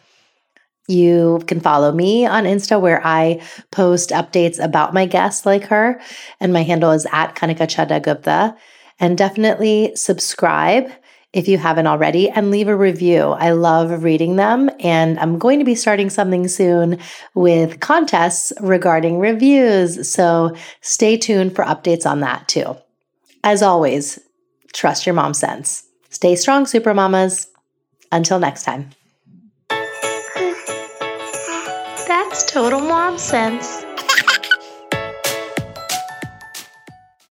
You 0.86 1.42
can 1.48 1.58
follow 1.58 1.90
me 1.90 2.24
on 2.24 2.44
Insta 2.44 2.80
where 2.80 3.04
I 3.04 3.42
post 3.72 4.10
updates 4.10 4.62
about 4.62 4.94
my 4.94 5.04
guests 5.04 5.44
like 5.44 5.64
her, 5.64 6.00
and 6.38 6.52
my 6.52 6.62
handle 6.62 6.92
is 6.92 7.08
at 7.10 7.34
Kanika 7.34 7.66
Chadha 7.66 8.00
Gupta. 8.00 8.56
And 9.00 9.18
definitely 9.18 9.96
subscribe 9.96 10.92
if 11.32 11.48
you 11.48 11.58
haven't 11.58 11.86
already 11.86 12.28
and 12.28 12.50
leave 12.50 12.68
a 12.68 12.76
review. 12.76 13.28
I 13.28 13.50
love 13.52 14.04
reading 14.04 14.36
them. 14.36 14.70
And 14.80 15.18
I'm 15.18 15.38
going 15.38 15.58
to 15.58 15.64
be 15.64 15.74
starting 15.74 16.10
something 16.10 16.46
soon 16.46 16.98
with 17.34 17.80
contests 17.80 18.52
regarding 18.60 19.18
reviews. 19.18 20.08
So 20.10 20.54
stay 20.82 21.16
tuned 21.16 21.54
for 21.54 21.64
updates 21.64 22.04
on 22.06 22.20
that 22.20 22.48
too. 22.48 22.76
As 23.44 23.62
always, 23.62 24.18
trust 24.72 25.06
your 25.06 25.14
mom 25.14 25.34
sense. 25.34 25.84
Stay 26.10 26.36
strong, 26.36 26.66
super 26.66 26.92
mamas. 26.92 27.48
Until 28.10 28.38
next 28.38 28.64
time. 28.64 28.90
That's 32.06 32.44
total 32.44 32.80
mom 32.80 33.16
sense. 33.16 33.81